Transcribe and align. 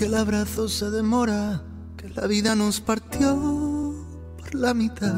que 0.00 0.06
el 0.06 0.14
abrazo 0.14 0.66
se 0.66 0.88
demora, 0.88 1.60
que 1.98 2.08
la 2.08 2.26
vida 2.26 2.54
nos 2.54 2.80
partió 2.80 3.94
por 4.38 4.54
la 4.54 4.72
mitad. 4.72 5.12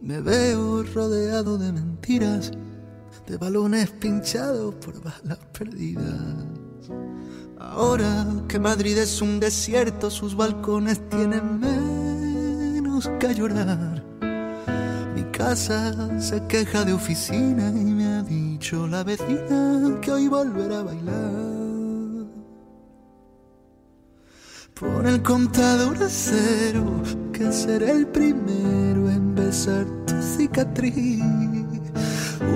Me 0.00 0.20
veo 0.20 0.84
rodeado 0.84 1.58
de 1.58 1.72
mentiras, 1.72 2.52
de 3.26 3.36
balones 3.36 3.90
pinchados 3.90 4.76
por 4.76 5.02
balas 5.02 5.38
perdidas. 5.58 6.46
Ahora 7.58 8.24
que 8.46 8.60
Madrid 8.60 8.98
es 8.98 9.20
un 9.20 9.40
desierto, 9.40 10.12
sus 10.12 10.36
balcones 10.36 11.00
tienen 11.08 11.58
menos 11.58 13.10
que 13.18 13.34
llorar. 13.34 14.04
Mi 15.16 15.24
casa 15.32 16.20
se 16.20 16.46
queja 16.46 16.84
de 16.84 16.92
oficina 16.92 17.68
y 17.70 17.84
me 17.84 18.06
ha 18.14 18.22
dicho 18.22 18.86
la 18.86 19.02
vecina 19.02 19.98
que 20.00 20.12
hoy 20.12 20.28
volverá 20.28 20.78
a 20.78 20.82
bailar. 20.84 21.53
Pon 24.78 25.06
el 25.06 25.22
contador 25.22 26.02
a 26.02 26.08
cero, 26.08 27.00
que 27.32 27.52
seré 27.52 27.92
el 27.92 28.08
primero 28.08 29.08
en 29.08 29.32
besar 29.32 29.86
tu 30.04 30.20
cicatriz. 30.20 31.22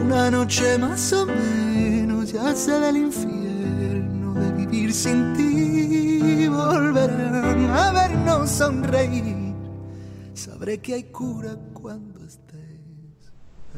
Una 0.02 0.28
noche 0.28 0.78
más 0.78 1.12
o 1.12 1.26
menos, 1.26 2.32
ya 2.32 2.56
sé 2.56 2.72
del 2.80 2.96
infierno 2.96 4.34
de 4.34 4.50
vivir 4.50 4.92
sin 4.92 5.32
ti. 5.34 6.48
Volverán 6.48 7.70
a 7.70 7.92
vernos 7.92 8.50
sonreír. 8.50 9.54
Sabré 10.34 10.78
que 10.78 10.94
hay 10.94 11.04
cura 11.04 11.56
cuando 11.72 12.24
estés. 12.24 12.58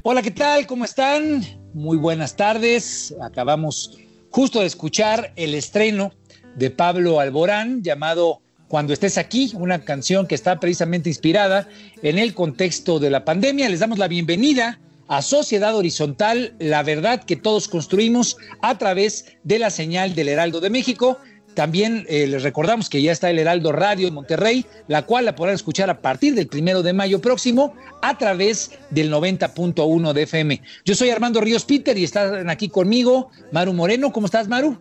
Hola, 0.03 0.23
¿qué 0.23 0.31
tal? 0.31 0.67
¿Cómo 0.67 0.87
están? 0.87 1.45
Muy 1.75 1.99
buenas 1.99 2.35
tardes. 2.35 3.15
Acabamos 3.21 3.99
justo 4.31 4.61
de 4.61 4.67
escuchar 4.67 5.35
el 5.37 5.55
estreno 5.55 6.13
de 6.57 6.71
Pablo 6.71 7.21
Alborán 7.21 7.83
llamado 7.83 8.41
Cuando 8.69 8.93
estés 8.93 9.19
aquí, 9.19 9.53
una 9.55 9.85
canción 9.85 10.27
que 10.27 10.35
está 10.35 10.61
precisamente 10.61 11.09
inspirada 11.09 11.69
en 12.03 12.19
el 12.19 12.35
contexto 12.35 12.99
de 12.99 13.11
la 13.11 13.25
pandemia. 13.25 13.69
Les 13.69 13.81
damos 13.81 13.99
la 13.99 14.09
bienvenida 14.09 14.79
a 15.09 15.23
Sociedad 15.23 15.75
Horizontal, 15.75 16.55
la 16.61 16.85
verdad 16.85 17.25
que 17.25 17.35
todos 17.35 17.67
construimos 17.67 18.37
a 18.63 18.79
través 18.79 19.37
de 19.43 19.59
la 19.59 19.71
señal 19.71 20.15
del 20.15 20.29
Heraldo 20.29 20.61
de 20.61 20.71
México. 20.71 21.19
También 21.55 22.07
eh, 22.09 22.29
les 22.29 22.45
recordamos 22.45 22.89
que 22.89 23.03
ya 23.03 23.11
está 23.11 23.29
el 23.29 23.41
Heraldo 23.41 23.73
Radio 23.73 24.07
en 24.07 24.15
Monterrey, 24.15 24.65
la 24.87 25.03
cual 25.03 25.25
la 25.25 25.35
podrán 25.35 25.57
escuchar 25.57 25.91
a 25.91 26.01
partir 26.01 26.37
del 26.37 26.47
primero 26.47 26.85
de 26.85 26.93
mayo 26.93 27.21
próximo 27.21 27.75
a 28.03 28.17
través 28.19 28.71
del 28.91 29.13
90.1 29.13 30.13
de 30.13 30.23
FM. 30.23 30.63
Yo 30.85 30.95
soy 30.95 31.11
Armando 31.11 31.41
Ríos 31.41 31.65
Peter 31.65 31.99
y 31.99 32.05
están 32.05 32.49
aquí 32.49 32.69
conmigo 32.69 33.31
Maru 33.51 33.73
Moreno. 33.73 34.13
¿Cómo 34.13 34.27
estás, 34.27 34.47
Maru? 34.47 34.79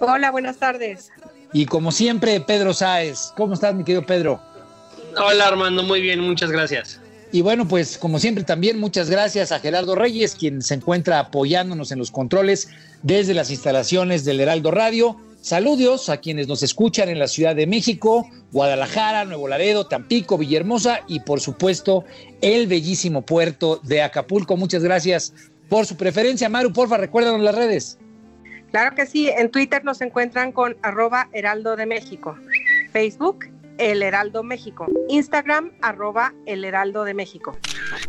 Hola, 0.00 0.30
buenas 0.30 0.58
tardes. 0.58 1.10
Y 1.52 1.66
como 1.66 1.92
siempre, 1.92 2.40
Pedro 2.40 2.74
Sáez. 2.74 3.32
¿Cómo 3.36 3.54
estás, 3.54 3.74
mi 3.74 3.84
querido 3.84 4.04
Pedro? 4.04 4.40
Hola, 5.16 5.48
Armando, 5.48 5.82
muy 5.82 6.00
bien, 6.00 6.20
muchas 6.20 6.50
gracias. 6.50 7.00
Y 7.32 7.42
bueno, 7.42 7.68
pues 7.68 7.98
como 7.98 8.18
siempre 8.18 8.44
también 8.44 8.78
muchas 8.78 9.10
gracias 9.10 9.52
a 9.52 9.60
Gerardo 9.60 9.94
Reyes, 9.94 10.34
quien 10.34 10.62
se 10.62 10.74
encuentra 10.74 11.18
apoyándonos 11.18 11.92
en 11.92 11.98
los 11.98 12.10
controles 12.10 12.68
desde 13.02 13.34
las 13.34 13.50
instalaciones 13.50 14.24
del 14.24 14.40
Heraldo 14.40 14.70
Radio. 14.70 15.16
Saludos 15.40 16.08
a 16.08 16.18
quienes 16.18 16.48
nos 16.48 16.62
escuchan 16.62 17.08
en 17.08 17.18
la 17.18 17.28
Ciudad 17.28 17.54
de 17.54 17.66
México, 17.66 18.28
Guadalajara, 18.50 19.24
Nuevo 19.24 19.46
Laredo, 19.46 19.86
Tampico, 19.86 20.38
Villahermosa 20.38 21.00
y 21.06 21.20
por 21.20 21.40
supuesto 21.40 22.04
el 22.40 22.66
bellísimo 22.66 23.22
puerto 23.22 23.80
de 23.82 24.02
Acapulco. 24.02 24.56
Muchas 24.56 24.82
gracias 24.82 25.34
por 25.68 25.86
su 25.86 25.96
preferencia. 25.96 26.48
Maru, 26.48 26.72
porfa, 26.72 26.96
recuérdanos 26.96 27.42
las 27.42 27.54
redes. 27.54 27.98
Claro 28.70 28.94
que 28.94 29.06
sí, 29.06 29.28
en 29.28 29.50
Twitter 29.50 29.84
nos 29.84 30.00
encuentran 30.00 30.52
con 30.52 30.76
arroba 30.82 31.28
Heraldo 31.32 31.74
de 31.76 31.86
México, 31.86 32.36
Facebook 32.92 33.46
El 33.78 34.02
Heraldo 34.02 34.42
México, 34.42 34.86
Instagram 35.08 35.72
arroba 35.80 36.34
El 36.44 36.64
Heraldo 36.64 37.04
de 37.04 37.14
México. 37.14 37.56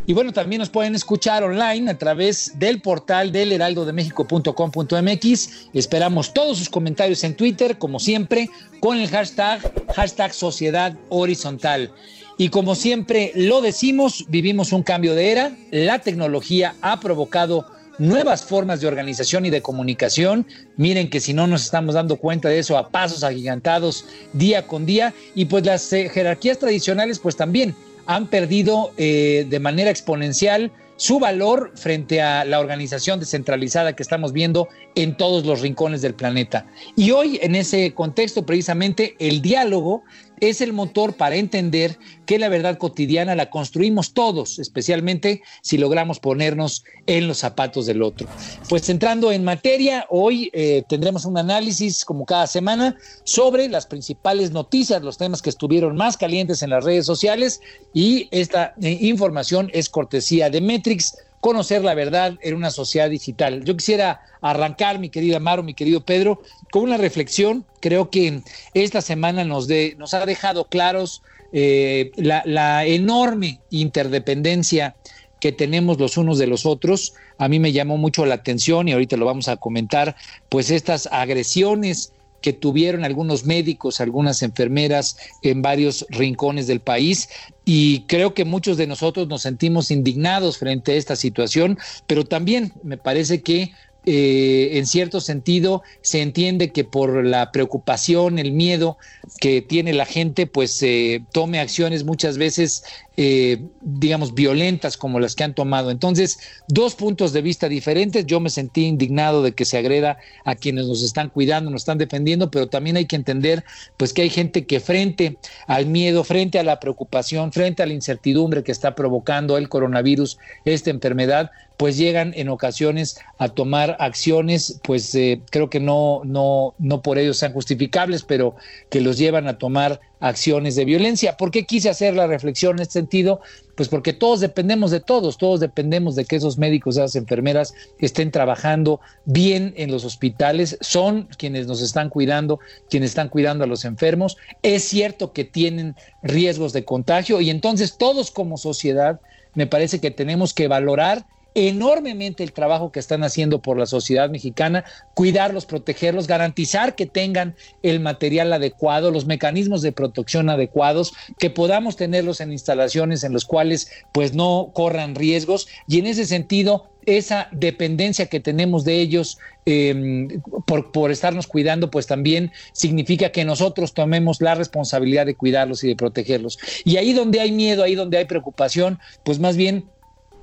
Y 0.06 0.14
bueno, 0.14 0.34
también 0.34 0.60
nos 0.60 0.70
pueden 0.70 0.94
escuchar 0.96 1.44
online 1.44 1.90
a 1.92 1.98
través 1.98 2.60
del 2.60 2.82
portal 2.82 3.32
del 3.32 3.54
heraldodemexico.com.mx. 3.54 5.70
Esperamos 5.74 6.34
todos 6.34 6.58
sus 6.58 6.70
comentarios 6.70 7.24
en 7.24 7.36
Twitter, 7.36 7.78
como 7.78 8.00
siempre, 8.00 8.50
con 8.82 8.98
el 8.98 9.08
hashtag, 9.08 9.62
hashtag 9.94 10.34
Sociedad 10.34 10.98
Horizontal. 11.10 11.94
Y 12.38 12.50
como 12.50 12.76
siempre 12.76 13.32
lo 13.36 13.62
decimos, 13.62 14.26
vivimos 14.30 14.74
un 14.74 14.84
cambio 14.84 15.14
de 15.14 15.32
era, 15.32 15.56
la 15.72 16.00
tecnología 16.00 16.76
ha 16.82 17.00
provocado 17.00 17.66
nuevas 18.00 18.44
formas 18.44 18.82
de 18.82 18.88
organización 18.88 19.46
y 19.46 19.50
de 19.50 19.62
comunicación. 19.62 20.46
Miren 20.78 21.10
que 21.10 21.20
si 21.20 21.34
no 21.34 21.46
nos 21.46 21.64
estamos 21.64 21.96
dando 21.96 22.18
cuenta 22.18 22.50
de 22.50 22.60
eso 22.60 22.78
a 22.78 22.90
pasos 22.90 23.24
agigantados 23.24 24.06
día 24.34 24.66
con 24.66 24.86
día 24.86 25.14
y 25.36 25.46
pues 25.46 25.66
las 25.66 25.92
eh, 25.94 26.10
jerarquías 26.10 26.58
tradicionales 26.58 27.20
pues 27.20 27.36
también 27.36 27.76
han 28.08 28.28
perdido 28.28 28.92
eh, 28.98 29.46
de 29.48 29.60
manera 29.60 29.92
exponencial 29.92 30.72
su 31.00 31.18
valor 31.18 31.72
frente 31.76 32.22
a 32.22 32.44
la 32.44 32.60
organización 32.60 33.22
descentralizada 33.22 33.96
que 33.96 34.04
estamos 34.04 34.34
viendo 34.34 34.68
en 34.96 35.16
todos 35.16 35.46
los 35.46 35.62
rincones 35.62 36.02
del 36.02 36.14
planeta. 36.14 36.66
Y 36.98 37.12
hoy, 37.12 37.40
en 37.42 37.56
ese 37.56 37.94
contexto, 37.94 38.46
precisamente, 38.46 39.16
el 39.18 39.42
diálogo 39.42 40.04
es 40.42 40.62
el 40.62 40.74
motor 40.74 41.16
para 41.16 41.36
entender 41.36 41.98
que 42.26 42.40
la 42.40 42.50
verdad 42.50 42.78
cotidiana 42.78 43.36
la 43.36 43.50
construimos 43.50 44.14
todos, 44.14 44.60
especialmente 44.60 45.42
si 45.62 45.78
logramos 45.78 46.20
ponernos 46.20 46.84
en 47.08 47.28
los 47.28 47.40
zapatos 47.40 47.86
del 47.86 48.02
otro. 48.04 48.28
Pues 48.68 48.88
entrando 48.90 49.32
en 49.32 49.44
materia, 49.44 50.06
hoy 50.10 50.50
eh, 50.54 50.84
tendremos 50.88 51.26
un 51.26 51.38
análisis, 51.38 52.06
como 52.06 52.26
cada 52.26 52.48
semana, 52.48 52.96
sobre 53.24 53.68
las 53.68 53.88
principales 53.88 54.52
noticias, 54.52 55.02
los 55.02 55.18
temas 55.18 55.42
que 55.42 55.50
estuvieron 55.50 55.96
más 55.96 56.18
calientes 56.18 56.62
en 56.62 56.70
las 56.70 56.84
redes 56.84 57.06
sociales 57.06 57.62
y 57.94 58.28
esta 58.32 58.74
eh, 58.82 58.98
información 59.02 59.70
es 59.74 59.90
cortesía 59.90 60.50
de 60.50 60.62
Metrix 60.62 61.16
conocer 61.40 61.84
la 61.84 61.94
verdad 61.94 62.38
en 62.42 62.56
una 62.56 62.72
sociedad 62.72 63.10
digital. 63.10 63.64
Yo 63.64 63.76
quisiera 63.76 64.22
arrancar, 64.42 65.00
mi 65.00 65.10
querida 65.10 65.38
Amaro, 65.38 65.64
mi 65.64 65.74
querido 65.74 66.02
Pedro, 66.02 66.42
con 66.72 66.84
una 66.84 66.98
reflexión. 66.98 67.66
Creo 67.80 68.10
que 68.10 68.42
esta 68.74 69.02
semana 69.02 69.44
nos, 69.44 69.68
de, 69.68 69.96
nos 69.98 70.14
ha 70.14 70.26
dejado 70.26 70.66
claros 70.66 71.22
eh, 71.52 72.12
la, 72.16 72.44
la 72.46 72.86
enorme 72.86 73.60
interdependencia 73.70 74.96
que 75.40 75.52
tenemos 75.52 75.98
los 75.98 76.18
unos 76.18 76.38
de 76.38 76.48
los 76.48 76.66
otros. 76.66 77.14
A 77.38 77.48
mí 77.48 77.60
me 77.60 77.72
llamó 77.72 77.98
mucho 77.98 78.26
la 78.26 78.36
atención 78.36 78.88
y 78.88 78.92
ahorita 78.92 79.18
lo 79.18 79.26
vamos 79.26 79.48
a 79.48 79.58
comentar, 79.58 80.16
pues 80.50 80.70
estas 80.70 81.08
agresiones 81.12 82.12
que 82.42 82.54
tuvieron 82.54 83.04
algunos 83.04 83.46
médicos, 83.46 84.02
algunas 84.02 84.42
enfermeras 84.42 85.18
en 85.42 85.62
varios 85.62 86.06
rincones 86.10 86.68
del 86.68 86.80
país. 86.80 87.30
Y 87.66 88.02
creo 88.02 88.34
que 88.34 88.46
muchos 88.46 88.78
de 88.78 88.88
nosotros 88.88 89.28
nos 89.28 89.44
sentimos 89.44 89.92
indignados 89.92 90.58
frente 90.58 90.94
a 90.94 90.96
esta 90.96 91.16
situación, 91.16 91.78
pero 92.08 92.26
también 92.26 92.74
me 92.84 92.98
parece 92.98 93.42
que 93.42 93.72
eh, 94.06 94.78
en 94.78 94.88
cierto 94.88 95.20
sentido 95.20 95.84
se 96.02 96.22
entiende 96.22 96.72
que 96.72 96.86
por 96.86 97.26
la 97.26 97.52
preocupación, 97.52 98.40
el 98.40 98.54
miedo 98.54 98.98
que 99.42 99.62
tiene 99.62 99.94
la 99.94 100.06
gente, 100.06 100.48
pues 100.48 100.82
eh, 100.82 101.22
tome 101.34 101.60
acciones 101.60 102.06
muchas 102.06 102.38
veces, 102.38 102.84
eh, 103.18 103.62
digamos, 103.82 104.34
violentas 104.34 104.96
como 104.96 105.20
las 105.20 105.36
que 105.36 105.44
han 105.44 105.54
tomado. 105.54 105.92
Entonces, 105.92 106.40
dos 106.68 106.96
puntos 106.96 107.34
de 107.34 107.42
vista 107.42 107.68
diferentes. 107.68 108.26
Yo 108.26 108.40
me 108.40 108.50
sentí 108.50 108.86
indignado 108.86 109.44
de 109.44 109.52
que 109.52 109.66
se 109.66 109.78
agreda 109.78 110.18
a 110.46 110.56
quienes 110.56 110.88
nos 110.88 111.04
están 111.04 111.30
cuidando, 111.30 111.70
nos 111.70 111.82
están 111.82 111.98
defendiendo, 111.98 112.50
pero 112.50 112.70
también 112.70 112.96
hay 112.96 113.06
que 113.06 113.16
entender, 113.16 113.64
pues, 113.98 114.14
que 114.14 114.22
hay 114.22 114.30
gente 114.30 114.66
que 114.66 114.80
frente 114.80 115.38
al 115.68 115.86
miedo, 115.86 116.24
frente 116.24 116.60
a 116.60 116.64
la 116.64 116.80
preocupación, 116.80 117.52
frente 117.52 117.84
a 117.84 117.86
la 117.86 117.94
incertidumbre 117.94 118.64
que 118.64 118.72
está 118.72 118.96
provocando 118.96 119.58
el 119.58 119.68
coronavirus, 119.68 120.38
esta 120.64 120.90
enfermedad, 120.90 121.52
pues 121.80 121.96
llegan 121.96 122.34
en 122.36 122.50
ocasiones 122.50 123.18
a 123.38 123.48
tomar 123.48 123.96
acciones, 124.02 124.82
pues 124.84 125.16
eh, 125.16 125.40
creo 125.50 125.70
que 125.70 125.80
no, 125.80 126.22
no, 126.26 126.74
no 126.78 127.02
por 127.02 127.18
ello 127.18 127.34
sean 127.34 127.54
justificables, 127.54 128.24
pero 128.24 128.58
que 128.90 129.00
los 129.00 129.18
llevan 129.18 129.48
a 129.48 129.58
tomar 129.58 130.02
acciones 130.20 130.76
de 130.76 130.86
violencia. 130.86 131.38
¿Por 131.38 131.52
qué 131.52 131.66
quise 131.66 131.90
hacer 131.90 132.16
la 132.16 132.28
reflexión 132.28 132.78
en 132.78 132.84
este 132.84 132.94
sentido? 132.94 133.42
Pues 133.76 133.88
porque 133.88 134.14
todos 134.14 134.40
dependemos 134.42 134.92
de 134.92 135.00
todos, 135.00 135.38
todos 135.38 135.60
dependemos 135.60 136.16
de 136.16 136.26
que 136.26 136.36
esos 136.36 136.58
médicos, 136.58 136.98
esas 136.98 137.16
enfermeras 137.16 137.74
estén 138.00 138.32
trabajando 138.32 139.00
bien 139.26 139.74
en 139.78 139.92
los 139.92 140.04
hospitales, 140.04 140.78
son 140.82 141.30
quienes 141.38 141.68
nos 141.68 141.82
están 141.82 142.10
cuidando, 142.10 142.60
quienes 142.90 143.12
están 143.12 143.30
cuidando 143.30 143.64
a 143.64 143.68
los 143.68 143.86
enfermos. 143.86 144.38
Es 144.62 144.84
cierto 144.84 145.32
que 145.32 145.46
tienen 145.46 145.96
riesgos 146.22 146.74
de 146.74 146.84
contagio 146.84 147.40
y 147.40 147.50
entonces 147.50 147.98
todos 147.98 148.32
como 148.32 148.58
sociedad 148.58 149.22
me 149.56 149.68
parece 149.68 150.00
que 150.00 150.12
tenemos 150.12 150.54
que 150.54 150.68
valorar 150.68 151.26
enormemente 151.56 152.44
el 152.44 152.54
trabajo 152.54 152.92
que 152.92 153.00
están 153.00 153.24
haciendo 153.24 153.62
por 153.62 153.78
la 153.78 153.86
sociedad 153.86 154.30
mexicana, 154.30 154.86
cuidarlos, 155.14 155.66
protegerlos, 155.66 156.28
garantizar 156.28 156.96
que 156.96 157.06
tengan 157.06 157.56
el 157.84 158.00
material 158.00 158.54
adecuado, 158.54 159.12
los 159.12 159.26
mecanismos 159.26 159.82
de 159.82 159.92
protección 159.92 160.50
adecuados, 160.50 161.14
que 161.38 161.50
podamos 161.50 161.96
tenerlos 161.96 162.42
en 162.42 162.52
instalaciones 162.52 163.24
en 163.24 163.34
los 163.34 163.46
cuales 163.46 163.92
pues 164.12 164.34
no 164.34 164.72
corran 164.74 165.16
riesgos 165.16 165.68
y 165.88 166.00
en 166.00 166.08
ese 166.08 166.26
sentido 166.26 166.90
esa 167.06 167.48
dependencia 167.52 168.28
que 168.28 168.40
tenemos 168.40 168.84
de 168.84 169.00
ellos 169.00 169.40
em, 169.66 170.42
por, 170.66 170.92
por, 170.92 171.12
estarnos 171.12 171.48
cuidando, 171.48 171.90
pues 171.90 172.08
también 172.08 172.52
significa 172.74 173.32
que 173.32 173.46
nosotros 173.46 173.94
tomemos 173.94 174.42
la 174.42 174.54
responsabilidad 174.54 175.26
de 175.26 175.36
cuidarlos 175.36 175.84
y 175.84 175.88
de 175.88 175.96
protegerlos. 175.96 176.60
Y 176.84 176.98
ahí 176.98 177.14
donde 177.14 177.40
hay 177.40 177.52
miedo, 177.52 177.84
ahí 177.84 177.96
donde 177.96 178.18
hay 178.18 178.26
preocupación, 178.26 179.00
pues 179.24 179.40
más 179.40 179.56
bien 179.56 179.86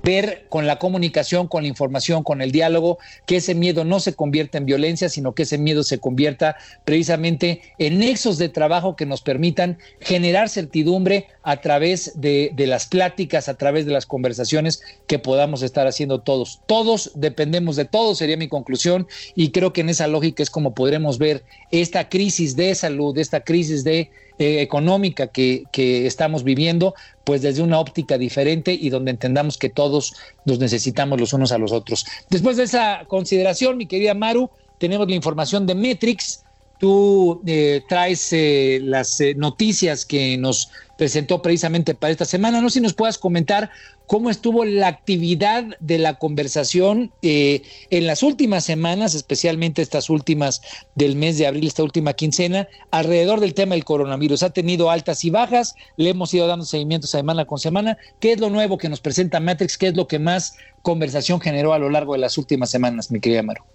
ver 0.07 0.45
con 0.47 0.67
la 0.67 0.79
comunicación, 0.79 1.49
con 1.49 1.63
la 1.63 1.67
información, 1.67 2.23
con 2.23 2.41
el 2.41 2.53
diálogo, 2.53 2.97
que 3.25 3.35
ese 3.35 3.53
miedo 3.53 3.83
no 3.83 3.99
se 3.99 4.13
convierta 4.13 4.57
en 4.57 4.65
violencia, 4.65 5.09
sino 5.09 5.35
que 5.35 5.43
ese 5.43 5.57
miedo 5.57 5.83
se 5.83 5.99
convierta 5.99 6.55
precisamente 6.85 7.61
en 7.77 7.99
nexos 7.99 8.37
de 8.37 8.47
trabajo 8.47 8.95
que 8.95 9.05
nos 9.05 9.21
permitan 9.21 9.79
generar 9.99 10.47
certidumbre 10.47 11.27
a 11.43 11.59
través 11.59 12.13
de, 12.15 12.53
las 12.57 12.85
pláticas, 12.85 13.49
a 13.49 13.57
través 13.57 13.85
de 13.85 13.91
las 13.91 14.05
conversaciones 14.05 14.81
que 15.07 15.19
podamos 15.19 15.61
estar 15.61 15.87
haciendo 15.87 16.21
todos. 16.21 16.61
Todos 16.67 17.11
dependemos 17.15 17.75
de 17.75 17.83
todos, 17.83 18.19
sería 18.19 18.37
mi 18.37 18.47
conclusión, 18.47 19.07
y 19.35 19.51
creo 19.51 19.73
que 19.73 19.81
en 19.81 19.89
esa 19.89 20.07
lógica 20.07 20.41
es 20.41 20.49
como 20.49 20.73
podremos 20.73 21.17
ver 21.17 21.43
esta 21.71 22.07
crisis 22.07 22.55
de 22.55 22.73
salud, 22.75 23.17
esta 23.17 23.41
crisis 23.41 23.83
de 23.83 24.09
eh, 24.39 24.61
económica 24.61 25.27
que, 25.27 25.63
que, 25.71 26.05
estamos 26.05 26.43
viviendo, 26.43 26.93
pues 27.23 27.41
desde 27.41 27.63
una 27.63 27.79
óptica 27.79 28.17
diferente 28.17 28.73
y 28.73 28.89
donde 28.89 29.11
entendamos 29.11 29.57
que 29.57 29.69
todos 29.69 30.15
nos 30.45 30.59
necesitamos 30.59 31.19
los 31.19 31.33
unos 31.33 31.51
a 31.51 31.57
los 31.57 31.71
otros. 31.71 32.05
Después 32.29 32.57
de 32.57 32.63
esa 32.63 33.05
consideración, 33.07 33.77
mi 33.77 33.87
querida 33.87 34.13
Maru, 34.13 34.49
tenemos 34.77 35.07
la 35.07 35.15
información 35.15 35.65
de 35.65 35.75
Metrix. 35.75 36.43
Tú 36.79 37.41
eh, 37.45 37.81
traes 37.87 38.31
eh, 38.33 38.79
las 38.83 39.19
eh, 39.19 39.33
noticias 39.35 40.05
que 40.05 40.37
nos 40.37 40.69
presentó 40.97 41.41
precisamente 41.41 41.95
para 41.95 42.11
esta 42.11 42.25
semana. 42.25 42.59
No 42.59 42.69
sé 42.69 42.75
si 42.75 42.81
nos 42.81 42.93
puedas 42.93 43.17
comentar 43.17 43.69
cómo 44.07 44.29
estuvo 44.29 44.65
la 44.65 44.87
actividad 44.87 45.65
de 45.79 45.99
la 45.99 46.15
conversación 46.15 47.11
eh, 47.21 47.61
en 47.89 48.07
las 48.07 48.23
últimas 48.23 48.63
semanas, 48.63 49.13
especialmente 49.13 49.81
estas 49.81 50.09
últimas 50.09 50.61
del 50.95 51.15
mes 51.15 51.37
de 51.37 51.45
abril, 51.45 51.67
esta 51.67 51.83
última 51.83 52.13
quincena, 52.13 52.67
alrededor 52.89 53.39
del 53.39 53.53
tema 53.53 53.75
del 53.75 53.85
coronavirus. 53.85 54.43
Ha 54.43 54.49
tenido 54.49 54.89
altas 54.89 55.23
y 55.23 55.29
bajas, 55.29 55.75
le 55.97 56.09
hemos 56.09 56.33
ido 56.33 56.47
dando 56.47 56.65
seguimiento 56.65 57.05
semana 57.05 57.45
con 57.45 57.59
semana. 57.59 57.97
¿Qué 58.19 58.31
es 58.31 58.39
lo 58.39 58.49
nuevo 58.49 58.77
que 58.77 58.89
nos 58.89 59.01
presenta 59.01 59.39
Matrix? 59.39 59.77
¿Qué 59.77 59.87
es 59.87 59.95
lo 59.95 60.07
que 60.07 60.19
más 60.19 60.55
conversación 60.81 61.39
generó 61.39 61.73
a 61.73 61.79
lo 61.79 61.89
largo 61.89 62.13
de 62.13 62.19
las 62.19 62.37
últimas 62.37 62.71
semanas, 62.71 63.11
mi 63.11 63.19
querida 63.19 63.43
Maro? 63.43 63.65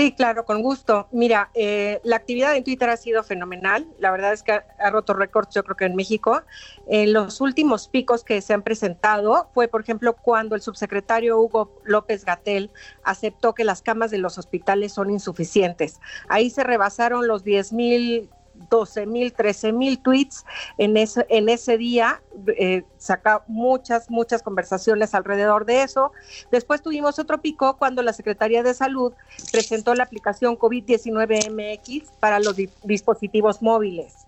Sí, 0.00 0.12
claro, 0.12 0.46
con 0.46 0.62
gusto. 0.62 1.08
Mira, 1.12 1.50
eh, 1.52 2.00
la 2.04 2.16
actividad 2.16 2.56
en 2.56 2.64
Twitter 2.64 2.88
ha 2.88 2.96
sido 2.96 3.22
fenomenal. 3.22 3.86
La 3.98 4.10
verdad 4.10 4.32
es 4.32 4.42
que 4.42 4.52
ha, 4.52 4.90
roto 4.90 5.12
récords, 5.12 5.54
yo 5.54 5.62
creo 5.62 5.76
que 5.76 5.84
en 5.84 5.94
México. 5.94 6.40
En 6.88 7.12
los 7.12 7.42
últimos 7.42 7.86
picos 7.86 8.24
que 8.24 8.40
se 8.40 8.54
han 8.54 8.62
presentado 8.62 9.50
fue, 9.52 9.68
por 9.68 9.82
ejemplo, 9.82 10.16
cuando 10.16 10.54
el 10.54 10.62
subsecretario 10.62 11.38
Hugo 11.38 11.82
López 11.84 12.24
Gatel 12.24 12.70
aceptó 13.02 13.54
que 13.54 13.62
las 13.62 13.82
camas 13.82 14.10
de 14.10 14.16
los 14.16 14.38
hospitales 14.38 14.94
son 14.94 15.10
insuficientes. 15.10 16.00
Ahí 16.30 16.48
se 16.48 16.64
rebasaron 16.64 17.26
los 17.26 17.44
10 17.44 17.74
mil 17.74 18.30
12 18.68 19.06
mil, 19.06 19.32
13 19.32 19.72
mil 19.72 19.98
tweets 20.00 20.44
en 20.78 20.96
ese, 20.96 21.26
en 21.28 21.48
ese 21.48 21.78
día, 21.78 22.22
eh, 22.58 22.84
saca 22.98 23.42
muchas, 23.46 24.10
muchas 24.10 24.42
conversaciones 24.42 25.14
alrededor 25.14 25.64
de 25.64 25.82
eso. 25.82 26.12
Después 26.50 26.82
tuvimos 26.82 27.18
otro 27.18 27.40
pico 27.40 27.76
cuando 27.76 28.02
la 28.02 28.12
Secretaría 28.12 28.62
de 28.62 28.74
Salud 28.74 29.12
presentó 29.50 29.94
la 29.94 30.04
aplicación 30.04 30.58
COVID-19 30.58 31.50
MX 31.50 32.10
para 32.20 32.38
los 32.38 32.56
dispositivos 32.84 33.62
móviles. 33.62 34.26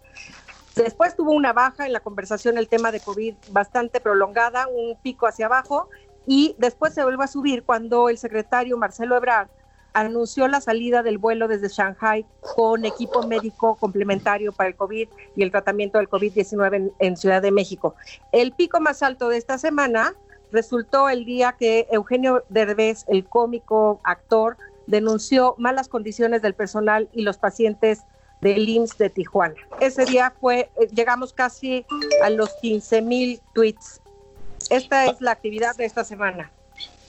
Después 0.74 1.14
tuvo 1.14 1.32
una 1.32 1.52
baja 1.52 1.84
en 1.84 1.92
la 1.92 2.00
conversación 2.00 2.56
el 2.56 2.68
tema 2.68 2.92
de 2.92 3.00
COVID 3.00 3.34
bastante 3.50 4.00
prolongada, 4.00 4.68
un 4.68 4.96
pico 4.96 5.26
hacia 5.26 5.46
abajo, 5.46 5.90
y 6.26 6.54
después 6.58 6.94
se 6.94 7.02
vuelve 7.02 7.24
a 7.24 7.28
subir 7.28 7.64
cuando 7.64 8.08
el 8.08 8.16
secretario 8.16 8.78
Marcelo 8.78 9.16
Ebrard 9.16 9.48
anunció 9.92 10.48
la 10.48 10.60
salida 10.60 11.02
del 11.02 11.18
vuelo 11.18 11.48
desde 11.48 11.68
Shanghai 11.68 12.26
con 12.54 12.84
equipo 12.84 13.26
médico 13.26 13.76
complementario 13.76 14.52
para 14.52 14.68
el 14.68 14.76
COVID 14.76 15.08
y 15.36 15.42
el 15.42 15.50
tratamiento 15.50 15.98
del 15.98 16.08
COVID-19 16.08 16.92
en, 16.98 17.16
Ciudad 17.16 17.42
de 17.42 17.50
México. 17.50 17.94
El 18.32 18.52
pico 18.52 18.80
más 18.80 19.02
alto 19.02 19.28
de 19.28 19.36
esta 19.36 19.58
semana 19.58 20.14
resultó 20.50 21.08
el 21.08 21.24
día 21.24 21.52
que 21.58 21.86
Eugenio 21.90 22.44
Derbez, 22.48 23.04
el 23.08 23.24
cómico 23.24 24.00
actor, 24.04 24.56
denunció 24.86 25.54
malas 25.58 25.88
condiciones 25.88 26.42
del 26.42 26.54
personal 26.54 27.08
y 27.12 27.22
los 27.22 27.38
pacientes 27.38 28.02
del 28.40 28.68
IMSS 28.68 28.98
de 28.98 29.10
Tijuana. 29.10 29.54
Ese 29.80 30.04
día 30.04 30.34
fue, 30.40 30.70
eh, 30.80 30.88
llegamos 30.92 31.32
casi 31.32 31.86
a 32.22 32.30
los 32.30 32.50
15 32.60 33.02
mil 33.02 33.40
tweets. 33.54 34.00
Esta 34.68 35.06
es 35.06 35.20
la 35.20 35.30
actividad 35.30 35.76
de 35.76 35.84
esta 35.84 36.02
semana 36.02 36.50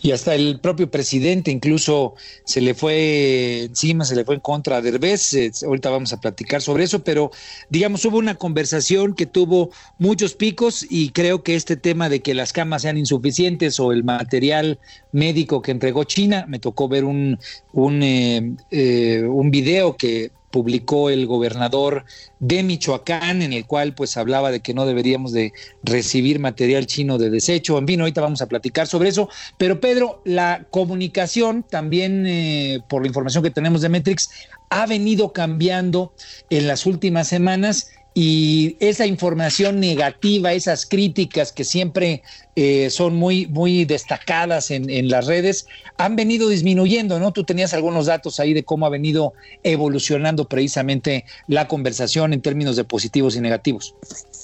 y 0.04 0.12
hasta 0.12 0.36
el 0.36 0.60
propio 0.60 0.92
presidente 0.92 1.50
incluso 1.50 2.16
se 2.44 2.60
le 2.60 2.74
fue 2.74 3.64
encima, 3.64 4.04
se 4.04 4.18
le 4.18 4.26
fue 4.26 4.36
en 4.36 4.42
contra 4.42 4.78
a 4.78 4.82
Derbez. 4.82 5.34
Eh, 5.34 5.50
ahorita 5.66 5.90
vamos 5.90 6.12
a 6.12 6.20
platicar 6.20 6.62
sobre 6.62 6.84
eso, 6.84 7.06
pero 7.06 7.32
digamos, 7.70 8.04
hubo 8.04 8.18
una 8.18 8.36
conversación 8.36 9.16
que 9.16 9.26
tuvo 9.26 9.72
muchos 9.98 10.34
picos 10.34 10.86
y 10.90 11.12
creo 11.12 11.42
que 11.42 11.56
este 11.56 11.78
tema 11.78 12.10
de 12.10 12.22
que 12.22 12.34
las 12.34 12.52
camas 12.52 12.82
sean 12.82 12.98
insuficientes 12.98 13.80
o 13.80 13.94
el 13.94 14.04
material 14.04 14.78
médico 15.14 15.62
que 15.62 15.72
entregó 15.72 16.04
China, 16.04 16.46
me 16.50 16.60
tocó 16.60 16.90
ver 16.90 17.06
un, 17.06 17.40
un, 17.72 18.04
eh, 18.04 18.56
eh, 18.72 19.24
un 19.24 19.52
video 19.52 19.96
que 19.96 20.32
publicó 20.54 21.10
el 21.10 21.26
gobernador 21.26 22.06
de 22.40 22.62
Michoacán, 22.62 23.42
en 23.42 23.54
el 23.54 23.66
cual 23.66 23.96
pues 23.96 24.18
hablaba 24.18 24.52
de 24.52 24.60
que 24.60 24.76
no 24.76 24.86
deberíamos 24.86 25.34
de 25.34 25.52
recibir 25.82 26.40
material 26.40 26.86
chino 26.86 27.18
de 27.18 27.32
desecho. 27.32 27.80
En 27.80 27.88
fin, 27.88 28.00
ahorita 28.00 28.22
vamos 28.22 28.44
a 28.44 28.46
platicar 28.46 28.86
sobre 28.86 29.10
eso. 29.10 29.30
Pero 29.58 29.80
Pedro, 29.80 30.22
la 30.26 30.68
comunicación 30.70 31.64
también, 31.64 32.28
eh, 32.28 32.82
por 32.88 33.02
la 33.02 33.08
información 33.08 33.44
que 33.44 33.50
tenemos 33.50 33.82
de 33.82 33.90
Metrix, 33.90 34.30
ha 34.70 34.86
venido 34.86 35.34
cambiando 35.34 36.14
en 36.52 36.68
las 36.68 36.86
últimas 36.86 37.28
semanas 37.28 37.90
y 38.14 38.78
esa 38.80 39.08
información 39.08 39.80
negativa, 39.80 40.54
esas 40.54 40.86
críticas 40.86 41.52
que 41.52 41.64
siempre 41.64 42.22
eh, 42.56 42.92
son 42.92 43.16
muy, 43.16 43.48
muy 43.48 43.86
destacadas 43.86 44.70
en, 44.70 45.10
las 45.10 45.26
redes, 45.26 45.66
han 45.98 46.16
venido 46.16 46.50
disminuyendo, 46.50 47.20
¿no? 47.20 47.34
Tú 47.34 47.44
tenías 47.44 47.74
algunos 47.74 48.06
datos 48.06 48.40
ahí 48.40 48.54
de 48.54 48.64
cómo 48.64 48.86
ha 48.86 48.90
venido 48.90 49.34
evolucionando 49.64 50.46
precisamente 50.46 51.26
la 51.48 51.68
conversación 51.68 52.34
en 52.34 52.42
términos 52.42 52.76
de 52.76 52.84
positivos 52.84 53.36
y 53.36 53.42
negativos. 53.42 53.96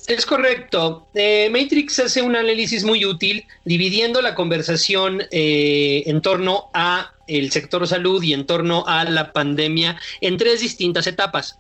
Es 0.08 0.26
correcto. 0.26 1.08
Eh, 1.14 1.50
Matrix 1.52 2.00
hace 2.00 2.24
un 2.24 2.36
análisis 2.36 2.84
muy 2.84 3.06
útil 3.06 3.46
dividiendo 3.66 4.24
la 4.24 4.34
conversación 4.34 5.22
eh, 5.30 6.02
en 6.08 6.22
torno 6.22 6.70
a 6.74 7.14
el 7.28 7.52
sector 7.52 7.88
salud 7.88 8.24
y 8.24 8.34
en 8.34 8.48
torno 8.48 8.86
a 8.88 9.04
la 9.04 9.32
pandemia 9.32 10.00
en 10.22 10.38
tres 10.38 10.62
distintas 10.62 11.06
etapas. 11.06 11.60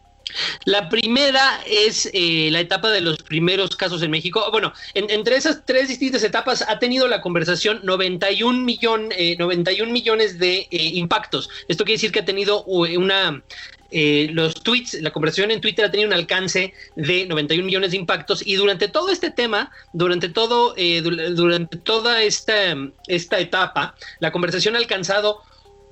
La 0.65 0.89
primera 0.89 1.62
es 1.65 2.09
eh, 2.13 2.50
la 2.51 2.59
etapa 2.59 2.89
de 2.91 3.01
los 3.01 3.17
primeros 3.17 3.75
casos 3.75 4.01
en 4.03 4.12
México. 4.12 4.48
Bueno, 4.51 4.74
entre 4.93 5.36
esas 5.36 5.65
tres 5.65 5.88
distintas 5.88 6.24
etapas 6.24 6.63
ha 6.67 6.79
tenido 6.79 7.07
la 7.07 7.21
conversación 7.21 7.81
91, 7.83 8.59
millón, 8.59 9.09
91 9.38 9.91
millones 9.91 10.39
de 10.39 10.67
impactos. 10.71 11.50
Esto 11.67 11.83
quiere 11.83 11.98
decir 11.98 12.12
que 12.12 12.19
ha 12.19 12.25
tenido 12.25 12.63
una 12.63 13.43
eh, 13.91 14.29
los 14.33 14.53
tweets, 14.55 15.01
la 15.01 15.12
conversación 15.12 15.50
en 15.51 15.62
Twitter 15.62 15.86
ha 15.86 15.91
tenido 15.91 16.07
un 16.07 16.13
alcance 16.13 16.74
de 16.95 17.25
91 17.25 17.65
millones 17.65 17.91
de 17.91 17.98
impactos 17.98 18.45
y 18.45 18.55
durante 18.55 18.88
todo 18.88 19.09
este 19.09 19.31
tema, 19.31 19.71
durante 19.93 20.29
todo, 20.29 20.75
eh, 20.77 21.01
durante 21.01 21.77
toda 21.77 22.21
esta, 22.21 22.75
esta 23.07 23.39
etapa, 23.39 23.95
la 24.19 24.31
conversación 24.31 24.75
ha 24.75 24.79
alcanzado 24.79 25.41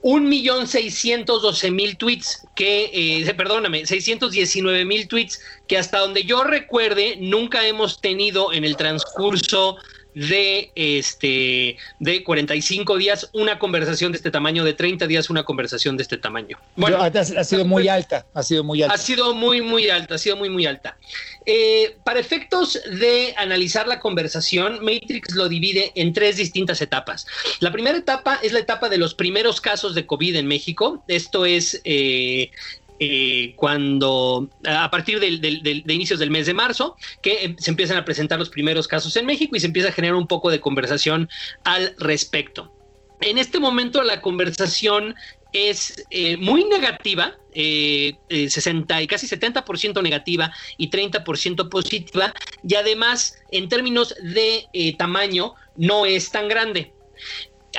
un 0.10 0.30
millón 0.30 0.68
seiscientos 0.68 1.42
doce 1.42 1.70
mil 1.70 1.98
tweets 1.98 2.48
que, 2.56 2.90
eh, 2.94 3.34
perdóname, 3.38 3.86
619 3.86 4.86
mil 4.86 5.06
tweets 5.10 5.42
que 5.68 5.78
hasta 5.78 6.00
donde 6.00 6.24
yo 6.24 6.46
recuerde 6.46 7.18
nunca 7.20 7.68
hemos 7.68 8.00
tenido 8.00 8.54
en 8.54 8.64
el 8.64 8.78
transcurso 8.78 9.76
de, 10.18 10.72
este, 10.74 11.78
de 12.00 12.24
45 12.24 12.98
días 12.98 13.30
una 13.34 13.60
conversación 13.60 14.12
de 14.12 14.18
este 14.18 14.32
tamaño, 14.32 14.64
de 14.64 14.74
30 14.74 15.06
días 15.06 15.30
una 15.30 15.44
conversación 15.44 15.96
de 15.96 16.04
este 16.04 16.18
tamaño. 16.18 16.58
Bueno, 16.76 16.98
ha 17.00 17.44
sido 17.44 17.66
muy 17.66 17.88
alta, 17.88 18.26
ha 18.34 18.42
sido 18.42 18.64
muy 18.64 18.82
alta. 18.82 18.96
Ha 18.96 18.98
sido 18.98 19.36
muy, 19.36 19.62
muy 19.62 19.90
alta, 19.90 20.16
ha 20.16 20.18
sido 20.18 20.36
muy, 20.36 20.50
muy 20.50 20.66
alta. 20.66 20.98
Eh, 21.46 21.98
para 22.04 22.20
efectos 22.20 22.82
de 23.00 23.36
analizar 23.38 23.88
la 23.88 24.00
conversación, 24.00 24.80
Matrix 24.84 25.36
lo 25.36 25.48
divide 25.48 25.92
en 25.94 26.14
tres 26.14 26.38
distintas 26.38 26.82
etapas. 26.82 27.28
La 27.60 27.72
primera 27.72 27.98
etapa 27.98 28.40
es 28.42 28.54
la 28.54 28.60
etapa 28.60 28.90
de 28.90 28.98
los 28.98 29.14
primeros 29.14 29.62
casos 29.62 29.94
de 29.94 30.08
COVID 30.08 30.36
en 30.36 30.48
México. 30.48 31.04
Esto 31.08 31.46
es 31.46 31.80
eh, 31.84 32.50
eh, 33.00 33.54
cuando 33.56 34.50
a 34.66 34.89
partir 34.89 35.20
de 35.20 35.94
inicios 35.94 36.20
del 36.20 36.32
mes 36.32 36.48
de 36.48 36.54
marzo, 36.54 36.96
que 37.22 37.44
em, 37.44 37.58
se 37.58 37.70
empiezan 37.72 37.98
a 37.98 38.06
presentar 38.06 38.39
los 38.39 38.50
primeros 38.50 38.88
casos 38.88 39.16
en 39.16 39.25
México 39.25 39.56
y 39.56 39.60
se 39.60 39.68
empieza 39.68 39.89
a 39.89 39.92
generar 39.92 40.16
un 40.16 40.27
poco 40.27 40.50
de 40.50 40.60
conversación 40.60 41.30
al 41.63 41.96
respecto. 42.00 42.74
En 43.22 43.38
este 43.38 43.60
momento 43.60 44.04
la 44.04 44.22
conversación 44.22 45.16
es 45.54 46.06
eh, 46.10 46.38
muy 46.38 46.66
negativa, 46.66 47.36
eh, 47.54 48.13
60 48.30 49.01
y 49.01 49.08
casi 49.08 49.27
70% 49.27 50.01
negativa 50.04 50.54
y 50.77 50.89
30% 50.89 51.70
positiva, 51.70 52.34
y 52.68 52.75
además 52.75 53.39
en 53.51 53.70
términos 53.70 54.13
de 54.22 54.66
eh, 54.74 54.96
tamaño 54.98 55.56
no 55.75 56.06
es 56.06 56.30
tan 56.32 56.48
grande 56.48 56.94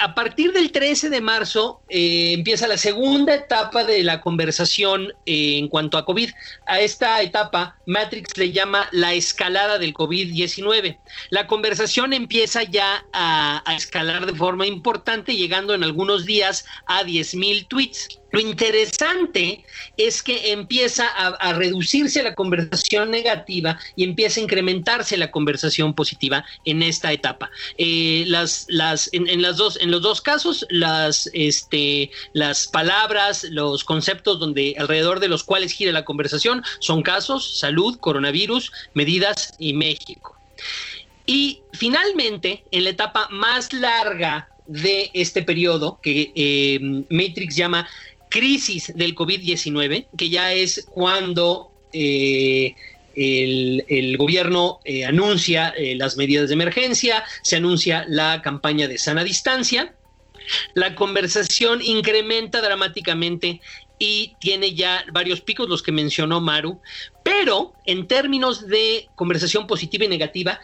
a 0.00 0.14
partir 0.14 0.52
del 0.52 0.70
13 0.70 1.10
de 1.10 1.20
marzo 1.20 1.80
eh, 1.88 2.32
empieza 2.34 2.68
la 2.68 2.76
segunda 2.76 3.34
etapa 3.34 3.84
de 3.84 4.02
la 4.04 4.20
conversación 4.20 5.12
eh, 5.26 5.58
en 5.58 5.68
cuanto 5.68 5.98
a 5.98 6.04
COVID. 6.04 6.30
A 6.66 6.80
esta 6.80 7.20
etapa, 7.22 7.78
Matrix 7.86 8.36
le 8.36 8.52
llama 8.52 8.88
la 8.92 9.14
escalada 9.14 9.78
del 9.78 9.94
COVID-19. 9.94 10.98
La 11.30 11.46
conversación 11.46 12.12
empieza 12.12 12.62
ya 12.62 13.06
a, 13.12 13.62
escalar 13.76 14.26
de 14.26 14.34
forma 14.34 14.66
importante, 14.66 15.36
llegando 15.36 15.74
en 15.74 15.82
algunos 15.82 16.26
días 16.26 16.64
a 16.86 17.02
10.000 17.02 17.66
tweets. 17.68 18.17
Lo 18.30 18.40
interesante 18.40 19.64
es 19.96 20.22
que 20.22 20.52
empieza 20.52 21.06
a, 21.06 21.52
reducirse 21.54 22.22
la 22.22 22.34
conversación 22.34 23.10
negativa 23.10 23.78
y 23.96 24.04
empieza 24.04 24.38
a 24.38 24.42
incrementarse 24.42 25.16
la 25.16 25.30
conversación 25.30 25.94
positiva 25.94 26.44
en 26.64 26.82
esta 26.82 27.12
etapa. 27.12 27.50
Eh, 27.78 28.24
las, 28.26 28.66
las, 28.68 29.08
en, 29.12 29.40
las 29.40 29.56
dos, 29.56 29.78
en 29.80 29.90
los 29.90 30.02
dos 30.02 30.20
casos, 30.20 30.66
las, 30.68 31.30
este, 31.32 32.10
las 32.34 32.68
palabras, 32.68 33.44
los 33.44 33.82
conceptos 33.84 34.38
donde 34.38 34.74
alrededor 34.78 35.20
de 35.20 35.28
los 35.28 35.42
cuales 35.42 35.72
gira 35.72 35.92
la 35.92 36.04
conversación 36.04 36.62
son 36.80 37.02
casos, 37.02 37.58
salud, 37.58 37.98
coronavirus, 37.98 38.72
medidas 38.92 39.54
y 39.58 39.72
México. 39.72 40.36
Y 41.24 41.62
finalmente, 41.72 42.64
en 42.70 42.84
la 42.84 42.90
etapa 42.90 43.28
más 43.30 43.72
larga 43.72 44.48
de 44.66 45.10
este 45.14 45.42
periodo 45.42 45.98
que 46.02 46.32
eh, 46.34 46.78
Matrix 47.10 47.56
llama 47.56 47.88
crisis 48.28 48.92
del 48.94 49.14
COVID-19, 49.14 50.06
que 50.16 50.28
ya 50.28 50.52
es 50.52 50.86
cuando 50.90 51.70
eh, 51.92 52.74
el, 53.14 54.16
gobierno 54.16 54.80
eh, 54.84 55.04
anuncia 55.04 55.70
eh, 55.70 55.96
las 55.96 56.16
medidas 56.16 56.48
de 56.48 56.54
emergencia, 56.54 57.24
se 57.42 57.56
anuncia 57.56 58.04
la 58.08 58.42
campaña 58.42 58.86
de 58.88 58.98
sana 58.98 59.24
distancia, 59.24 59.94
la 60.74 60.94
conversación 60.94 61.82
incrementa 61.82 62.60
dramáticamente 62.60 63.60
y 63.98 64.36
tiene 64.40 64.74
ya 64.74 65.04
varios 65.12 65.40
picos, 65.40 65.68
los 65.68 65.82
que 65.82 65.92
mencionó 65.92 66.40
Maru, 66.40 66.80
pero 67.24 67.74
en 67.84 68.06
términos 68.06 68.66
de 68.68 69.08
conversación 69.16 69.66
positiva 69.66 70.04
y 70.04 70.08
negativa, 70.08 70.60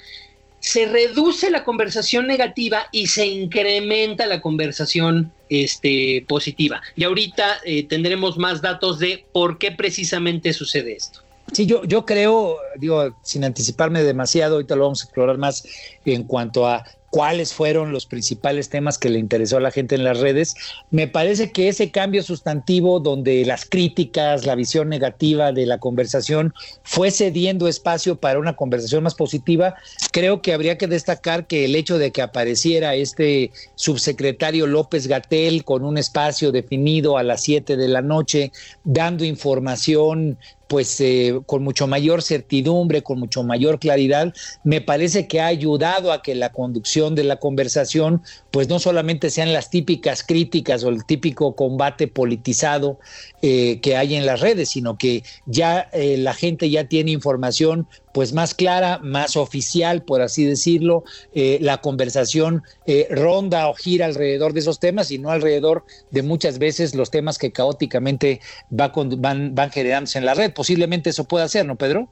se 0.65 0.87
reduce 0.87 1.51
la 1.51 1.63
conversación 1.63 2.27
negativa 2.27 2.87
y 2.91 3.09
se 3.09 3.27
incrementa 3.27 4.25
la 4.25 4.41
conversación 4.41 5.31
este, 5.51 6.25
positiva. 6.27 6.81
Y 6.97 7.05
ahorita 7.05 7.59
eh, 7.67 7.87
tendremos 7.87 8.39
más 8.39 8.63
datos 8.63 8.99
de 8.99 9.27
por 9.33 9.59
qué 9.59 9.73
precisamente 9.73 10.55
sucede 10.55 10.97
esto. 10.97 11.21
Sí, 11.53 11.67
yo, 11.67 11.85
yo 11.85 12.07
creo, 12.07 12.57
digo, 12.79 13.15
sin 13.23 13.45
anticiparme 13.45 14.03
demasiado, 14.03 14.55
ahorita 14.55 14.75
lo 14.75 14.85
vamos 14.85 15.03
a 15.03 15.05
explorar 15.05 15.37
más 15.37 15.69
en 16.07 16.25
cuanto 16.25 16.67
a 16.67 16.87
cuáles 17.15 17.55
fueron 17.55 17.93
los 17.93 18.07
principales 18.07 18.71
temas 18.71 18.99
que 18.99 19.09
le 19.09 19.21
interesó 19.21 19.59
a 19.59 19.61
la 19.61 19.71
gente 19.71 19.95
en 19.95 20.03
las 20.03 20.19
redes. 20.19 20.57
Me 20.91 21.07
parece 21.07 21.53
que 21.53 21.69
ese 21.69 21.93
cambio 21.93 22.25
sustantivo 22.25 22.99
donde 22.99 23.45
las 23.45 23.67
críticas, 23.67 24.47
la 24.47 24.57
visión 24.57 24.89
negativa 24.89 25.53
de 25.53 25.65
la 25.65 25.79
conversación 25.79 26.53
fue 26.83 27.13
cediendo 27.13 27.69
espacio 27.69 28.17
para 28.17 28.41
una 28.41 28.57
conversación 28.57 29.05
más 29.05 29.15
positiva, 29.15 29.77
creo 30.11 30.43
que 30.43 30.55
habría 30.55 30.77
que 30.77 30.89
destacar 30.89 31.47
que 31.47 31.67
el 31.67 31.77
hecho 31.77 31.99
de 31.99 32.11
que 32.11 32.21
apareciera 32.21 32.97
este 32.97 33.53
subsecretario 33.77 34.67
López 34.67 35.07
Gatel 35.07 35.63
con 35.63 35.85
un 35.85 35.99
espacio 35.99 36.51
definido 36.51 37.17
a 37.17 37.23
las 37.23 37.43
7 37.43 37.77
de 37.77 37.87
la 37.87 38.03
noche, 38.03 38.51
dando 38.83 39.25
información 39.25 40.37
pues 40.69 41.01
eh, 41.01 41.41
con 41.47 41.63
mucho 41.63 41.87
mayor 41.87 42.23
certidumbre, 42.23 43.03
con 43.03 43.19
mucho 43.19 43.43
mayor 43.43 43.79
claridad, 43.79 44.33
me 44.63 44.81
parece 44.81 45.27
que 45.29 45.41
ha 45.41 45.47
ayudado 45.47 46.13
a 46.13 46.23
que 46.23 46.35
la 46.35 46.53
conducción 46.53 47.15
de 47.15 47.25
la 47.25 47.37
conversación, 47.37 48.23
pues 48.51 48.69
no 48.69 48.79
solamente 48.79 49.31
sean 49.31 49.53
las 49.53 49.71
típicas 49.71 50.23
críticas 50.23 50.85
o 50.85 50.89
el 50.89 51.05
típico 51.05 51.55
combate 51.55 52.09
politizado 52.09 52.99
eh, 53.43 53.81
que 53.81 53.97
hay 53.97 54.15
en 54.15 54.27
las 54.27 54.41
redes, 54.41 54.71
sino 54.71 54.97
que 54.97 55.23
ya 55.47 55.89
eh, 55.93 56.17
la 56.17 56.35
gente 56.35 56.71
ya 56.71 56.89
tiene 56.89 57.11
información 57.11 57.87
pues 58.15 58.33
más 58.33 58.55
clara, 58.55 59.01
más 59.03 59.37
oficial, 59.37 60.05
por 60.05 60.23
así 60.23 60.45
decirlo. 60.45 61.03
Eh, 61.35 61.59
la 61.61 61.79
conversación 61.79 62.63
eh, 62.87 63.09
ronda 63.11 63.67
o 63.69 63.75
gira 63.75 64.07
alrededor 64.07 64.53
de 64.53 64.61
esos 64.61 64.79
temas 64.79 65.11
y 65.11 65.19
no 65.19 65.31
alrededor 65.31 65.85
de 66.13 66.23
muchas 66.23 66.61
veces 66.61 66.95
los 66.95 67.11
temas 67.11 67.39
que 67.39 67.51
caóticamente 67.51 68.41
va 68.71 68.93
van, 68.95 69.57
van 69.57 69.71
generándose 69.73 70.19
en 70.19 70.27
la 70.27 70.35
red. 70.35 70.53
Posiblemente 70.53 71.11
eso 71.11 71.25
pueda 71.25 71.49
ser, 71.49 71.67
¿no, 71.67 71.75
Pedro? 71.75 72.09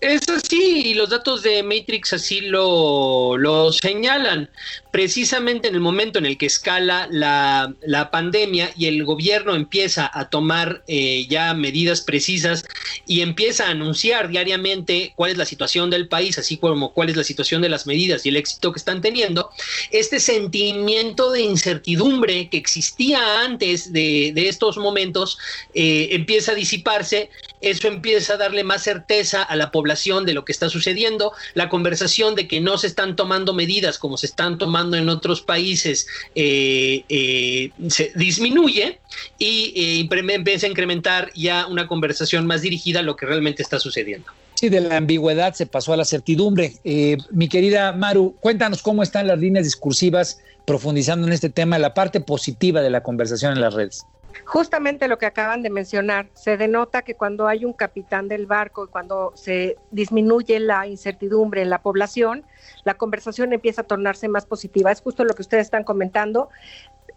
Es 0.00 0.28
así, 0.28 0.82
y 0.86 0.94
los 0.94 1.10
datos 1.10 1.42
de 1.42 1.64
Matrix 1.64 2.12
así 2.12 2.40
lo, 2.40 3.36
lo, 3.36 3.72
señalan. 3.72 4.48
Precisamente 4.92 5.66
en 5.66 5.74
el 5.74 5.80
momento 5.80 6.20
en 6.20 6.26
el 6.26 6.38
que 6.38 6.46
escala 6.46 7.08
la, 7.10 7.74
la 7.82 8.10
pandemia 8.12 8.70
y 8.76 8.86
el 8.86 9.04
gobierno 9.04 9.56
empieza 9.56 10.08
a 10.12 10.30
tomar 10.30 10.84
eh, 10.86 11.26
ya 11.28 11.52
medidas 11.52 12.00
precisas 12.02 12.64
y 13.06 13.22
empieza 13.22 13.66
a 13.66 13.70
anunciar 13.70 14.28
diariamente 14.28 15.12
cuál 15.16 15.32
es 15.32 15.36
la 15.36 15.44
situación 15.44 15.90
del 15.90 16.06
país, 16.06 16.38
así 16.38 16.58
como 16.58 16.94
cuál 16.94 17.10
es 17.10 17.16
la 17.16 17.24
situación 17.24 17.60
de 17.60 17.68
las 17.68 17.86
medidas 17.86 18.24
y 18.24 18.28
el 18.28 18.36
éxito 18.36 18.72
que 18.72 18.78
están 18.78 19.00
teniendo, 19.00 19.50
este 19.90 20.20
sentimiento 20.20 21.32
de 21.32 21.40
incertidumbre 21.42 22.48
que 22.48 22.56
existía 22.56 23.42
antes 23.42 23.92
de, 23.92 24.30
de 24.32 24.48
estos 24.48 24.78
momentos 24.78 25.38
eh, 25.74 26.10
empieza 26.12 26.52
a 26.52 26.54
disiparse, 26.54 27.30
eso 27.60 27.88
empieza 27.88 28.34
a 28.34 28.36
darle 28.36 28.62
más 28.62 28.84
certeza 28.84 29.42
a 29.42 29.56
la 29.56 29.72
población 29.72 29.87
de 30.24 30.34
lo 30.34 30.44
que 30.44 30.52
está 30.52 30.68
sucediendo, 30.68 31.32
la 31.54 31.68
conversación 31.68 32.34
de 32.34 32.46
que 32.46 32.60
no 32.60 32.78
se 32.78 32.86
están 32.86 33.16
tomando 33.16 33.54
medidas 33.54 33.98
como 33.98 34.16
se 34.16 34.26
están 34.26 34.58
tomando 34.58 34.96
en 34.96 35.08
otros 35.08 35.40
países 35.40 36.06
eh, 36.34 37.04
eh, 37.08 37.70
se 37.88 38.12
disminuye 38.14 38.98
y 39.38 39.72
eh, 39.76 40.34
empieza 40.34 40.66
a 40.66 40.70
incrementar 40.70 41.30
ya 41.34 41.66
una 41.66 41.86
conversación 41.86 42.46
más 42.46 42.62
dirigida 42.62 43.00
a 43.00 43.02
lo 43.02 43.16
que 43.16 43.26
realmente 43.26 43.62
está 43.62 43.78
sucediendo. 43.78 44.30
Sí, 44.54 44.68
de 44.68 44.80
la 44.80 44.96
ambigüedad 44.96 45.54
se 45.54 45.66
pasó 45.66 45.92
a 45.92 45.96
la 45.96 46.04
certidumbre. 46.04 46.74
mi 47.30 47.48
querida 47.48 47.92
Maru, 47.92 48.34
cuéntanos 48.40 48.82
cómo 48.82 49.02
están 49.02 49.26
las 49.26 49.38
líneas 49.38 49.64
discursivas 49.64 50.40
profundizando 50.64 51.26
en 51.26 51.32
este 51.32 51.48
tema, 51.48 51.78
la 51.78 51.94
parte 51.94 52.20
positiva 52.20 52.82
de 52.82 52.90
la 52.90 53.02
conversación 53.02 53.52
en 53.52 53.60
las 53.60 53.72
redes. 53.72 54.04
Justamente 54.44 55.08
lo 55.08 55.18
que 55.18 55.26
acaban 55.26 55.62
de 55.62 55.70
mencionar, 55.70 56.28
se 56.34 56.56
denota 56.56 57.02
que 57.02 57.14
cuando 57.14 57.48
hay 57.48 57.64
un 57.64 57.72
capitán 57.72 58.28
del 58.28 58.46
barco 58.46 58.84
y 58.84 58.88
cuando 58.88 59.32
se 59.34 59.76
disminuye 59.90 60.58
la 60.60 60.86
incertidumbre 60.86 61.62
en 61.62 61.70
la 61.70 61.82
población, 61.82 62.44
la 62.84 62.94
conversación 62.94 63.52
empieza 63.52 63.82
a 63.82 63.84
tornarse 63.84 64.28
más 64.28 64.46
positiva. 64.46 64.90
Es 64.90 65.00
justo 65.00 65.24
lo 65.24 65.34
que 65.34 65.42
ustedes 65.42 65.66
están 65.66 65.84
comentando. 65.84 66.48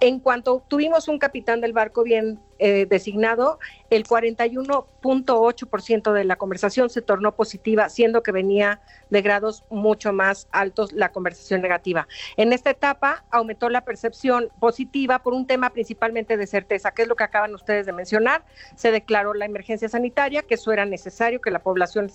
En 0.04 0.20
cuanto 0.20 0.64
tuvimos 0.68 1.08
un 1.08 1.20
capitán 1.20 1.62
del 1.62 1.74
barco 1.74 2.02
bien 2.02 2.40
eh, 2.58 2.88
designado, 2.90 3.60
el 3.92 4.04
41.8% 4.04 6.12
de 6.12 6.24
la 6.24 6.38
conversación 6.38 6.90
se 6.90 7.04
tornó 7.04 7.36
positiva, 7.36 7.88
siendo 7.88 8.24
que 8.24 8.32
venía 8.32 8.82
de 9.12 9.22
grados 9.22 9.64
mucho 9.70 10.12
más 10.12 10.48
altos 10.52 10.92
la 10.92 11.12
conversación 11.12 11.62
negativa. 11.62 12.08
En 12.36 12.52
esta 12.52 12.72
etapa 12.72 13.26
aumentó 13.30 13.70
la 13.70 13.86
percepción 13.86 14.50
positiva 14.60 15.20
por 15.20 15.36
un 15.36 15.46
tema 15.46 15.70
principalmente 15.70 16.36
de 16.36 16.48
certeza, 16.48 16.90
que 16.90 17.04
es 17.04 17.08
lo 17.08 17.16
que 17.16 17.26
acaban 17.26 17.54
ustedes 17.54 17.86
de 17.86 17.94
mencionar. 17.94 18.44
Se 18.74 18.92
declaró 18.92 19.36
la 19.36 19.46
emergencia 19.46 19.88
sanitaria, 19.88 20.42
que 20.42 20.56
eso 20.56 20.72
era 20.72 20.88
necesario, 20.88 21.42
que 21.42 21.52
la 21.52 21.60
población 21.60 22.12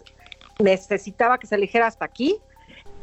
necesitaba 0.58 1.38
que 1.38 1.46
se 1.46 1.54
eligiera 1.54 1.86
hasta 1.86 2.04
aquí 2.04 2.40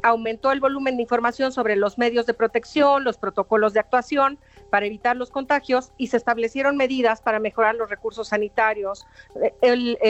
aumentó 0.03 0.51
el 0.51 0.59
volumen 0.59 0.97
de 0.97 1.01
información 1.01 1.51
sobre 1.51 1.75
los 1.75 1.97
medios 1.97 2.25
de 2.25 2.33
protección, 2.33 3.03
los 3.03 3.17
protocolos 3.17 3.73
de 3.73 3.79
actuación, 3.79 4.37
para 4.73 4.87
evitar 4.87 5.15
los 5.15 5.29
contagios 5.29 5.91
y 5.99 6.07
se 6.07 6.17
establecieron 6.17 6.77
medidas 6.77 7.21
para 7.21 7.37
mejorar 7.37 7.75
los 7.75 7.91
recursos 7.91 8.29
sanitarios, 8.29 9.05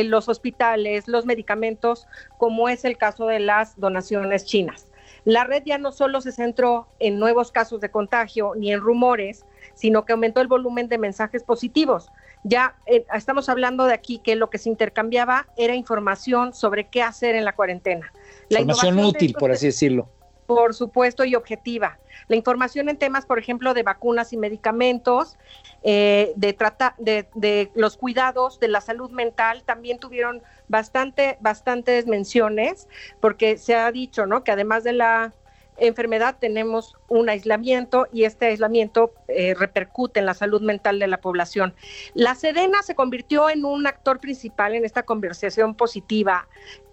los 0.06 0.30
hospitales, 0.30 1.10
los 1.10 1.26
medicamentos, 1.26 2.08
como 2.38 2.70
es 2.70 2.86
el 2.86 2.98
caso 2.98 3.28
de 3.28 3.42
las 3.42 3.78
donaciones 3.78 4.46
chinas. 4.46 4.88
La 5.26 5.44
red 5.44 5.64
ya 5.66 5.78
no 5.80 5.92
solo 5.92 6.22
se 6.22 6.32
centró 6.32 6.88
en 7.00 7.20
nuevos 7.20 7.52
casos 7.52 7.82
de 7.82 7.92
contagio 7.92 8.54
ni 8.56 8.72
en 8.72 8.80
rumores, 8.80 9.44
sino 9.74 10.06
que 10.06 10.14
aumentó 10.14 10.40
el 10.40 10.48
volumen 10.48 10.88
de 10.88 10.98
mensajes 10.98 11.44
positivos. 11.44 12.10
Ya 12.46 12.78
eh, 12.86 13.06
estamos 13.14 13.50
hablando 13.50 13.84
de 13.84 13.94
aquí 13.94 14.20
que 14.20 14.38
lo 14.38 14.50
que 14.50 14.60
se 14.60 14.70
intercambiaba 14.70 15.48
era 15.58 15.76
información 15.76 16.54
sobre 16.54 16.88
qué 16.88 17.04
hacer 17.04 17.36
en 17.36 17.44
la 17.44 17.54
cuarentena. 17.54 18.14
La 18.48 18.62
información 18.62 18.98
útil, 19.00 19.34
por 19.34 19.52
así 19.52 19.66
decirlo. 19.66 20.08
Por 20.46 20.74
supuesto, 20.74 21.24
y 21.24 21.36
objetiva. 21.36 22.00
La 22.28 22.36
información 22.36 22.90
en 22.90 22.98
temas, 22.98 23.26
por 23.26 23.40
ejemplo, 23.40 23.74
de 23.74 23.84
vacunas 23.84 24.34
y 24.34 24.38
medicamentos, 24.38 25.38
eh, 25.84 26.34
de, 26.36 26.54
trata, 26.54 26.96
de, 26.98 27.28
de, 27.34 27.72
los 27.76 27.98
cuidados 27.98 28.60
de 28.60 28.68
la 28.68 28.82
salud 28.82 29.10
mental, 29.12 29.64
también 29.64 30.00
tuvieron 30.00 30.42
bastante, 30.68 31.38
bastantes 31.40 32.08
menciones, 32.08 32.88
porque 33.20 33.58
se 33.58 33.76
ha 33.76 33.92
dicho, 33.92 34.26
¿no? 34.26 34.44
Que 34.44 34.52
además 34.52 34.84
de 34.84 34.94
la 34.94 35.34
enfermedad 35.78 36.38
tenemos 36.40 36.96
un 37.08 37.30
aislamiento 37.30 38.08
y 38.12 38.26
este 38.26 38.48
aislamiento 38.48 39.14
eh, 39.28 39.54
repercute 39.56 40.20
en 40.20 40.26
la 40.26 40.34
salud 40.34 40.62
mental 40.62 41.00
de 41.00 41.08
la 41.08 41.20
población. 41.20 41.74
La 42.14 42.36
Sedena 42.36 42.82
se 42.84 42.96
convirtió 42.96 43.50
en 43.50 43.66
un 43.66 43.88
actor 43.88 44.20
principal 44.20 44.76
en 44.76 44.86
esta 44.86 45.04
conversación 45.04 45.76
positiva 45.76 46.48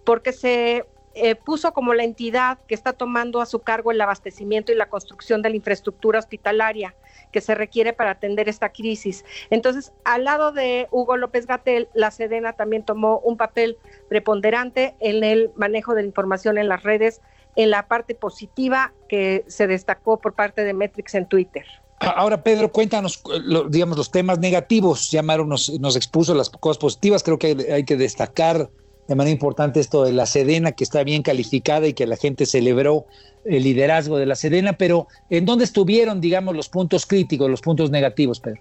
porque 0.04 0.32
se 0.32 0.86
eh, 1.14 1.34
puso 1.34 1.72
como 1.72 1.92
la 1.92 2.04
entidad 2.04 2.58
que 2.68 2.74
está 2.74 2.92
tomando 2.92 3.40
a 3.40 3.46
su 3.46 3.58
cargo 3.60 3.90
el 3.90 4.00
abastecimiento 4.00 4.70
y 4.70 4.76
la 4.76 4.88
construcción 4.88 5.42
de 5.42 5.50
la 5.50 5.56
infraestructura 5.56 6.20
hospitalaria 6.20 6.94
que 7.32 7.40
se 7.40 7.54
requiere 7.54 7.92
para 7.92 8.12
atender 8.12 8.48
esta 8.48 8.70
crisis. 8.70 9.24
Entonces, 9.50 9.92
al 10.04 10.24
lado 10.24 10.52
de 10.52 10.88
Hugo 10.90 11.16
López 11.16 11.46
Gatel, 11.46 11.88
la 11.94 12.10
Sedena 12.10 12.52
también 12.52 12.84
tomó 12.84 13.18
un 13.20 13.36
papel 13.36 13.76
preponderante 14.08 14.94
en 15.00 15.24
el 15.24 15.50
manejo 15.56 15.94
de 15.94 16.02
la 16.02 16.08
información 16.08 16.58
en 16.58 16.68
las 16.68 16.82
redes, 16.82 17.20
en 17.56 17.70
la 17.70 17.88
parte 17.88 18.14
positiva 18.14 18.92
que 19.08 19.44
se 19.48 19.66
destacó 19.66 20.20
por 20.20 20.34
parte 20.34 20.62
de 20.62 20.74
Metrix 20.74 21.14
en 21.14 21.26
Twitter. 21.26 21.64
Ahora, 22.00 22.42
Pedro, 22.42 22.72
cuéntanos, 22.72 23.22
digamos, 23.68 23.98
los 23.98 24.10
temas 24.10 24.38
negativos. 24.38 25.10
Ya 25.10 25.22
nos, 25.22 25.68
nos 25.80 25.96
expuso 25.96 26.34
las 26.34 26.48
cosas 26.48 26.78
positivas. 26.78 27.22
Creo 27.22 27.38
que 27.38 27.66
hay 27.72 27.84
que 27.84 27.96
destacar 27.96 28.70
de 29.10 29.16
manera 29.16 29.32
importante 29.32 29.80
esto 29.80 30.04
de 30.04 30.12
la 30.12 30.24
Sedena, 30.24 30.70
que 30.70 30.84
está 30.84 31.02
bien 31.02 31.24
calificada 31.24 31.88
y 31.88 31.94
que 31.94 32.06
la 32.06 32.16
gente 32.16 32.46
celebró 32.46 33.06
el 33.44 33.64
liderazgo 33.64 34.18
de 34.18 34.24
la 34.24 34.36
Sedena, 34.36 34.74
pero 34.74 35.08
¿en 35.30 35.44
dónde 35.46 35.64
estuvieron, 35.64 36.20
digamos, 36.20 36.54
los 36.54 36.68
puntos 36.68 37.06
críticos, 37.06 37.50
los 37.50 37.60
puntos 37.60 37.90
negativos, 37.90 38.38
Pedro? 38.38 38.60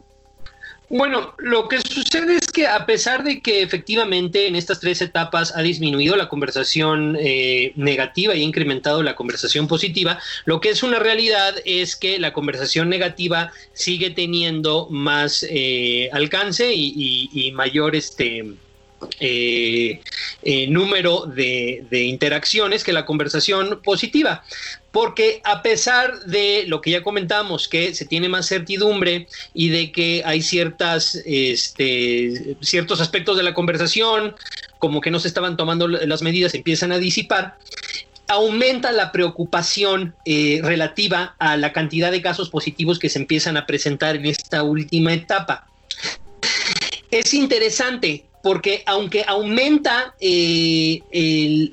Bueno, 0.90 1.36
lo 1.38 1.68
que 1.68 1.78
sucede 1.82 2.38
es 2.38 2.48
que 2.48 2.66
a 2.66 2.88
pesar 2.88 3.24
de 3.24 3.42
que 3.42 3.62
efectivamente 3.62 4.48
en 4.48 4.56
estas 4.56 4.80
tres 4.80 5.04
etapas 5.04 5.56
ha 5.56 5.62
disminuido 5.62 6.16
la 6.16 6.30
conversación 6.30 7.16
eh, 7.20 7.72
negativa 7.76 8.34
y 8.34 8.42
ha 8.42 8.44
incrementado 8.44 9.04
la 9.04 9.16
conversación 9.16 9.68
positiva, 9.68 10.18
lo 10.46 10.62
que 10.62 10.70
es 10.70 10.82
una 10.82 10.98
realidad 10.98 11.54
es 11.64 11.96
que 11.96 12.18
la 12.18 12.34
conversación 12.34 12.90
negativa 12.90 13.52
sigue 13.74 14.10
teniendo 14.10 14.88
más 14.90 15.46
eh, 15.48 16.10
alcance 16.12 16.74
y, 16.74 17.30
y 17.32 17.52
mayor 17.52 17.96
este 17.96 18.56
eh, 19.20 20.02
eh, 20.44 20.68
número 20.68 21.26
de, 21.26 21.86
interacciones 21.92 22.84
que 22.84 22.94
la 22.94 23.06
conversación 23.06 23.82
positiva. 23.84 24.44
Porque 24.92 25.42
a 25.44 25.62
pesar 25.62 26.22
de 26.22 26.64
lo 26.68 26.82
que 26.82 26.92
ya 26.92 27.04
comentamos, 27.04 27.68
que 27.68 27.94
se 27.94 28.06
tiene 28.06 28.28
más 28.28 28.48
certidumbre 28.48 29.28
y 29.54 29.70
de 29.70 29.92
que 29.92 30.24
hay 30.26 30.42
ciertas, 30.42 31.16
este, 31.26 32.58
ciertos 32.62 33.00
aspectos 33.00 33.38
de 33.38 33.44
la 33.44 33.54
conversación, 33.54 34.36
como 34.80 35.00
que 35.02 35.12
no 35.12 35.20
se 35.20 35.28
estaban 35.28 35.58
tomando 35.58 35.88
las 35.88 36.22
medidas, 36.24 36.56
empiezan 36.56 36.92
a 36.92 36.98
disipar, 36.98 37.58
aumenta 38.30 38.92
la 38.92 39.12
preocupación 39.12 40.16
eh, 40.24 40.62
relativa 40.64 41.36
a 41.40 41.58
la 41.58 41.74
cantidad 41.74 42.12
de 42.12 42.22
casos 42.22 42.50
positivos 42.50 43.00
que 43.00 43.10
se 43.10 43.20
empiezan 43.20 43.58
a 43.58 43.66
presentar 43.66 44.16
en 44.16 44.28
esta 44.28 44.64
última 44.64 45.14
etapa. 45.14 45.68
Es 47.12 47.34
interesante, 47.34 48.26
porque 48.42 48.84
aunque 48.86 49.24
aumenta 49.28 50.16
eh, 50.20 51.02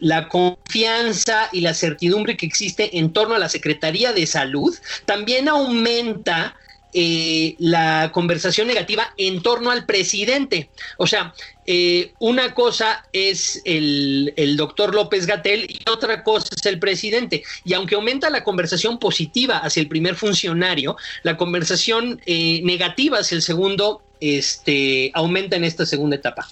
la 0.00 0.28
confianza 0.28 1.48
y 1.52 1.60
la 1.60 1.74
certidumbre 1.74 2.36
que 2.36 2.46
existe 2.46 2.98
en 2.98 3.12
torno 3.12 3.34
a 3.34 3.38
la 3.38 3.48
Secretaría 3.48 4.12
de 4.12 4.26
Salud, 4.26 4.74
también 5.04 5.48
aumenta 5.48 6.56
eh, 6.92 7.56
la 7.58 8.10
conversación 8.12 8.68
negativa 8.68 9.12
en 9.16 9.42
torno 9.42 9.70
al 9.70 9.84
presidente. 9.84 10.70
O 10.96 11.06
sea, 11.06 11.34
eh, 11.66 12.12
una 12.20 12.54
cosa 12.54 13.06
es 13.12 13.60
el, 13.64 14.32
doctor 14.56 14.94
López 14.94 15.26
Gatel 15.26 15.66
y 15.68 15.88
otra 15.88 16.24
cosa 16.24 16.48
es 16.56 16.64
el 16.66 16.78
presidente. 16.78 17.42
Y 17.64 17.74
aunque 17.74 17.96
aumenta 17.96 18.30
la 18.30 18.42
conversación 18.42 18.98
positiva 18.98 19.58
hacia 19.58 19.82
el 19.82 19.88
primer 19.88 20.16
funcionario, 20.16 20.96
la 21.22 21.36
conversación 21.36 22.20
negativa 22.26 23.18
hacia 23.18 23.36
el 23.36 23.42
segundo 23.42 24.05
este, 24.20 25.10
aumenta 25.14 25.56
en 25.56 25.64
esta 25.64 25.86
segunda 25.86 26.16
etapa. 26.16 26.48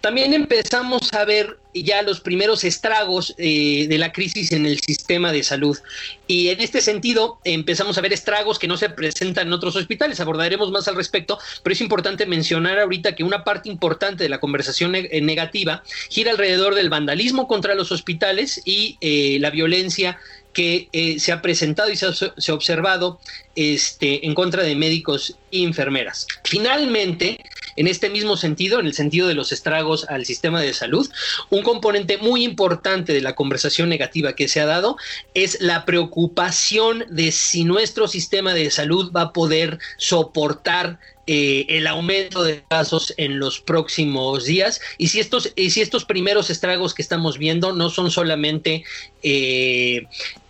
También 0.00 0.34
empezamos 0.34 1.12
a 1.12 1.24
ver 1.24 1.58
ya 1.74 2.02
los 2.02 2.20
primeros 2.20 2.64
estragos 2.64 3.34
eh, 3.38 3.86
de 3.88 3.98
la 3.98 4.12
crisis 4.12 4.52
en 4.52 4.66
el 4.66 4.80
sistema 4.80 5.32
de 5.32 5.42
salud. 5.42 5.78
Y 6.26 6.48
en 6.48 6.60
este 6.60 6.80
sentido 6.80 7.38
empezamos 7.44 7.98
a 7.98 8.00
ver 8.00 8.12
estragos 8.12 8.58
que 8.58 8.68
no 8.68 8.76
se 8.76 8.90
presentan 8.90 9.48
en 9.48 9.52
otros 9.52 9.76
hospitales. 9.76 10.20
Abordaremos 10.20 10.70
más 10.70 10.88
al 10.88 10.96
respecto, 10.96 11.38
pero 11.62 11.72
es 11.72 11.80
importante 11.80 12.26
mencionar 12.26 12.78
ahorita 12.78 13.14
que 13.14 13.24
una 13.24 13.44
parte 13.44 13.68
importante 13.68 14.24
de 14.24 14.30
la 14.30 14.40
conversación 14.40 14.94
eh, 14.94 15.20
negativa 15.20 15.82
gira 16.08 16.30
alrededor 16.30 16.74
del 16.74 16.90
vandalismo 16.90 17.46
contra 17.48 17.74
los 17.74 17.92
hospitales 17.92 18.60
y 18.64 18.96
eh, 19.00 19.38
la 19.40 19.50
violencia 19.50 20.18
que 20.58 20.88
eh, 20.90 21.20
se 21.20 21.30
ha 21.30 21.40
presentado 21.40 21.88
y 21.88 21.94
se 21.94 22.06
ha, 22.06 22.52
observado 22.52 23.20
este, 23.54 24.26
en 24.26 24.34
contra 24.34 24.64
de 24.64 24.74
médicos 24.74 25.36
y 25.52 25.62
enfermeras. 25.62 26.26
Finalmente, 26.42 27.44
en 27.76 27.86
este 27.86 28.10
mismo 28.10 28.36
sentido, 28.36 28.80
en 28.80 28.86
el 28.86 28.92
sentido 28.92 29.28
de 29.28 29.34
los 29.34 29.52
estragos 29.52 30.06
al 30.08 30.26
sistema 30.26 30.60
de 30.60 30.74
salud, 30.74 31.08
un 31.50 31.62
componente 31.62 32.18
muy 32.18 32.42
importante 32.42 33.12
de 33.12 33.20
la 33.20 33.36
conversación 33.36 33.88
negativa 33.88 34.32
que 34.32 34.48
se 34.48 34.58
ha 34.58 34.66
dado 34.66 34.96
es 35.32 35.60
la 35.60 35.84
preocupación 35.84 37.04
de 37.08 37.30
si 37.30 37.62
nuestro 37.62 38.08
sistema 38.08 38.52
de 38.52 38.72
salud 38.72 39.12
va 39.12 39.20
a 39.20 39.32
poder 39.32 39.78
soportar 39.96 40.98
eh, 41.30 41.66
el 41.68 41.86
aumento 41.86 42.42
de 42.42 42.62
casos 42.68 43.12
en 43.18 43.38
los 43.38 43.60
próximos 43.60 44.46
días 44.46 44.80
y 44.96 45.08
si 45.08 45.20
estos, 45.20 45.52
y 45.56 45.68
si 45.68 45.82
estos 45.82 46.06
primeros 46.06 46.48
estragos 46.48 46.94
que 46.94 47.02
estamos 47.02 47.36
viendo 47.36 47.74
no 47.74 47.90
son 47.90 48.10
solamente 48.10 48.82
eh, 49.22 50.06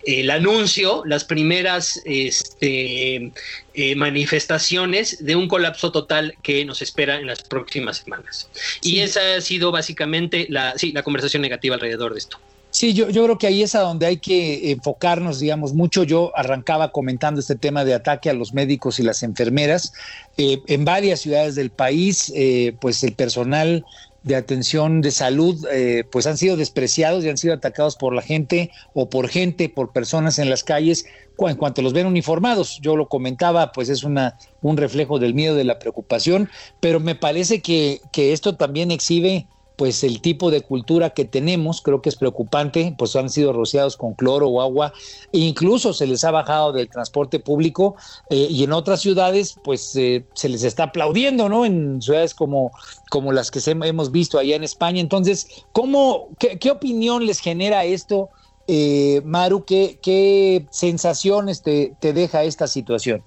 el 0.07 0.31
anuncio, 0.31 1.03
las 1.05 1.25
primeras 1.25 2.01
este, 2.05 3.33
eh, 3.75 3.95
manifestaciones 3.97 5.25
de 5.25 5.35
un 5.35 5.49
colapso 5.49 5.91
total 5.91 6.37
que 6.45 6.65
nos 6.65 6.81
espera 6.81 7.17
en 7.17 7.27
las 7.27 7.43
próximas 7.43 7.97
semanas. 7.97 8.49
Y 8.81 9.01
esa 9.01 9.35
ha 9.35 9.41
sido 9.41 9.73
básicamente 9.73 10.47
la, 10.49 10.79
sí, 10.79 10.93
la 10.93 11.03
conversación 11.03 11.43
negativa 11.43 11.75
alrededor 11.75 12.13
de 12.13 12.21
esto. 12.21 12.39
Sí, 12.79 12.95
yo, 12.95 13.11
yo 13.11 13.25
creo 13.25 13.39
que 13.39 13.49
ahí 13.49 13.65
es 13.65 13.75
a 13.75 13.81
donde 13.81 14.07
hay 14.07 14.19
que 14.19 14.71
enfocarnos, 14.71 15.41
digamos, 15.41 15.75
mucho. 15.75 16.05
Yo 16.05 16.31
arrancaba 16.37 16.93
comentando 16.93 17.41
este 17.41 17.57
tema 17.57 17.85
de 17.85 17.93
ataque 17.93 18.31
a 18.31 18.35
los 18.35 18.55
médicos 18.55 19.01
y 19.01 19.03
las 19.03 19.25
enfermeras. 19.25 19.93
Eh, 20.37 20.63
en 20.69 20.85
varias 20.85 21.19
ciudades 21.19 21.57
del 21.57 21.71
país, 21.71 22.33
eh, 22.37 22.77
pues 22.81 23.03
el 23.03 23.15
personal 23.15 23.85
de 24.23 24.37
atención 24.37 25.01
de 25.01 25.11
salud, 25.11 25.67
eh, 25.73 26.05
pues 26.13 26.29
han 26.29 26.39
sido 26.39 26.57
despreciados 26.57 27.25
y 27.25 27.29
han 27.29 27.37
sido 27.37 27.53
atacados 27.53 27.97
por 27.97 28.15
la 28.15 28.23
gente 28.23 28.71
o 28.95 29.11
por 29.11 29.27
gente, 29.27 29.69
por 29.69 29.91
personas 29.91 30.39
en 30.39 30.49
las 30.49 30.63
calles, 30.63 31.05
en 31.37 31.57
cuanto 31.57 31.83
los 31.83 31.93
ven 31.93 32.07
uniformados. 32.07 32.79
Yo 32.81 32.95
lo 32.95 33.09
comentaba, 33.09 33.73
pues 33.73 33.89
es 33.89 34.05
una, 34.05 34.39
un 34.63 34.77
reflejo 34.77 35.19
del 35.19 35.35
miedo, 35.35 35.57
de 35.57 35.65
la 35.65 35.81
preocupación, 35.81 36.49
pero 36.79 37.01
me 37.01 37.17
parece 37.17 37.61
que, 37.61 38.01
que 38.13 38.33
esto 38.33 38.55
también 38.55 38.93
exhibe 38.93 39.49
pues 39.79 40.03
el 40.03 40.21
tipo 40.21 40.51
de 40.51 40.61
cultura 40.61 41.11
que 41.11 41.25
tenemos, 41.25 41.81
creo 41.83 42.03
que 42.03 42.09
es 42.09 42.17
preocupante, 42.17 42.97
pues 42.99 43.15
han 43.15 43.31
sido 43.31 43.53
rociados 43.53 43.97
con 43.97 44.13
cloro 44.13 44.49
o 44.49 44.61
agua, 44.61 44.93
e 45.33 45.39
incluso 45.39 45.93
se 45.93 46.05
les 46.09 46.25
ha 46.25 46.33
bajado 46.33 46.73
del 46.73 46.89
transporte 46.89 47.39
público 47.39 47.95
eh, 48.29 48.49
y 48.51 48.65
en 48.65 48.73
otras 48.73 49.01
ciudades 49.01 49.57
pues 49.63 49.95
eh, 49.95 50.25
se 50.35 50.49
les 50.49 50.65
está 50.65 50.83
aplaudiendo, 50.83 51.49
¿no? 51.49 51.65
En 51.65 52.03
ciudades 52.03 52.35
como, 52.35 52.73
como 53.09 53.31
las 53.31 53.53
que 53.53 53.61
hemos 53.71 54.11
visto 54.11 54.37
allá 54.37 54.57
en 54.57 54.65
España. 54.65 55.01
Entonces, 55.01 55.47
¿cómo, 55.71 56.31
qué, 56.41 56.71
opinión 56.73 57.25
les 57.25 57.39
genera 57.39 57.85
esto, 57.85 58.31
eh, 58.67 59.23
Maru? 59.25 59.65
¿Qué, 59.65 60.01
¿Qué 60.03 60.67
sensaciones 60.71 61.63
te, 61.63 61.95
te 62.01 62.13
deja 62.13 62.43
esta 62.43 62.67
situación? 62.67 63.23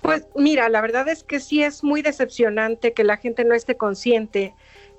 Pues 0.00 0.26
mira, 0.34 0.68
la 0.68 0.80
verdad 0.80 1.08
es 1.08 1.22
que 1.22 1.38
sí 1.38 1.62
es 1.62 1.84
muy 1.84 2.02
decepcionante 2.02 2.92
que 2.92 3.04
la 3.04 3.18
gente 3.18 3.44
no 3.44 3.54
esté 3.54 3.76
consciente 3.76 4.52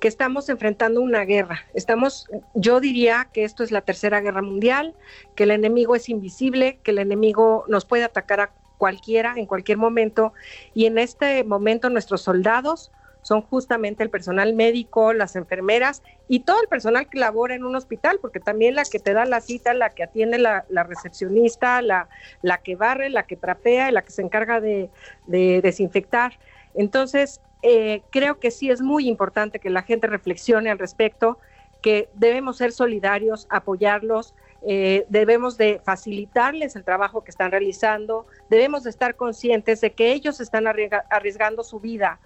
que 0.04 0.10
estamos 0.10 0.50
enfrentando 0.50 1.00
una 1.00 1.24
guerra. 1.24 1.62
Estamos, 1.74 2.28
yo 2.56 2.82
diría 2.82 3.30
que 3.32 3.46
esto 3.46 3.64
es 3.64 3.72
la 3.72 3.80
tercera 3.80 4.20
guerra 4.20 4.42
mundial, 4.42 4.96
que 5.34 5.44
el 5.44 5.52
enemigo 5.52 5.96
es 5.96 6.10
invisible, 6.10 6.78
que 6.84 6.92
el 6.92 7.00
enemigo 7.00 7.64
nos 7.70 7.86
puede 7.86 8.04
atacar 8.04 8.42
a 8.42 8.52
cualquiera 8.78 9.36
en 9.38 9.46
cualquier 9.46 9.78
momento 9.78 10.34
y 10.74 10.88
en 10.88 10.98
este 10.98 11.46
momento 11.46 11.90
nuestros 11.90 12.22
soldados 12.22 12.92
son 13.22 13.44
justamente 13.44 14.04
el 14.04 14.10
personal 14.10 14.54
médico, 14.54 15.14
las 15.14 15.38
enfermeras 15.38 16.04
y 16.28 16.42
todo 16.42 16.62
el 16.62 16.68
personal 16.68 17.08
que 17.08 17.18
labora 17.18 17.56
en 17.56 17.64
un 17.64 17.78
hospital, 17.78 18.20
porque 18.22 18.42
también 18.42 18.76
la 18.76 18.84
que 18.84 19.00
te 19.00 19.14
da 19.14 19.24
la 19.24 19.40
cita, 19.40 19.74
la 19.74 19.92
que 19.92 20.04
atiende 20.04 20.38
la, 20.38 20.66
recepcionista, 20.84 21.82
la, 21.82 22.10
la, 22.42 22.58
que 22.58 22.76
barre, 22.76 23.10
la 23.10 23.24
que 23.24 23.38
trapea, 23.38 23.90
la 23.92 24.02
que 24.02 24.12
se 24.12 24.22
encarga 24.22 24.60
de, 24.60 24.90
desinfectar. 25.28 26.38
Entonces, 26.74 27.40
eh, 27.64 28.04
creo 28.10 28.40
que 28.40 28.52
sí 28.52 28.70
es 28.70 28.82
muy 28.82 29.08
importante 29.08 29.60
que 29.60 29.70
la 29.70 29.84
gente 29.84 30.08
reflexione 30.08 30.70
al 30.70 30.78
respecto, 30.78 31.40
que 31.82 32.10
debemos 32.14 32.58
ser 32.58 32.74
solidarios, 32.74 33.48
apoyarlos, 33.50 34.36
eh, 34.66 35.06
debemos 35.10 35.58
de 35.58 35.82
facilitarles 35.84 36.76
el 36.76 36.84
trabajo 36.84 37.24
que 37.24 37.32
están 37.32 37.52
realizando, 37.52 38.28
debemos 38.50 38.84
de 38.84 38.90
estar 38.90 39.16
conscientes 39.16 39.82
de 39.82 39.94
que 39.94 40.12
ellos 40.14 40.40
están 40.40 40.68
arriesgando 40.68 41.64
su 41.64 41.80
vida 41.80 42.20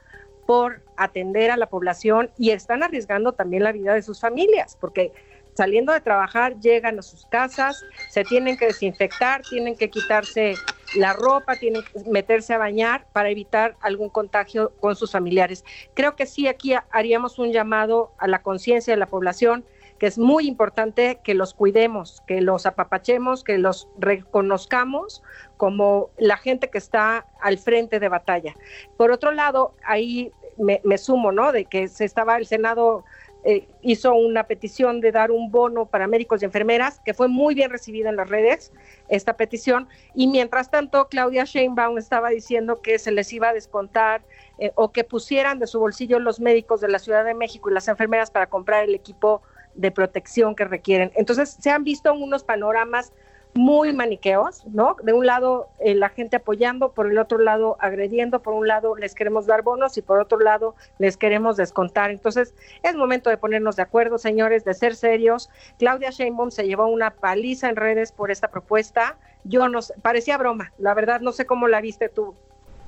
por 0.47 0.81
atender 0.95 1.51
a 1.51 1.57
la 1.57 1.67
población 1.67 2.31
y 2.37 2.51
están 2.51 2.81
arriesgando 2.81 3.33
también 3.33 3.63
la 3.63 3.71
vida 3.71 3.93
de 3.93 4.01
sus 4.01 4.19
familias, 4.19 4.77
porque 4.79 5.11
saliendo 5.57 5.91
de 5.91 6.01
trabajar 6.01 6.59
llegan 6.59 6.99
a 6.99 7.01
sus 7.01 7.25
casas, 7.25 7.83
se 8.09 8.23
tienen 8.23 8.57
que 8.57 8.67
desinfectar, 8.67 9.41
tienen 9.41 9.75
que 9.75 9.89
quitarse 9.89 10.53
la 10.95 11.13
ropa, 11.13 11.55
tienen 11.55 11.81
que 11.81 12.07
meterse 12.07 12.53
a 12.53 12.59
bañar 12.59 13.07
para 13.11 13.31
evitar 13.31 13.75
algún 13.81 14.09
contagio 14.09 14.71
con 14.79 14.95
sus 14.95 15.11
familiares. 15.11 15.65
Creo 15.95 16.15
que 16.15 16.27
sí, 16.27 16.47
aquí 16.47 16.75
haríamos 16.91 17.39
un 17.39 17.51
llamado 17.51 18.11
a 18.19 18.27
la 18.27 18.43
conciencia 18.43 18.93
de 18.93 18.99
la 18.99 19.07
población 19.07 19.65
que 19.97 20.05
es 20.05 20.19
muy 20.19 20.47
importante 20.47 21.19
que 21.23 21.33
los 21.33 21.55
cuidemos, 21.55 22.21
que 22.27 22.39
los 22.39 22.67
apapachemos, 22.67 23.43
que 23.43 23.57
los 23.57 23.87
reconozcamos 23.97 25.23
como 25.57 26.11
la 26.19 26.37
gente 26.37 26.69
que 26.69 26.77
está 26.77 27.25
al 27.41 27.57
frente 27.57 27.99
de 27.99 28.07
batalla. 28.07 28.55
Por 28.95 29.09
otro 29.09 29.31
lado, 29.31 29.73
ahí 29.83 30.31
me, 30.57 30.97
sumo, 30.97 31.31
¿no? 31.31 31.51
De 31.51 31.65
que 31.65 31.87
se 31.87 32.05
estaba 32.05 32.37
el 32.37 32.45
Senado 32.45 33.05
eh, 33.49 33.65
hizo 33.81 34.13
una 34.13 34.43
petición 34.43 34.99
de 34.99 35.13
dar 35.13 35.31
un 35.31 35.49
bono 35.51 35.85
para 35.85 36.05
médicos 36.05 36.41
y 36.41 36.45
enfermeras, 36.45 36.99
que 37.05 37.13
fue 37.13 37.29
muy 37.29 37.55
bien 37.55 37.69
recibida 37.69 38.09
en 38.09 38.17
las 38.17 38.29
redes, 38.29 38.73
esta 39.07 39.37
petición, 39.37 39.87
y 40.13 40.27
mientras 40.27 40.69
tanto 40.69 41.07
Claudia 41.07 41.45
Sheinbaum 41.45 41.97
estaba 41.97 42.27
diciendo 42.27 42.81
que 42.81 42.99
se 42.99 43.09
les 43.09 43.31
iba 43.31 43.47
a 43.47 43.53
descontar 43.53 44.21
eh, 44.59 44.73
o 44.75 44.91
que 44.91 45.05
pusieran 45.05 45.59
de 45.59 45.67
su 45.67 45.79
bolsillo 45.79 46.19
los 46.19 46.41
médicos 46.41 46.81
de 46.81 46.89
la 46.89 46.99
Ciudad 46.99 47.23
de 47.23 47.33
México 47.35 47.69
y 47.69 47.73
las 47.73 47.87
enfermeras 47.87 48.31
para 48.31 48.47
comprar 48.47 48.83
el 48.83 48.93
equipo 48.93 49.41
de 49.75 49.91
protección 49.91 50.53
que 50.53 50.65
requieren. 50.65 51.13
Entonces, 51.15 51.55
se 51.57 51.69
han 51.69 51.85
visto 51.85 52.13
unos 52.13 52.43
panoramas 52.43 53.13
muy 53.57 53.93
maniqueos, 53.93 54.65
¿no? 54.67 54.95
De 55.03 55.13
un 55.13 55.25
lado 55.25 55.69
eh, 55.79 55.95
la 55.95 56.09
gente 56.09 56.37
apoyando, 56.37 56.91
por 56.91 57.07
el 57.07 57.17
otro 57.17 57.39
lado 57.39 57.77
agrediendo, 57.79 58.41
por 58.41 58.53
un 58.53 58.67
lado 58.67 58.95
les 58.95 59.15
queremos 59.15 59.45
dar 59.45 59.63
bonos 59.63 59.97
y 59.97 60.01
por 60.01 60.19
otro 60.19 60.39
lado 60.39 60.75
les 60.99 61.17
queremos 61.17 61.57
descontar. 61.57 62.11
Entonces, 62.11 62.53
es 62.83 62.95
momento 62.95 63.29
de 63.29 63.37
ponernos 63.37 63.75
de 63.75 63.81
acuerdo, 63.81 64.17
señores, 64.17 64.63
de 64.63 64.73
ser 64.73 64.95
serios. 64.95 65.49
Claudia 65.79 66.11
Sheinbaum 66.11 66.51
se 66.51 66.67
llevó 66.67 66.87
una 66.87 67.11
paliza 67.11 67.69
en 67.69 67.75
redes 67.75 68.11
por 68.11 68.31
esta 68.31 68.49
propuesta. 68.49 69.17
Yo 69.43 69.67
no 69.67 69.79
parecía 70.01 70.37
broma, 70.37 70.73
la 70.77 70.93
verdad 70.93 71.21
no 71.21 71.31
sé 71.31 71.45
cómo 71.45 71.67
la 71.67 71.81
viste 71.81 72.09
tú. 72.09 72.35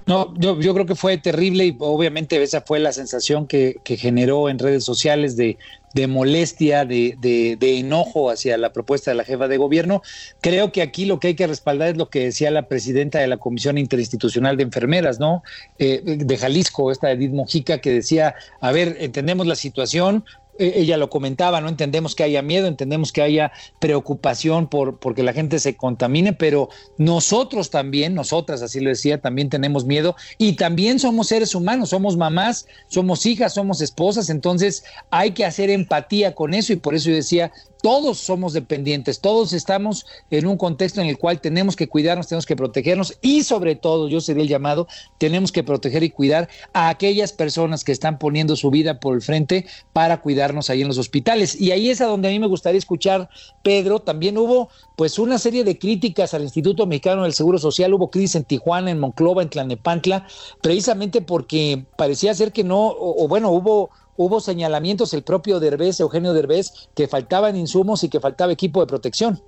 No, 0.06 0.34
yo, 0.38 0.60
yo 0.60 0.74
creo 0.74 0.86
que 0.86 0.96
fue 0.96 1.18
terrible 1.18 1.66
y 1.66 1.76
obviamente 1.80 2.42
esa 2.42 2.62
fue 2.62 2.80
la 2.80 2.92
sensación 2.92 3.46
que, 3.46 3.80
generó 3.86 4.50
en 4.50 4.58
redes 4.58 4.84
sociales 4.84 5.38
de, 5.38 5.58
de 5.94 6.08
molestia, 6.08 6.84
de, 6.86 7.16
de, 7.20 7.78
enojo 7.78 8.32
hacia 8.32 8.58
la 8.58 8.74
propuesta 8.74 9.12
de 9.12 9.18
la 9.18 9.24
jefa 9.24 9.48
de 9.48 9.58
gobierno. 9.58 10.02
Creo 10.42 10.72
que 10.72 10.82
aquí 10.82 11.06
lo 11.06 11.20
que 11.20 11.28
hay 11.28 11.36
que 11.36 11.46
respaldar 11.46 11.90
es 11.90 11.98
lo 11.98 12.10
que 12.10 12.26
decía 12.26 12.50
la 12.50 12.68
presidenta 12.68 13.20
de 13.20 13.28
la 13.28 13.38
Comisión 13.38 13.78
Interinstitucional 13.78 14.58
de 14.58 14.64
Enfermeras, 14.64 15.20
¿no? 15.20 15.44
Eh, 15.78 16.02
de 16.04 16.38
Jalisco, 16.38 16.92
esta 16.92 17.12
Edith 17.12 17.32
Mojica, 17.32 17.80
que 17.80 17.92
decía, 17.92 18.36
a 18.62 18.72
ver, 18.72 18.98
entendemos 19.00 19.46
la 19.46 19.56
situación, 19.56 20.26
ella 20.60 20.98
lo 20.98 21.10
comentaba, 21.10 21.62
no 21.62 21.70
entendemos 21.70 22.16
que 22.16 22.24
haya 22.24 22.42
miedo, 22.42 22.68
entendemos 22.68 23.12
que 23.12 23.22
haya 23.22 23.52
preocupación 23.80 24.68
por 24.68 25.00
porque 25.00 25.24
la 25.24 25.34
gente 25.34 25.60
se 25.60 25.76
contamine, 25.76 26.34
pero 26.34 26.70
nosotros 26.98 27.70
también, 27.70 28.14
nosotras, 28.14 28.62
así 28.62 28.80
lo 28.80 28.90
decía, 28.90 29.22
también 29.22 29.50
tenemos 29.50 29.86
miedo 29.86 30.16
y 30.38 30.54
también 30.54 31.00
somos 31.00 31.28
seres 31.28 31.56
humanos, 31.56 31.90
somos 31.90 32.18
mamás, 32.18 32.68
somos 32.88 33.26
hijas, 33.26 33.54
somos 33.54 33.82
esposas, 33.82 34.30
entonces 34.30 34.84
hay 35.10 35.32
que 35.32 35.46
hacer 35.46 35.70
empatía 35.70 36.36
con 36.36 36.54
eso 36.54 36.74
y 36.74 36.76
por 36.76 36.94
eso 36.94 37.10
yo 37.10 37.16
decía, 37.16 37.52
todos 37.82 38.18
somos 38.18 38.54
dependientes, 38.54 39.22
todos 39.22 39.54
estamos 39.54 40.06
en 40.30 40.48
un 40.48 40.58
contexto 40.58 41.02
en 41.02 41.08
el 41.08 41.18
cual 41.18 41.40
tenemos 41.40 41.76
que 41.76 41.88
cuidarnos, 41.88 42.28
tenemos 42.28 42.46
que 42.46 42.56
protegernos 42.56 43.18
y 43.22 43.44
sobre 43.44 43.76
todo, 43.76 44.10
yo 44.10 44.22
sería 44.22 44.44
el 44.44 44.50
llamado, 44.50 44.88
tenemos 45.18 45.52
que 45.52 45.64
proteger 45.64 46.04
y 46.04 46.10
cuidar 46.10 46.50
a 46.74 46.90
aquellas 46.90 47.32
personas 47.34 47.84
que 47.84 47.92
están 47.92 48.20
poniendo 48.20 48.56
su 48.56 48.70
vida 48.70 49.00
por 49.00 49.16
el 49.16 49.22
frente 49.22 49.66
para 49.94 50.22
cuidarnos 50.22 50.70
ahí 50.70 50.82
en 50.82 50.88
los 50.88 50.98
hospitales. 50.98 51.60
Y 51.60 51.72
ahí 51.72 51.90
es 51.90 52.02
a 52.02 52.06
donde 52.06 52.28
a 52.28 52.32
mí 52.32 52.40
me 52.40 52.48
gustaría 52.48 52.80
escuchar, 52.80 53.30
Pedro, 53.64 54.00
también 54.00 54.38
hubo 54.38 54.70
pues 54.96 55.18
una 55.18 55.38
serie 55.38 55.64
de 55.64 55.80
críticas 55.80 56.34
al 56.34 56.44
Instituto 56.44 56.86
Mexicano 56.86 57.24
del 57.24 57.34
Seguro 57.34 57.58
Social, 57.58 57.94
hubo 57.94 58.12
crisis 58.12 58.36
en 58.36 58.44
Tijuana, 58.44 58.92
en 58.92 59.00
Monclova, 59.00 59.42
en 59.42 59.50
Tlanepantla, 59.50 60.28
precisamente 60.62 61.22
porque 61.22 61.86
parecía 61.98 62.34
ser 62.34 62.52
que 62.52 62.64
no, 62.64 62.88
o, 62.88 63.24
o 63.24 63.28
bueno, 63.28 63.52
hubo 63.52 63.90
hubo 64.20 64.42
señalamientos, 64.42 65.14
el 65.14 65.24
propio 65.24 65.62
Derbez, 65.62 66.02
Eugenio 66.02 66.34
Derbez, 66.34 66.74
que 66.94 67.08
faltaban 67.08 67.56
insumos 67.56 68.04
y 68.04 68.10
que 68.10 68.20
faltaba 68.20 68.52
equipo 68.52 68.82
de 68.82 68.88
protección. 68.88 69.42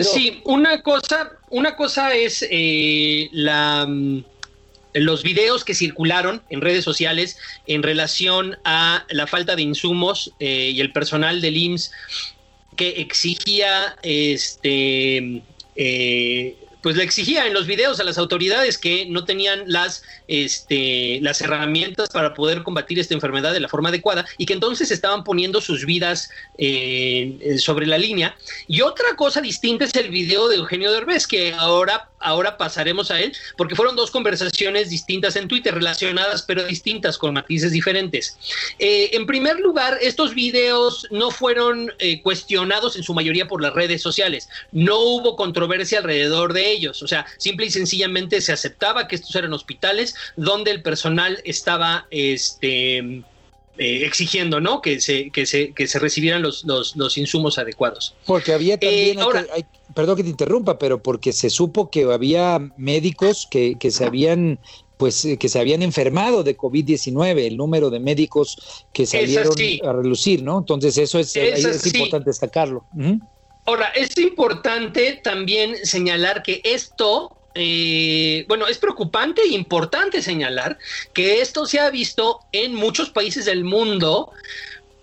Sí, 0.00 0.40
una 0.44 0.80
cosa, 0.80 1.32
una 1.50 1.76
cosa 1.76 2.14
es 2.14 2.42
eh, 2.50 3.28
la, 3.32 3.84
mm, 3.86 4.24
los 4.94 5.22
videos 5.22 5.62
que 5.62 5.74
circularon 5.74 6.40
en 6.48 6.62
redes 6.62 6.84
sociales 6.84 7.36
en 7.66 7.82
relación 7.82 8.56
a 8.64 9.04
la 9.10 9.26
falta 9.26 9.56
de 9.56 9.62
insumos 9.62 10.32
eh, 10.40 10.70
y 10.74 10.80
el 10.80 10.90
personal 10.90 11.42
del 11.42 11.58
IMSS 11.58 11.92
que 12.76 12.88
exigía 13.02 13.98
este 14.02 15.42
eh, 15.76 16.56
pues 16.82 16.96
le 16.96 17.04
exigía 17.04 17.46
en 17.46 17.54
los 17.54 17.66
videos 17.66 18.00
a 18.00 18.04
las 18.04 18.18
autoridades 18.18 18.78
que 18.78 19.06
no 19.06 19.24
tenían 19.24 19.62
las, 19.66 20.02
este, 20.28 21.20
las 21.22 21.40
herramientas 21.40 22.08
para 22.10 22.34
poder 22.34 22.62
combatir 22.62 22.98
esta 22.98 23.14
enfermedad 23.14 23.52
de 23.52 23.60
la 23.60 23.68
forma 23.68 23.88
adecuada 23.88 24.26
y 24.38 24.46
que 24.46 24.52
entonces 24.52 24.90
estaban 24.90 25.24
poniendo 25.24 25.60
sus 25.60 25.86
vidas 25.86 26.30
eh, 26.58 27.56
sobre 27.58 27.86
la 27.86 27.98
línea. 27.98 28.36
Y 28.66 28.82
otra 28.82 29.14
cosa 29.16 29.40
distinta 29.40 29.84
es 29.84 29.94
el 29.94 30.10
video 30.10 30.48
de 30.48 30.56
Eugenio 30.56 30.92
Derbez, 30.92 31.26
que 31.26 31.52
ahora, 31.54 32.08
ahora 32.22 32.56
pasaremos 32.56 33.10
a 33.10 33.20
él, 33.20 33.34
porque 33.56 33.74
fueron 33.74 33.96
dos 33.96 34.10
conversaciones 34.10 34.90
distintas 34.90 35.36
en 35.36 35.48
Twitter, 35.48 35.74
relacionadas 35.74 36.42
pero 36.42 36.64
distintas, 36.64 37.18
con 37.18 37.34
matices 37.34 37.72
diferentes. 37.72 38.36
Eh, 38.78 39.10
en 39.12 39.26
primer 39.26 39.58
lugar, 39.60 39.98
estos 40.00 40.34
videos 40.34 41.06
no 41.10 41.30
fueron 41.30 41.92
eh, 41.98 42.22
cuestionados 42.22 42.96
en 42.96 43.02
su 43.02 43.14
mayoría 43.14 43.48
por 43.48 43.62
las 43.62 43.74
redes 43.74 44.02
sociales. 44.02 44.48
No 44.70 44.98
hubo 44.98 45.36
controversia 45.36 45.98
alrededor 45.98 46.52
de 46.52 46.70
ellos. 46.70 47.02
O 47.02 47.08
sea, 47.08 47.26
simple 47.38 47.66
y 47.66 47.70
sencillamente 47.70 48.40
se 48.40 48.52
aceptaba 48.52 49.08
que 49.08 49.16
estos 49.16 49.34
eran 49.36 49.52
hospitales 49.52 50.14
donde 50.36 50.70
el 50.70 50.82
personal 50.82 51.40
estaba 51.44 52.06
este, 52.10 53.22
eh, 53.78 54.04
exigiendo, 54.04 54.60
¿no? 54.60 54.82
Que 54.82 55.00
se, 55.00 55.30
que 55.30 55.46
se, 55.46 55.72
que 55.72 55.86
se 55.86 55.98
recibieran 55.98 56.42
los, 56.42 56.64
los, 56.64 57.18
insumos 57.18 57.58
adecuados. 57.58 58.14
Porque 58.26 58.52
había 58.52 58.78
también, 58.78 59.18
eh, 59.18 59.64
perdón 59.94 60.16
que 60.16 60.24
te 60.24 60.28
interrumpa, 60.28 60.78
pero 60.78 61.02
porque 61.02 61.32
se 61.32 61.48
supo 61.48 61.90
que 61.90 62.04
había 62.04 62.58
médicos 62.76 63.48
que, 63.50 63.76
que 63.78 63.90
se 63.90 64.04
habían 64.04 64.58
pues 65.02 65.24
eh, 65.24 65.36
que 65.36 65.48
se 65.48 65.58
habían 65.58 65.82
enfermado 65.82 66.44
de 66.44 66.56
COVID-19, 66.56 67.46
el 67.46 67.56
número 67.56 67.90
de 67.90 67.98
médicos 67.98 68.84
que 68.92 69.04
salieron 69.04 69.52
a 69.84 69.92
relucir, 69.92 70.44
¿no? 70.44 70.58
Entonces 70.58 70.96
eso 70.96 71.18
es, 71.18 71.34
es, 71.34 71.86
importante 71.86 72.30
destacarlo. 72.30 72.84
Ahora, 73.64 73.88
es 73.96 74.16
importante 74.18 75.20
también 75.24 75.74
señalar 75.84 76.44
que 76.44 76.60
esto, 76.62 77.36
eh, 77.54 78.44
bueno, 78.48 78.66
es 78.66 78.78
preocupante 78.78 79.42
e 79.42 79.48
importante 79.48 80.22
señalar 80.22 80.78
que 81.12 81.40
esto 81.40 81.66
se 81.66 81.80
ha 81.80 81.90
visto 81.90 82.40
en 82.52 82.74
muchos 82.74 83.10
países 83.10 83.44
del 83.44 83.64
mundo 83.64 84.32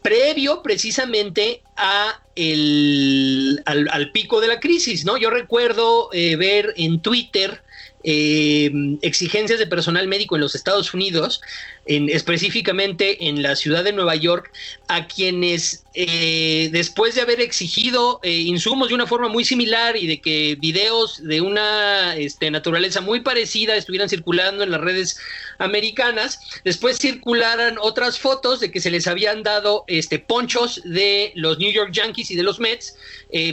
previo 0.02 0.64
precisamente 0.64 1.62
a 1.76 2.22
el, 2.36 3.62
al, 3.66 4.12
pico 4.12 4.40
de 4.40 4.48
la 4.48 4.60
crisis, 4.60 5.06
¿no? 5.06 5.18
Yo 5.18 5.30
recuerdo 5.30 6.10
eh, 6.14 6.36
ver 6.38 6.74
en 6.78 7.02
Twitter 7.02 7.62
eh, 8.04 8.72
exigencias 9.02 9.60
de 9.60 9.68
personal 9.68 10.08
médico 10.08 10.36
en 10.36 10.42
los 10.42 10.56
Estados 10.56 10.94
Unidos, 10.94 11.42
en, 11.90 12.08
específicamente 12.08 13.28
en 13.28 13.42
la 13.42 13.56
ciudad 13.56 13.84
de 13.84 13.92
Nueva 13.92 14.16
York, 14.16 14.52
a 14.88 15.08
quienes 15.08 15.84
eh, 15.96 16.70
después 16.72 17.16
de 17.16 17.22
haber 17.22 17.42
exigido 17.42 18.20
eh, 18.22 18.32
insumos 18.32 18.90
de 18.90 18.96
una 18.96 19.08
forma 19.08 19.28
muy 19.28 19.44
similar 19.44 19.98
y 19.98 20.06
de 20.06 20.22
que 20.22 20.56
videos 20.60 21.22
de 21.24 21.42
una 21.42 22.16
este, 22.16 22.52
naturaleza 22.52 23.02
muy 23.02 23.22
parecida 23.22 23.76
estuvieran 23.76 24.08
circulando 24.08 24.64
en 24.64 24.70
las 24.70 24.82
redes 24.82 25.20
americanas, 25.58 26.62
después 26.64 27.00
circularan 27.00 27.78
otras 27.82 28.20
fotos 28.20 28.60
de 28.60 28.72
que 28.72 28.80
se 28.80 28.92
les 28.92 29.08
habían 29.08 29.42
dado 29.42 29.84
este, 29.88 30.20
ponchos 30.20 30.82
de 30.86 31.34
los 31.36 31.58
New 31.58 31.72
York 31.72 31.92
Yankees 31.92 32.30
y 32.30 32.36
de 32.36 32.44
los 32.44 32.60
Mets 32.60 32.96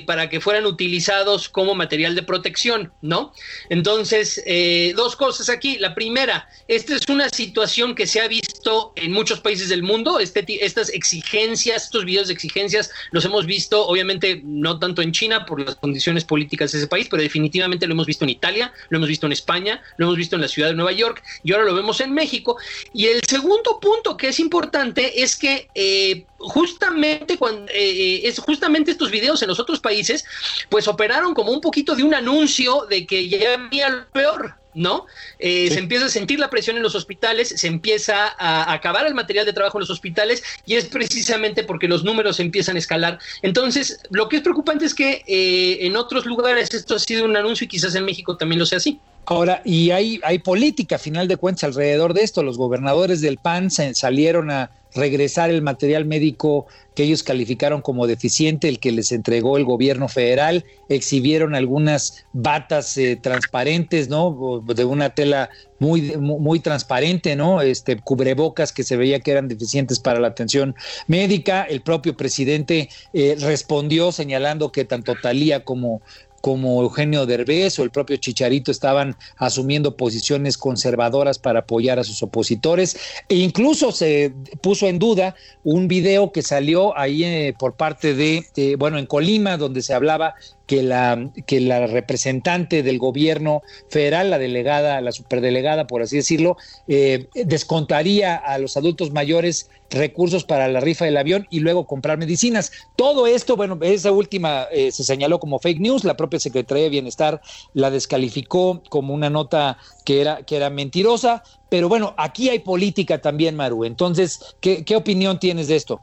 para 0.07 0.31
que 0.31 0.41
fueran 0.41 0.65
utilizados 0.65 1.51
como 1.51 1.75
material 1.75 2.15
de 2.15 2.23
protección, 2.23 2.93
¿no? 3.03 3.33
Entonces, 3.69 4.43
eh, 4.47 4.93
dos 4.97 5.17
cosas 5.17 5.49
aquí. 5.49 5.79
La 5.79 5.95
primera, 5.95 6.49
esta 6.69 6.95
es 6.95 7.09
una 7.09 7.29
situación 7.29 7.95
que 7.95 8.07
se 8.07 8.21
ha 8.21 8.26
visto 8.29 8.93
en 8.97 9.13
muchos 9.13 9.41
países 9.41 9.69
del 9.69 9.83
mundo. 9.83 10.19
Este, 10.19 10.45
estas 10.65 10.91
exigencias, 10.91 11.85
estos 11.85 12.05
videos 12.05 12.29
de 12.29 12.35
exigencias, 12.35 12.91
los 13.13 13.25
hemos 13.25 13.47
visto, 13.47 13.87
obviamente, 13.87 14.41
no 14.45 14.79
tanto 14.79 15.03
en 15.03 15.13
China 15.13 15.47
por 15.47 15.61
las 15.61 15.77
condiciones 15.77 16.25
políticas 16.25 16.73
de 16.73 16.79
ese 16.79 16.87
país, 16.87 17.09
pero 17.11 17.23
definitivamente 17.23 17.87
lo 17.87 17.95
hemos 17.95 18.07
visto 18.07 18.25
en 18.25 18.31
Italia, 18.31 18.73
lo 18.89 18.99
hemos 18.99 19.09
visto 19.09 19.27
en 19.27 19.33
España, 19.33 19.83
lo 19.97 20.07
hemos 20.07 20.17
visto 20.17 20.37
en 20.37 20.43
la 20.43 20.49
ciudad 20.49 20.69
de 20.69 20.75
Nueva 20.75 20.93
York 20.93 21.23
y 21.43 21.53
ahora 21.53 21.65
lo 21.65 21.75
vemos 21.75 22.01
en 22.01 22.13
México. 22.13 22.57
Y 22.93 23.07
el 23.07 23.21
segundo 23.27 23.81
punto 23.81 24.17
que 24.17 24.29
es 24.29 24.41
importante 24.41 25.23
es 25.23 25.37
que 25.37 25.69
eh, 25.75 26.25
justamente 26.39 27.39
cuando 27.39 27.71
eh, 27.73 28.21
es 28.25 28.39
justamente 28.39 28.91
estos 28.91 29.11
videos 29.11 29.43
en 29.43 29.49
los 29.49 29.61
otros 29.61 29.81
países, 29.81 30.25
pues 30.69 30.89
operaron 30.89 31.35
como 31.35 31.53
un 31.53 31.61
poquito 31.61 31.95
de 31.95 32.03
un 32.03 32.15
anuncio 32.15 32.87
de 32.89 33.07
que 33.07 33.29
ya 33.29 33.55
había 33.55 33.89
lo 33.89 34.09
peor. 34.11 34.55
¿No? 34.77 35.07
Eh, 35.39 35.71
se 35.71 35.79
empieza 35.79 36.07
a 36.07 36.09
sentir 36.11 36.39
la 36.39 36.51
presión 36.51 36.77
en 36.77 36.83
los 36.83 36.95
hospitales, 36.95 37.49
se 37.49 37.67
empieza 37.67 38.35
a 38.39 38.73
acabar 38.73 39.07
el 39.07 39.15
material 39.15 39.47
de 39.47 39.53
trabajo 39.53 39.79
en 39.79 39.81
los 39.81 39.91
hospitales 39.91 40.45
y 40.67 40.75
es 40.75 40.85
precisamente 40.85 41.65
porque 41.65 41.89
los 41.89 42.05
números 42.05 42.39
empiezan 42.39 42.77
a 42.77 42.79
escalar. 42.79 43.19
Entonces, 43.43 44.01
lo 44.11 44.29
que 44.29 44.37
es 44.37 44.43
preocupante 44.43 44.85
es 44.85 44.95
que 44.95 45.25
eh, 45.27 45.87
en 45.87 45.97
otros 45.97 46.27
lugares 46.27 46.73
esto 46.73 46.95
ha 46.95 46.99
sido 46.99 47.25
un 47.25 47.37
anuncio 47.37 47.65
y 47.65 47.69
quizás 47.69 47.95
en 47.95 48.05
México 48.05 48.37
también 48.37 48.59
lo 48.59 48.67
sea 48.67 48.79
así. 48.79 49.01
Ahora, 49.25 49.61
y 49.65 49.91
hay, 49.91 50.21
hay 50.23 50.39
política, 50.39 50.97
a 50.97 50.99
final 51.01 51.27
de 51.27 51.37
cuentas, 51.37 51.65
alrededor 51.65 52.15
de 52.15 52.23
esto. 52.23 52.45
Los 52.45 52.59
gobernadores 52.59 53.21
del 53.21 53.39
PAN 53.39 53.71
salieron 53.71 54.51
a 54.53 54.71
regresar 54.97 55.51
el 55.51 55.63
material 55.63 56.05
médico 56.05 56.67
que 56.97 57.05
ellos 57.05 57.23
calificaron 57.23 57.83
como 57.83 58.07
deficiente, 58.07 58.69
el 58.69 58.81
que 58.81 58.91
les 58.91 59.13
entregó 59.13 59.59
el 59.59 59.65
gobierno 59.65 60.09
federal, 60.09 60.65
exhibieron 60.89 61.55
algunas 61.55 62.25
batas 62.33 62.97
eh, 62.97 63.19
transparentes, 63.21 64.09
¿no? 64.09 64.63
De 64.67 64.85
una 64.85 65.11
tela 65.11 65.51
muy, 65.79 66.17
muy 66.17 66.61
transparente, 66.61 67.37
¿no? 67.37 67.61
Este, 67.61 67.99
cubrebocas 68.01 68.73
que 68.73 68.83
se 68.83 68.97
veía 68.97 69.21
que 69.21 69.31
eran 69.31 69.47
deficientes 69.47 70.01
para 70.01 70.21
la 70.21 70.29
atención 70.29 70.75
médica. 71.07 71.65
El 71.65 71.83
propio 71.83 72.17
presidente 72.17 72.89
eh, 73.13 73.37
respondió 73.39 74.11
señalando 74.11 74.73
que 74.73 74.87
tanto 74.87 75.15
Talía 75.17 75.65
como 75.65 76.01
como 76.47 76.81
Eugenio 76.81 77.27
Derbez 77.27 77.77
o 77.81 77.83
el 77.83 77.91
propio 77.91 78.19
Chicharito 78.19 78.71
estaban 78.71 79.17
asumiendo 79.37 79.97
posiciones 79.97 80.57
conservadoras 80.57 81.41
para 81.41 81.59
apoyar 81.59 81.99
a 81.99 82.05
sus 82.05 82.23
opositores. 82.23 82.97
E 83.29 83.35
incluso 83.35 83.91
se 83.91 84.33
puso 84.61 84.87
en 84.87 85.01
duda 85.01 85.35
un 85.65 85.89
video 85.89 86.31
que 86.31 86.43
salió 86.43 86.97
ahí 86.97 87.25
eh, 87.25 87.53
por 87.59 87.75
parte 87.75 88.15
de, 88.15 88.77
bueno, 88.79 88.97
en 88.97 89.07
Colima, 89.07 89.57
donde 89.57 89.83
se 89.83 89.93
hablaba 89.93 90.37
que 90.67 90.83
la, 90.83 91.31
que 91.47 91.61
la 91.61 91.87
representante 91.87 92.83
del 92.83 92.99
gobierno 92.99 93.63
federal, 93.89 94.31
la 94.31 94.39
delegada, 94.39 95.01
la 95.01 95.13
superdelegada, 95.13 95.87
por 95.87 96.03
así 96.03 96.17
decirlo, 96.17 96.57
eh, 96.89 97.29
descontaría 97.35 98.35
a 98.35 98.59
los 98.59 98.77
adultos 98.77 99.13
mayores 99.13 99.71
recursos 99.91 100.45
para 100.45 100.67
la 100.67 100.81
rifa 100.81 101.05
del 101.05 101.17
avión 101.17 101.47
y 101.51 101.61
luego 101.61 101.87
comprar 101.87 102.19
medicinas. 102.19 102.73
Todo 102.97 103.27
esto, 103.27 103.57
bueno, 103.57 103.79
esa 103.83 104.11
última 104.11 104.67
eh, 104.73 104.91
se 104.91 105.05
señaló 105.05 105.39
como 105.39 105.61
fake 105.61 105.81
news, 105.81 106.05
la 106.05 106.17
propia 106.17 106.41
Secretaría 106.41 106.85
de 106.85 106.91
Bienestar 106.91 107.41
la 107.73 107.91
descalificó 107.91 108.83
como 108.89 109.15
una 109.15 109.31
nota 109.31 109.79
que 110.05 110.21
era, 110.21 110.43
que 110.43 110.57
era 110.57 110.71
mentirosa, 110.71 111.45
pero 111.69 111.89
bueno, 111.89 112.15
aquí 112.17 112.49
hay 112.49 112.59
política 112.59 113.21
también, 113.21 113.55
Maru. 113.55 113.85
Entonces, 113.85 114.41
¿qué, 114.61 114.85
qué 114.85 114.97
opinión 114.97 115.39
tienes 115.39 115.69
de 115.69 115.77
esto? 115.77 116.01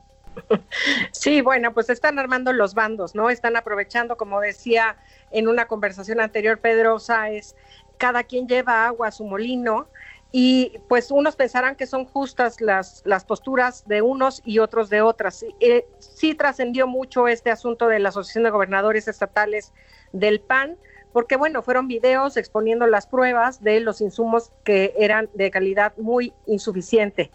Sí, 1.11 1.41
bueno, 1.41 1.73
pues 1.73 1.89
están 1.89 2.19
armando 2.19 2.53
los 2.53 2.73
bandos, 2.73 3.15
¿no? 3.15 3.29
Están 3.29 3.55
aprovechando, 3.55 4.17
como 4.17 4.39
decía 4.39 4.97
en 5.31 5.47
una 5.47 5.67
conversación 5.67 6.19
anterior 6.19 6.59
Pedro 6.59 6.99
Sáez, 6.99 7.55
cada 7.97 8.23
quien 8.23 8.47
lleva 8.47 8.85
agua 8.85 9.07
a 9.07 9.11
su 9.11 9.23
molino 9.23 9.87
y 10.31 10.79
pues 10.89 11.11
unos 11.11 11.35
pensarán 11.35 11.75
que 11.75 11.85
son 11.85 12.05
justas 12.05 12.59
las, 12.59 13.03
las 13.05 13.23
posturas 13.23 13.87
de 13.87 14.01
unos 14.01 14.41
y 14.43 14.59
otros 14.59 14.89
de 14.89 15.01
otras. 15.01 15.45
Eh, 15.59 15.85
sí 15.99 16.33
trascendió 16.33 16.87
mucho 16.87 17.27
este 17.27 17.51
asunto 17.51 17.87
de 17.87 17.99
la 17.99 18.09
Asociación 18.09 18.43
de 18.43 18.49
Gobernadores 18.49 19.07
Estatales 19.07 19.71
del 20.11 20.39
PAN, 20.39 20.75
porque 21.11 21.35
bueno, 21.35 21.61
fueron 21.61 21.87
videos 21.87 22.35
exponiendo 22.35 22.87
las 22.87 23.05
pruebas 23.05 23.63
de 23.63 23.79
los 23.79 24.01
insumos 24.01 24.51
que 24.63 24.95
eran 24.97 25.29
de 25.35 25.51
calidad 25.51 25.93
muy 25.97 26.33
insuficiente 26.47 27.29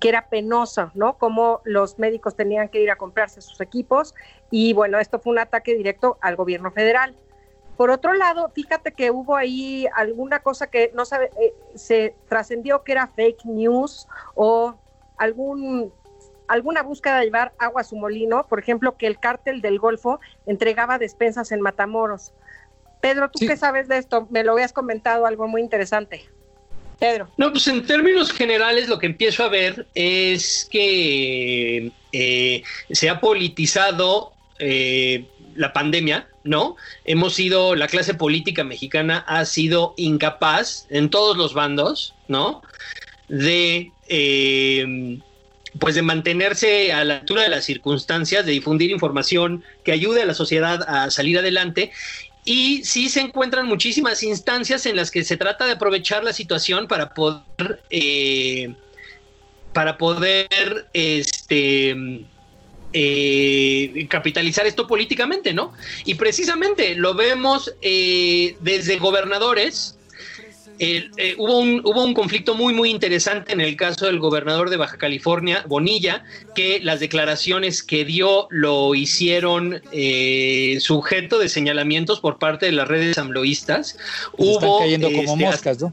que 0.00 0.08
era 0.08 0.28
penosa, 0.28 0.90
¿no? 0.94 1.16
Cómo 1.18 1.60
los 1.64 1.98
médicos 1.98 2.36
tenían 2.36 2.68
que 2.68 2.80
ir 2.80 2.90
a 2.90 2.96
comprarse 2.96 3.40
sus 3.40 3.60
equipos 3.60 4.14
y 4.50 4.72
bueno, 4.72 4.98
esto 4.98 5.18
fue 5.18 5.32
un 5.32 5.38
ataque 5.38 5.74
directo 5.74 6.18
al 6.20 6.36
gobierno 6.36 6.70
federal. 6.70 7.16
Por 7.76 7.90
otro 7.90 8.12
lado, 8.12 8.50
fíjate 8.54 8.92
que 8.92 9.10
hubo 9.10 9.36
ahí 9.36 9.86
alguna 9.94 10.40
cosa 10.40 10.66
que 10.66 10.90
no 10.94 11.04
sabe, 11.04 11.30
eh, 11.40 11.54
se 11.74 12.14
trascendió 12.28 12.82
que 12.82 12.92
era 12.92 13.06
fake 13.06 13.44
news 13.44 14.08
o 14.34 14.74
algún 15.16 15.92
alguna 16.48 16.82
búsqueda 16.82 17.18
de 17.18 17.26
llevar 17.26 17.52
agua 17.58 17.82
a 17.82 17.84
su 17.84 17.94
molino, 17.94 18.46
por 18.48 18.58
ejemplo, 18.58 18.96
que 18.96 19.06
el 19.06 19.18
cártel 19.18 19.60
del 19.60 19.78
Golfo 19.78 20.18
entregaba 20.46 20.98
despensas 20.98 21.52
en 21.52 21.60
Matamoros. 21.60 22.32
Pedro, 23.00 23.30
¿tú 23.30 23.46
qué 23.46 23.56
sabes 23.56 23.86
de 23.86 23.98
esto? 23.98 24.26
Me 24.30 24.42
lo 24.42 24.52
habías 24.52 24.72
comentado 24.72 25.26
algo 25.26 25.46
muy 25.46 25.60
interesante. 25.60 26.28
Pedro. 26.98 27.28
No, 27.36 27.50
pues 27.52 27.68
en 27.68 27.86
términos 27.86 28.32
generales 28.32 28.88
lo 28.88 28.98
que 28.98 29.06
empiezo 29.06 29.44
a 29.44 29.48
ver 29.48 29.86
es 29.94 30.68
que 30.70 31.92
eh, 32.12 32.62
se 32.90 33.08
ha 33.08 33.20
politizado 33.20 34.32
eh, 34.58 35.24
la 35.54 35.72
pandemia, 35.72 36.26
¿no? 36.42 36.76
Hemos 37.04 37.34
sido, 37.34 37.76
la 37.76 37.86
clase 37.86 38.14
política 38.14 38.64
mexicana 38.64 39.24
ha 39.28 39.44
sido 39.44 39.94
incapaz 39.96 40.86
en 40.90 41.10
todos 41.10 41.36
los 41.36 41.54
bandos, 41.54 42.14
¿no? 42.26 42.62
De... 43.28 43.92
Eh, 44.08 45.18
pues 45.78 45.94
de 45.94 46.02
mantenerse 46.02 46.92
a 46.92 47.04
la 47.04 47.18
altura 47.18 47.42
de 47.42 47.50
las 47.50 47.64
circunstancias, 47.64 48.44
de 48.44 48.52
difundir 48.52 48.90
información 48.90 49.62
que 49.84 49.92
ayude 49.92 50.22
a 50.22 50.26
la 50.26 50.34
sociedad 50.34 50.82
a 50.88 51.10
salir 51.10 51.38
adelante 51.38 51.92
y 52.48 52.82
sí 52.82 53.10
se 53.10 53.20
encuentran 53.20 53.66
muchísimas 53.66 54.22
instancias 54.22 54.86
en 54.86 54.96
las 54.96 55.10
que 55.10 55.22
se 55.22 55.36
trata 55.36 55.66
de 55.66 55.72
aprovechar 55.72 56.24
la 56.24 56.32
situación 56.32 56.88
para 56.88 57.12
poder, 57.12 57.82
eh, 57.90 58.74
para 59.74 59.98
poder, 59.98 60.88
este, 60.94 62.24
eh, 62.94 64.06
capitalizar 64.08 64.66
esto 64.66 64.86
políticamente, 64.86 65.52
¿no? 65.52 65.74
Y 66.06 66.14
precisamente 66.14 66.94
lo 66.94 67.12
vemos 67.12 67.74
eh, 67.82 68.56
desde 68.60 68.96
gobernadores 68.96 69.97
eh, 70.78 71.34
hubo, 71.38 71.58
un, 71.58 71.80
hubo 71.84 72.04
un 72.04 72.14
conflicto 72.14 72.54
muy, 72.54 72.72
muy 72.72 72.90
interesante 72.90 73.52
en 73.52 73.60
el 73.60 73.76
caso 73.76 74.06
del 74.06 74.18
gobernador 74.18 74.70
de 74.70 74.76
Baja 74.76 74.96
California, 74.96 75.64
Bonilla, 75.66 76.24
que 76.54 76.80
las 76.82 77.00
declaraciones 77.00 77.82
que 77.82 78.04
dio 78.04 78.46
lo 78.50 78.94
hicieron 78.94 79.82
eh, 79.92 80.78
sujeto 80.80 81.38
de 81.38 81.48
señalamientos 81.48 82.20
por 82.20 82.38
parte 82.38 82.66
de 82.66 82.72
las 82.72 82.88
redes 82.88 83.18
amloístas. 83.18 83.96
Están 84.38 84.78
cayendo 84.78 85.08
como 85.08 85.32
este, 85.32 85.44
moscas, 85.44 85.80
¿no? 85.80 85.92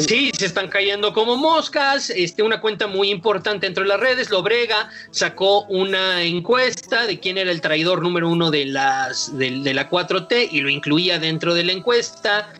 sí, 0.00 0.32
se 0.36 0.46
están 0.46 0.68
cayendo 0.68 1.12
como 1.12 1.36
moscas. 1.36 2.10
Este, 2.10 2.42
una 2.42 2.60
cuenta 2.60 2.86
muy 2.86 3.10
importante 3.10 3.66
entre 3.66 3.86
las 3.86 4.00
redes, 4.00 4.30
Lobrega, 4.30 4.90
sacó 5.10 5.64
una 5.66 6.22
encuesta 6.22 7.06
de 7.06 7.20
quién 7.20 7.38
era 7.38 7.50
el 7.50 7.60
traidor 7.60 8.02
número 8.02 8.28
uno 8.28 8.50
de, 8.50 8.66
las, 8.66 9.36
de, 9.36 9.60
de 9.60 9.74
la 9.74 9.88
4T 9.88 10.48
y 10.50 10.60
lo 10.60 10.68
incluía 10.68 11.18
dentro 11.18 11.54
de 11.54 11.64
la 11.64 11.72
encuesta. 11.72 12.52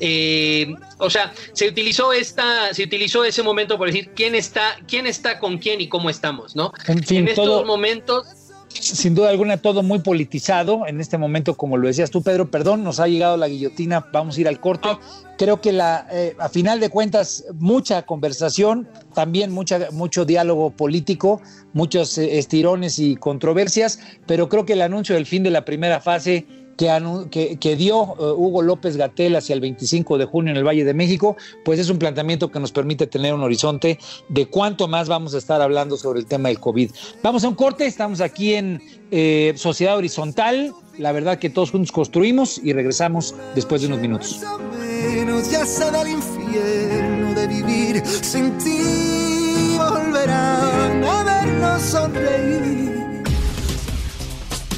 Eh, 0.00 0.74
o 0.98 1.10
sea, 1.10 1.32
se 1.52 1.68
utilizó 1.68 2.12
esta, 2.12 2.72
se 2.74 2.84
utilizó 2.84 3.24
ese 3.24 3.42
momento 3.42 3.78
por 3.78 3.88
decir 3.88 4.10
quién 4.14 4.34
está, 4.34 4.76
quién 4.86 5.06
está 5.06 5.38
con 5.38 5.58
quién 5.58 5.80
y 5.80 5.88
cómo 5.88 6.10
estamos, 6.10 6.56
¿no? 6.56 6.72
En, 6.86 7.02
fin, 7.02 7.28
estos 7.28 7.66
momentos. 7.66 8.26
Sin 8.68 9.14
duda 9.14 9.30
alguna, 9.30 9.56
todo 9.56 9.82
muy 9.82 10.00
politizado. 10.00 10.86
En 10.86 11.00
este 11.00 11.16
momento, 11.16 11.56
como 11.56 11.78
lo 11.78 11.88
decías 11.88 12.10
tú, 12.10 12.22
Pedro, 12.22 12.50
perdón, 12.50 12.84
nos 12.84 13.00
ha 13.00 13.08
llegado 13.08 13.38
la 13.38 13.48
guillotina, 13.48 14.06
vamos 14.12 14.36
a 14.36 14.40
ir 14.42 14.48
al 14.48 14.60
corte. 14.60 14.88
Creo 15.38 15.62
que 15.62 15.72
la, 15.72 16.06
eh, 16.12 16.36
a 16.38 16.50
final 16.50 16.78
de 16.78 16.90
cuentas, 16.90 17.44
mucha 17.54 18.02
conversación, 18.02 18.86
también 19.14 19.50
mucha, 19.50 19.90
mucho 19.92 20.26
diálogo 20.26 20.70
político, 20.70 21.40
muchos 21.72 22.18
eh, 22.18 22.38
estirones 22.38 22.98
y 22.98 23.16
controversias, 23.16 23.98
pero 24.26 24.50
creo 24.50 24.66
que 24.66 24.74
el 24.74 24.82
anuncio 24.82 25.14
del 25.14 25.24
fin 25.24 25.42
de 25.42 25.50
la 25.50 25.64
primera 25.64 26.00
fase 26.00 26.46
que, 26.76 27.76
dio 27.76 28.02
eh, 28.02 28.32
Hugo 28.36 28.62
López 28.62 28.96
Gatel 28.96 29.36
hacia 29.36 29.54
el 29.54 29.60
25 29.60 30.18
de 30.18 30.24
junio 30.26 30.50
en 30.50 30.56
el 30.56 30.64
Valle 30.64 30.84
de 30.84 30.94
México, 30.94 31.36
pues 31.64 31.80
es 31.80 31.88
un 31.90 31.98
planteamiento 31.98 32.50
que 32.50 32.60
nos 32.60 32.72
permite 32.72 33.06
tener 33.06 33.34
un 33.34 33.42
horizonte 33.42 33.98
de 34.28 34.46
cuánto 34.46 34.88
más 34.88 35.08
vamos 35.08 35.34
a 35.34 35.38
estar 35.38 35.60
hablando 35.62 35.96
sobre 35.96 36.20
el 36.20 36.26
tema 36.26 36.48
del 36.48 36.60
COVID. 36.60 36.90
Vamos 37.22 37.44
a 37.44 37.48
un 37.48 37.54
corte, 37.54 37.86
estamos 37.86 38.20
aquí 38.20 38.54
en 38.54 38.82
eh, 39.10 39.54
Sociedad 39.56 39.96
Horizontal, 39.96 40.74
la 40.98 41.12
verdad 41.12 41.38
que 41.38 41.50
todos 41.50 41.70
juntos 41.70 41.92
construimos 41.92 42.58
y 42.62 42.72
regresamos 42.72 43.34
después 43.54 43.80
de 43.80 43.88
unos 43.88 44.00
minutos. 44.00 44.40
Sin 48.22 48.52
a 51.08 51.22
vernos 51.24 51.82
sonreír 51.82 53.15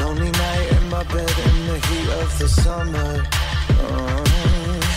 lonely 0.00 0.30
night 0.30 0.68
in 0.76 0.88
my 0.90 1.02
bed 1.04 1.34
in 1.48 1.56
the 1.66 1.78
heat 1.86 2.08
of 2.20 2.38
the 2.38 2.48
summer. 2.48 3.22
Oh, 3.82 4.24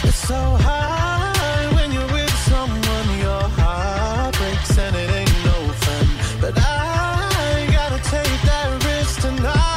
it's 0.04 0.28
so 0.28 0.42
high 0.68 1.68
when 1.76 1.92
you're 1.92 2.12
with 2.14 2.36
someone 2.52 3.08
your 3.20 3.46
heart 3.60 4.38
breaks 4.38 4.78
and 4.78 4.96
it 4.96 5.10
ain't 5.22 5.40
no 5.46 5.58
fun. 5.84 6.08
But 6.42 6.54
I 6.58 7.68
gotta 7.72 8.00
take 8.10 8.42
that 8.50 8.68
risk 8.86 9.22
tonight. 9.22 9.70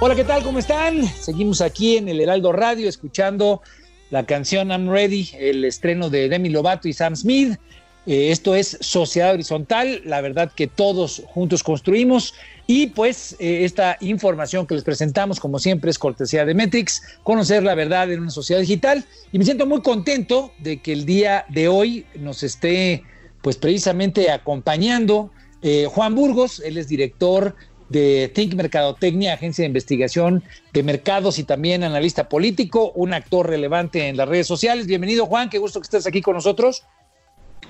Hola, 0.00 0.14
¿qué 0.14 0.22
tal? 0.22 0.44
¿Cómo 0.44 0.60
están? 0.60 1.04
Seguimos 1.04 1.60
aquí 1.60 1.96
en 1.96 2.08
el 2.08 2.20
Heraldo 2.20 2.52
Radio 2.52 2.88
escuchando 2.88 3.62
la 4.10 4.24
canción 4.24 4.70
I'm 4.70 4.88
Ready, 4.88 5.30
el 5.36 5.64
estreno 5.64 6.08
de 6.08 6.28
Demi 6.28 6.50
Lovato 6.50 6.86
y 6.86 6.92
Sam 6.92 7.16
Smith. 7.16 7.58
Eh, 8.08 8.30
esto 8.30 8.54
es 8.54 8.78
Sociedad 8.80 9.34
Horizontal, 9.34 10.00
la 10.06 10.22
verdad 10.22 10.50
que 10.56 10.66
todos 10.66 11.22
juntos 11.26 11.62
construimos. 11.62 12.32
Y 12.66 12.86
pues 12.86 13.36
eh, 13.38 13.66
esta 13.66 13.98
información 14.00 14.66
que 14.66 14.74
les 14.74 14.82
presentamos, 14.82 15.38
como 15.38 15.58
siempre, 15.58 15.90
es 15.90 15.98
cortesía 15.98 16.46
de 16.46 16.54
Metrix, 16.54 17.02
conocer 17.22 17.62
la 17.62 17.74
verdad 17.74 18.10
en 18.10 18.20
una 18.20 18.30
sociedad 18.30 18.62
digital. 18.62 19.04
Y 19.30 19.38
me 19.38 19.44
siento 19.44 19.66
muy 19.66 19.82
contento 19.82 20.52
de 20.58 20.78
que 20.80 20.94
el 20.94 21.04
día 21.04 21.44
de 21.50 21.68
hoy 21.68 22.06
nos 22.14 22.42
esté, 22.42 23.02
pues 23.42 23.58
precisamente 23.58 24.30
acompañando 24.30 25.30
eh, 25.60 25.86
Juan 25.90 26.14
Burgos, 26.14 26.60
él 26.60 26.78
es 26.78 26.88
director 26.88 27.56
de 27.90 28.30
Think 28.34 28.54
Mercadotecnia, 28.54 29.34
agencia 29.34 29.64
de 29.64 29.66
investigación 29.66 30.42
de 30.72 30.82
mercados 30.82 31.38
y 31.38 31.44
también 31.44 31.84
analista 31.84 32.30
político, 32.30 32.90
un 32.94 33.12
actor 33.12 33.48
relevante 33.48 34.08
en 34.08 34.16
las 34.16 34.28
redes 34.28 34.46
sociales. 34.46 34.86
Bienvenido 34.86 35.26
Juan, 35.26 35.50
qué 35.50 35.58
gusto 35.58 35.78
que 35.80 35.84
estés 35.84 36.06
aquí 36.06 36.22
con 36.22 36.34
nosotros. 36.34 36.84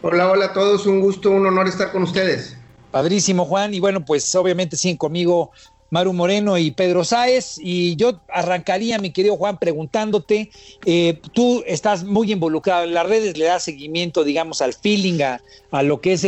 Hola, 0.00 0.30
hola 0.30 0.44
a 0.46 0.52
todos, 0.52 0.86
un 0.86 1.00
gusto, 1.00 1.30
un 1.32 1.44
honor 1.44 1.66
estar 1.66 1.90
con 1.90 2.04
ustedes. 2.04 2.56
Padrísimo 2.92 3.44
Juan, 3.44 3.74
y 3.74 3.80
bueno, 3.80 4.04
pues 4.04 4.32
obviamente 4.36 4.76
siguen 4.76 4.96
conmigo 4.96 5.50
Maru 5.90 6.12
Moreno 6.12 6.56
y 6.56 6.70
Pedro 6.70 7.02
Sáez. 7.02 7.56
Y 7.58 7.96
yo 7.96 8.20
arrancaría, 8.28 8.98
mi 8.98 9.10
querido 9.10 9.36
Juan, 9.36 9.58
preguntándote, 9.58 10.50
eh, 10.86 11.20
tú 11.32 11.64
estás 11.66 12.04
muy 12.04 12.30
involucrado 12.30 12.84
en 12.84 12.94
las 12.94 13.08
redes, 13.08 13.36
le 13.36 13.46
das 13.46 13.64
seguimiento, 13.64 14.22
digamos, 14.22 14.62
al 14.62 14.72
feeling, 14.72 15.20
a, 15.20 15.82
lo 15.82 16.00
que 16.00 16.12
es 16.12 16.24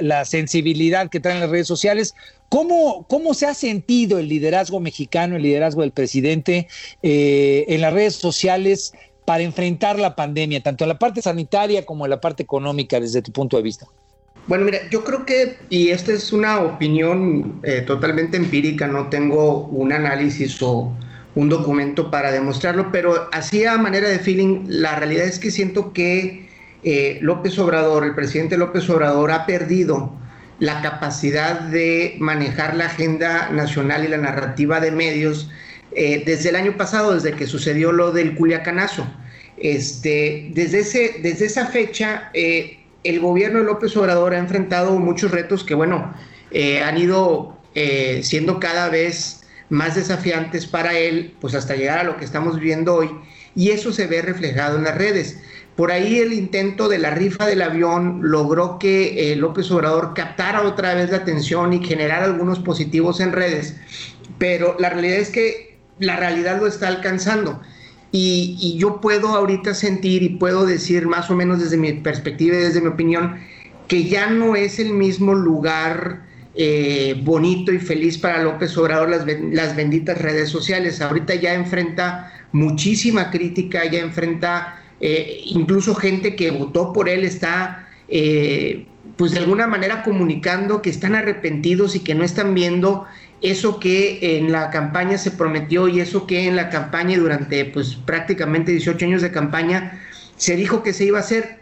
la 0.00 0.26
sensibilidad 0.26 1.08
que 1.08 1.20
traen 1.20 1.40
las 1.40 1.48
redes 1.48 1.66
sociales. 1.66 2.14
¿Cómo, 2.50 3.06
¿Cómo 3.08 3.32
se 3.32 3.46
ha 3.46 3.54
sentido 3.54 4.18
el 4.18 4.28
liderazgo 4.28 4.80
mexicano, 4.80 5.36
el 5.36 5.42
liderazgo 5.42 5.80
del 5.80 5.92
presidente 5.92 6.68
eh, 7.02 7.64
en 7.68 7.80
las 7.80 7.94
redes 7.94 8.16
sociales 8.16 8.92
para 9.24 9.42
enfrentar 9.42 9.98
la 9.98 10.14
pandemia, 10.14 10.62
tanto 10.62 10.84
en 10.84 10.88
la 10.88 10.98
parte 10.98 11.22
sanitaria 11.22 11.84
como 11.84 12.06
en 12.06 12.10
la 12.10 12.20
parte 12.20 12.42
económica, 12.42 13.00
desde 13.00 13.22
tu 13.22 13.32
punto 13.32 13.56
de 13.56 13.62
vista? 13.62 13.86
Bueno, 14.46 14.66
mira, 14.66 14.78
yo 14.90 15.04
creo 15.04 15.24
que, 15.24 15.56
y 15.70 15.88
esta 15.88 16.12
es 16.12 16.32
una 16.32 16.60
opinión 16.60 17.60
eh, 17.62 17.80
totalmente 17.80 18.36
empírica, 18.36 18.86
no 18.86 19.08
tengo 19.08 19.66
un 19.68 19.92
análisis 19.92 20.60
o 20.60 20.92
un 21.34 21.48
documento 21.48 22.10
para 22.10 22.30
demostrarlo, 22.30 22.92
pero 22.92 23.28
así 23.32 23.64
a 23.64 23.78
manera 23.78 24.08
de 24.08 24.18
feeling, 24.18 24.64
la 24.66 24.96
realidad 24.96 25.24
es 25.24 25.38
que 25.38 25.50
siento 25.50 25.92
que 25.92 26.46
eh, 26.82 27.18
López 27.22 27.58
Obrador, 27.58 28.04
el 28.04 28.14
presidente 28.14 28.58
López 28.58 28.88
Obrador, 28.90 29.32
ha 29.32 29.46
perdido 29.46 30.12
la 30.58 30.82
capacidad 30.82 31.60
de 31.60 32.16
manejar 32.18 32.76
la 32.76 32.86
agenda 32.86 33.48
nacional 33.50 34.04
y 34.04 34.08
la 34.08 34.18
narrativa 34.18 34.78
de 34.78 34.92
medios 34.92 35.50
eh, 35.94 36.22
desde 36.24 36.50
el 36.50 36.56
año 36.56 36.76
pasado, 36.76 37.14
desde 37.14 37.32
que 37.32 37.46
sucedió 37.46 37.92
lo 37.92 38.12
del 38.12 38.34
Culiacanazo. 38.34 39.06
Este, 39.56 40.50
desde, 40.52 40.80
ese, 40.80 41.16
desde 41.22 41.46
esa 41.46 41.66
fecha, 41.66 42.30
el 43.04 43.20
gobierno 43.20 43.58
de 43.60 43.66
López 43.66 43.96
Obrador 43.96 44.34
ha 44.34 44.38
enfrentado 44.38 44.98
muchos 44.98 45.30
retos 45.30 45.62
que, 45.62 45.74
bueno, 45.74 46.12
eh, 46.50 46.82
han 46.82 46.96
ido 46.96 47.58
eh, 47.74 48.20
siendo 48.22 48.58
cada 48.58 48.88
vez 48.88 49.42
más 49.68 49.94
desafiantes 49.94 50.66
para 50.66 50.96
él, 50.96 51.34
pues 51.40 51.54
hasta 51.54 51.76
llegar 51.76 51.98
a 51.98 52.04
lo 52.04 52.16
que 52.16 52.24
estamos 52.24 52.58
viendo 52.58 52.94
hoy, 52.94 53.10
y 53.54 53.70
eso 53.70 53.92
se 53.92 54.06
ve 54.06 54.22
reflejado 54.22 54.78
en 54.78 54.84
las 54.84 54.96
redes. 54.96 55.38
Por 55.76 55.90
ahí 55.90 56.20
el 56.20 56.32
intento 56.32 56.88
de 56.88 56.98
la 56.98 57.10
rifa 57.10 57.46
del 57.46 57.62
avión 57.62 58.20
logró 58.22 58.78
que 58.78 59.32
eh, 59.32 59.36
López 59.36 59.70
Obrador 59.70 60.14
captara 60.14 60.62
otra 60.62 60.94
vez 60.94 61.10
la 61.10 61.18
atención 61.18 61.72
y 61.72 61.84
generara 61.84 62.24
algunos 62.24 62.60
positivos 62.60 63.20
en 63.20 63.32
redes, 63.32 63.76
pero 64.38 64.76
la 64.78 64.90
realidad 64.90 65.18
es 65.18 65.30
que 65.30 65.73
la 65.98 66.16
realidad 66.16 66.60
lo 66.60 66.66
está 66.66 66.88
alcanzando. 66.88 67.60
Y, 68.12 68.76
yo 68.78 69.00
puedo 69.00 69.28
ahorita 69.28 69.74
sentir 69.74 70.22
y 70.22 70.28
puedo 70.30 70.66
decir 70.66 71.06
más 71.06 71.30
o 71.30 71.34
menos 71.34 71.60
desde 71.60 71.76
mi 71.76 71.92
perspectiva 71.94 72.56
y 72.56 72.60
desde 72.60 72.80
mi 72.80 72.88
opinión 72.88 73.40
que 73.88 74.04
ya 74.04 74.30
no 74.30 74.54
es 74.54 74.78
el 74.78 74.92
mismo 74.92 75.34
lugar 75.34 76.22
eh, 76.54 77.20
bonito 77.24 77.72
y 77.72 77.78
feliz 77.78 78.16
para 78.16 78.42
López 78.42 78.76
Obrador 78.78 79.10
las, 79.10 79.26
las 79.50 79.74
benditas 79.74 80.18
redes 80.18 80.48
sociales. 80.48 81.00
Ahorita 81.00 81.34
ya 81.34 81.54
enfrenta 81.54 82.32
muchísima 82.52 83.30
crítica, 83.32 83.84
ya 83.90 83.98
enfrenta 83.98 84.80
eh, 85.00 85.40
incluso 85.46 85.94
gente 85.94 86.36
que 86.36 86.50
votó 86.50 86.92
por 86.92 87.08
él 87.08 87.24
está 87.24 87.88
eh, 88.08 88.86
pues 89.16 89.32
de 89.32 89.38
alguna 89.38 89.66
manera 89.66 90.02
comunicando 90.02 90.82
que 90.82 90.90
están 90.90 91.14
arrepentidos 91.14 91.94
y 91.96 92.00
que 92.00 92.14
no 92.14 92.24
están 92.24 92.54
viendo 92.54 93.04
eso 93.44 93.78
que 93.78 94.38
en 94.38 94.52
la 94.52 94.70
campaña 94.70 95.18
se 95.18 95.30
prometió 95.30 95.86
y 95.86 96.00
eso 96.00 96.26
que 96.26 96.48
en 96.48 96.56
la 96.56 96.70
campaña 96.70 97.18
durante 97.18 97.66
pues 97.66 97.94
prácticamente 97.94 98.72
18 98.72 99.04
años 99.04 99.20
de 99.22 99.30
campaña 99.30 100.00
se 100.36 100.56
dijo 100.56 100.82
que 100.82 100.94
se 100.94 101.04
iba 101.04 101.18
a 101.18 101.20
hacer. 101.20 101.60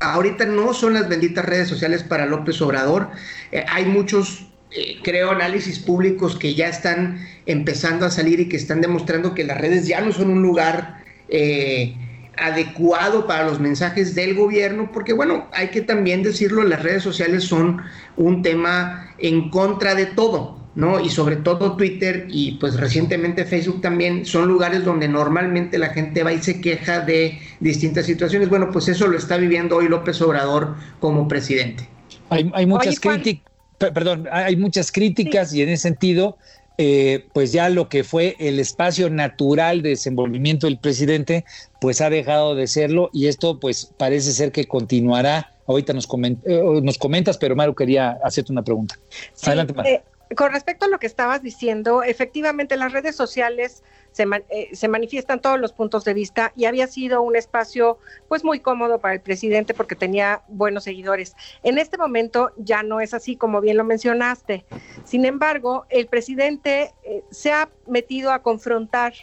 Ahorita 0.00 0.46
no 0.46 0.72
son 0.72 0.94
las 0.94 1.06
benditas 1.06 1.44
redes 1.44 1.68
sociales 1.68 2.02
para 2.02 2.24
López 2.24 2.62
Obrador. 2.62 3.10
Eh, 3.52 3.62
hay 3.68 3.84
muchos, 3.84 4.46
eh, 4.70 5.00
creo, 5.02 5.30
análisis 5.32 5.78
públicos 5.78 6.34
que 6.34 6.54
ya 6.54 6.68
están 6.68 7.20
empezando 7.44 8.06
a 8.06 8.10
salir 8.10 8.40
y 8.40 8.48
que 8.48 8.56
están 8.56 8.80
demostrando 8.80 9.34
que 9.34 9.44
las 9.44 9.58
redes 9.58 9.86
ya 9.86 10.00
no 10.00 10.12
son 10.12 10.30
un 10.30 10.40
lugar 10.40 11.04
eh, 11.28 11.94
adecuado 12.38 13.26
para 13.26 13.44
los 13.44 13.60
mensajes 13.60 14.14
del 14.14 14.34
gobierno, 14.34 14.90
porque 14.92 15.12
bueno, 15.12 15.46
hay 15.52 15.68
que 15.68 15.82
también 15.82 16.22
decirlo, 16.22 16.64
las 16.64 16.82
redes 16.82 17.02
sociales 17.02 17.44
son 17.44 17.82
un 18.16 18.40
tema 18.40 19.12
en 19.18 19.50
contra 19.50 19.94
de 19.94 20.06
todo. 20.06 20.57
¿No? 20.78 21.00
Y 21.00 21.10
sobre 21.10 21.34
todo 21.34 21.76
Twitter 21.76 22.28
y 22.30 22.52
pues 22.52 22.78
recientemente 22.78 23.44
Facebook 23.44 23.80
también 23.80 24.24
son 24.24 24.46
lugares 24.46 24.84
donde 24.84 25.08
normalmente 25.08 25.76
la 25.76 25.88
gente 25.88 26.22
va 26.22 26.32
y 26.32 26.40
se 26.40 26.60
queja 26.60 27.00
de 27.00 27.40
distintas 27.58 28.06
situaciones. 28.06 28.48
Bueno, 28.48 28.70
pues 28.72 28.86
eso 28.86 29.08
lo 29.08 29.18
está 29.18 29.38
viviendo 29.38 29.74
hoy 29.74 29.88
López 29.88 30.22
Obrador 30.22 30.76
como 31.00 31.26
presidente. 31.26 31.88
Hay, 32.30 32.44
muchas 32.64 33.00
críticas, 33.00 33.50
perdón, 33.76 34.28
hay 34.30 34.54
muchas 34.54 34.92
críticas 34.92 35.52
y 35.52 35.62
en 35.62 35.70
ese 35.70 35.82
sentido, 35.82 36.38
eh, 36.76 37.26
pues 37.32 37.50
ya 37.50 37.70
lo 37.70 37.88
que 37.88 38.04
fue 38.04 38.36
el 38.38 38.60
espacio 38.60 39.10
natural 39.10 39.82
de 39.82 39.88
desenvolvimiento 39.88 40.68
del 40.68 40.78
presidente, 40.78 41.44
pues 41.80 42.00
ha 42.00 42.08
dejado 42.08 42.54
de 42.54 42.68
serlo 42.68 43.10
y 43.12 43.26
esto 43.26 43.58
pues 43.58 43.92
parece 43.96 44.30
ser 44.30 44.52
que 44.52 44.66
continuará. 44.66 45.54
Ahorita 45.66 45.92
nos, 45.92 46.06
eh, 46.06 46.80
nos 46.84 46.98
comentas, 46.98 47.36
pero 47.36 47.56
Maru 47.56 47.74
quería 47.74 48.16
hacerte 48.22 48.52
una 48.52 48.62
pregunta. 48.62 48.94
Adelante, 49.42 49.72
Maru. 49.74 49.88
Eh, 49.88 50.02
con 50.36 50.52
respecto 50.52 50.84
a 50.84 50.88
lo 50.88 50.98
que 50.98 51.06
estabas 51.06 51.42
diciendo, 51.42 52.02
efectivamente 52.02 52.76
las 52.76 52.92
redes 52.92 53.16
sociales 53.16 53.82
se, 54.12 54.24
eh, 54.50 54.68
se, 54.72 54.88
manifiestan 54.88 55.40
todos 55.40 55.58
los 55.58 55.72
puntos 55.72 56.04
de 56.04 56.14
vista 56.14 56.52
y 56.56 56.66
había 56.66 56.86
sido 56.86 57.22
un 57.22 57.36
espacio 57.36 57.98
pues 58.28 58.44
muy 58.44 58.60
cómodo 58.60 58.98
para 58.98 59.14
el 59.14 59.20
presidente 59.20 59.74
porque 59.74 59.94
tenía 59.94 60.42
buenos 60.48 60.84
seguidores. 60.84 61.34
En 61.62 61.78
este 61.78 61.96
momento 61.96 62.52
ya 62.56 62.82
no 62.82 63.00
es 63.00 63.14
así 63.14 63.36
como 63.36 63.60
bien 63.60 63.76
lo 63.76 63.84
mencionaste. 63.84 64.64
Sin 65.04 65.24
embargo, 65.24 65.86
el 65.88 66.06
presidente 66.06 66.92
eh, 67.04 67.22
se 67.30 67.52
ha 67.52 67.70
metido 67.86 68.32
a 68.32 68.42
confrontar 68.42 69.14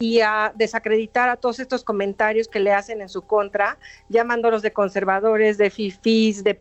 y 0.00 0.20
a 0.20 0.52
desacreditar 0.56 1.28
a 1.28 1.36
todos 1.36 1.60
estos 1.60 1.84
comentarios 1.84 2.48
que 2.48 2.58
le 2.58 2.72
hacen 2.72 3.02
en 3.02 3.10
su 3.10 3.22
contra, 3.22 3.78
llamándolos 4.08 4.62
de 4.62 4.72
conservadores, 4.72 5.58
de 5.58 5.70
fifís, 5.70 6.42
de 6.42 6.58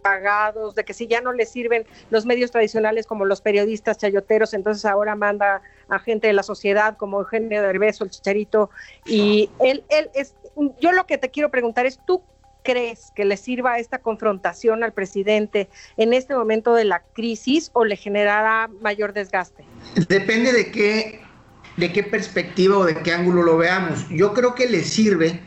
pagados, 0.00 0.74
de 0.74 0.84
que 0.84 0.94
si 0.94 1.06
ya 1.06 1.20
no 1.20 1.32
le 1.32 1.46
sirven 1.46 1.86
los 2.10 2.26
medios 2.26 2.50
tradicionales 2.50 3.06
como 3.06 3.24
los 3.24 3.40
periodistas 3.40 3.98
chayoteros, 3.98 4.54
entonces 4.54 4.84
ahora 4.84 5.14
manda 5.14 5.62
a 5.88 5.98
gente 5.98 6.26
de 6.26 6.32
la 6.32 6.42
sociedad 6.42 6.96
como 6.96 7.20
Eugenio 7.20 7.62
Derbez 7.62 8.00
el 8.00 8.10
Chicharito. 8.10 8.70
Y 9.06 9.50
él, 9.60 9.84
él 9.88 10.10
es, 10.14 10.34
yo 10.80 10.92
lo 10.92 11.06
que 11.06 11.18
te 11.18 11.30
quiero 11.30 11.50
preguntar 11.50 11.86
es, 11.86 12.00
¿tú 12.06 12.22
crees 12.62 13.12
que 13.14 13.24
le 13.24 13.36
sirva 13.36 13.78
esta 13.78 13.98
confrontación 13.98 14.84
al 14.84 14.92
presidente 14.92 15.68
en 15.96 16.12
este 16.12 16.34
momento 16.34 16.74
de 16.74 16.84
la 16.84 17.02
crisis 17.14 17.70
o 17.72 17.84
le 17.84 17.96
generará 17.96 18.68
mayor 18.80 19.12
desgaste? 19.12 19.64
Depende 20.08 20.52
de 20.52 20.70
qué, 20.70 21.20
de 21.76 21.92
qué 21.92 22.02
perspectiva 22.02 22.78
o 22.78 22.84
de 22.84 22.96
qué 22.96 23.12
ángulo 23.12 23.42
lo 23.42 23.56
veamos. 23.56 24.08
Yo 24.10 24.32
creo 24.34 24.54
que 24.54 24.68
le 24.68 24.82
sirve 24.82 25.40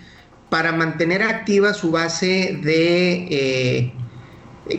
para 0.49 0.72
mantener 0.72 1.24
activa 1.24 1.74
su 1.74 1.91
base 1.91 2.60
de 2.62 3.28
eh, 3.30 3.93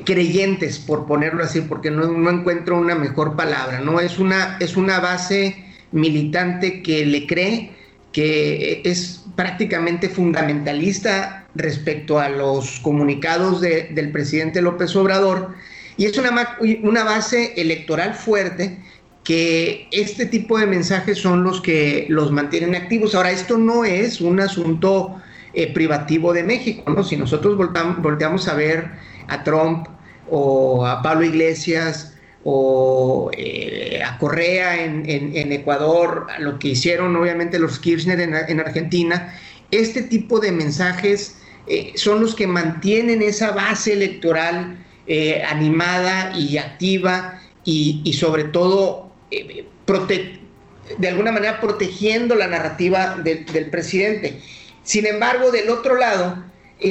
creyentes, 0.04 0.78
por 0.78 1.06
ponerlo 1.06 1.44
así, 1.44 1.60
porque 1.60 1.90
no, 1.90 2.30
encuentro 2.30 2.78
una 2.78 2.94
mejor 2.94 3.36
palabra, 3.36 3.80
¿no? 3.80 4.00
Es 4.00 4.18
una, 4.18 4.56
es 4.60 4.76
una 4.76 5.00
base 5.00 5.64
militante 5.92 6.82
que 6.82 7.04
le 7.04 7.26
cree, 7.26 7.70
que 8.12 8.80
es 8.84 9.24
prácticamente 9.36 10.08
fundamentalista 10.08 11.46
respecto 11.54 12.18
a 12.18 12.28
los 12.28 12.80
comunicados 12.80 13.60
del 13.60 14.10
presidente 14.10 14.62
López 14.62 14.94
Obrador, 14.96 15.54
y 15.96 16.06
es 16.06 16.16
una, 16.18 16.58
una 16.82 17.04
base 17.04 17.52
electoral 17.56 18.14
fuerte 18.14 18.78
que 19.22 19.88
este 19.90 20.26
tipo 20.26 20.58
de 20.58 20.66
mensajes 20.66 21.18
son 21.18 21.44
los 21.44 21.60
que 21.60 22.06
los 22.08 22.30
mantienen 22.30 22.74
activos. 22.74 23.14
Ahora, 23.14 23.30
esto 23.30 23.56
no 23.56 23.84
es 23.84 24.20
un 24.20 24.40
asunto 24.40 25.16
eh, 25.54 25.72
privativo 25.72 26.32
de 26.32 26.42
México, 26.42 26.90
¿no? 26.90 27.02
Si 27.04 27.16
nosotros 27.16 27.56
volteamos 27.56 28.48
a 28.48 28.54
ver 28.54 28.90
a 29.28 29.42
Trump 29.44 29.88
o 30.30 30.86
a 30.86 31.02
Pablo 31.02 31.24
Iglesias 31.24 32.14
o 32.44 33.30
eh, 33.36 34.02
a 34.04 34.18
Correa 34.18 34.84
en, 34.84 35.52
Ecuador, 35.52 36.26
lo 36.38 36.58
que 36.58 36.68
hicieron 36.68 37.16
obviamente 37.16 37.58
los 37.58 37.78
Kirchner 37.78 38.20
en, 38.20 38.60
Argentina, 38.60 39.34
este 39.70 40.02
tipo 40.02 40.40
de 40.40 40.52
mensajes 40.52 41.38
eh, 41.66 41.92
son 41.96 42.20
los 42.20 42.34
que 42.34 42.46
mantienen 42.46 43.22
esa 43.22 43.52
base 43.52 43.94
electoral 43.94 44.76
eh, 45.06 45.42
animada 45.42 46.36
y 46.38 46.58
activa 46.58 47.40
y, 47.64 48.12
sobre 48.12 48.44
todo 48.44 49.10
de 49.30 51.08
alguna 51.08 51.32
manera 51.32 51.60
protegiendo 51.62 52.34
la 52.34 52.46
narrativa 52.46 53.16
del 53.16 53.70
presidente. 53.70 54.38
Sin 54.82 55.06
embargo, 55.06 55.50
del 55.50 55.70
otro 55.70 55.96
lado, 55.96 56.44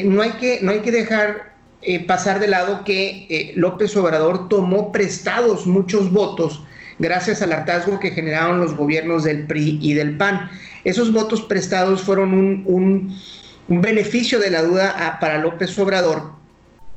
no, 0.03 0.21
hay 0.23 0.31
que, 0.31 0.59
no 0.63 0.71
hay 0.71 0.79
que 0.79 0.91
dejar 0.91 1.52
eh, 1.85 2.05
pasar 2.05 2.39
de 2.39 2.47
lado 2.47 2.83
que 2.83 3.27
eh, 3.29 3.53
López 3.55 3.95
Obrador 3.97 4.49
tomó 4.49 4.91
prestados 4.91 5.67
muchos 5.67 6.11
votos 6.11 6.63
gracias 6.99 7.41
al 7.41 7.51
hartazgo 7.51 7.99
que 7.99 8.11
generaron 8.11 8.59
los 8.59 8.75
gobiernos 8.75 9.23
del 9.23 9.45
PRI 9.45 9.79
y 9.81 9.93
del 9.93 10.17
PAN. 10.17 10.49
Esos 10.83 11.11
votos 11.11 11.41
prestados 11.41 12.01
fueron 12.01 12.33
un, 12.65 13.17
beneficio 13.67 14.39
de 14.39 14.51
la 14.51 14.61
duda 14.61 15.17
para 15.19 15.37
López 15.37 15.77
Obrador, 15.79 16.33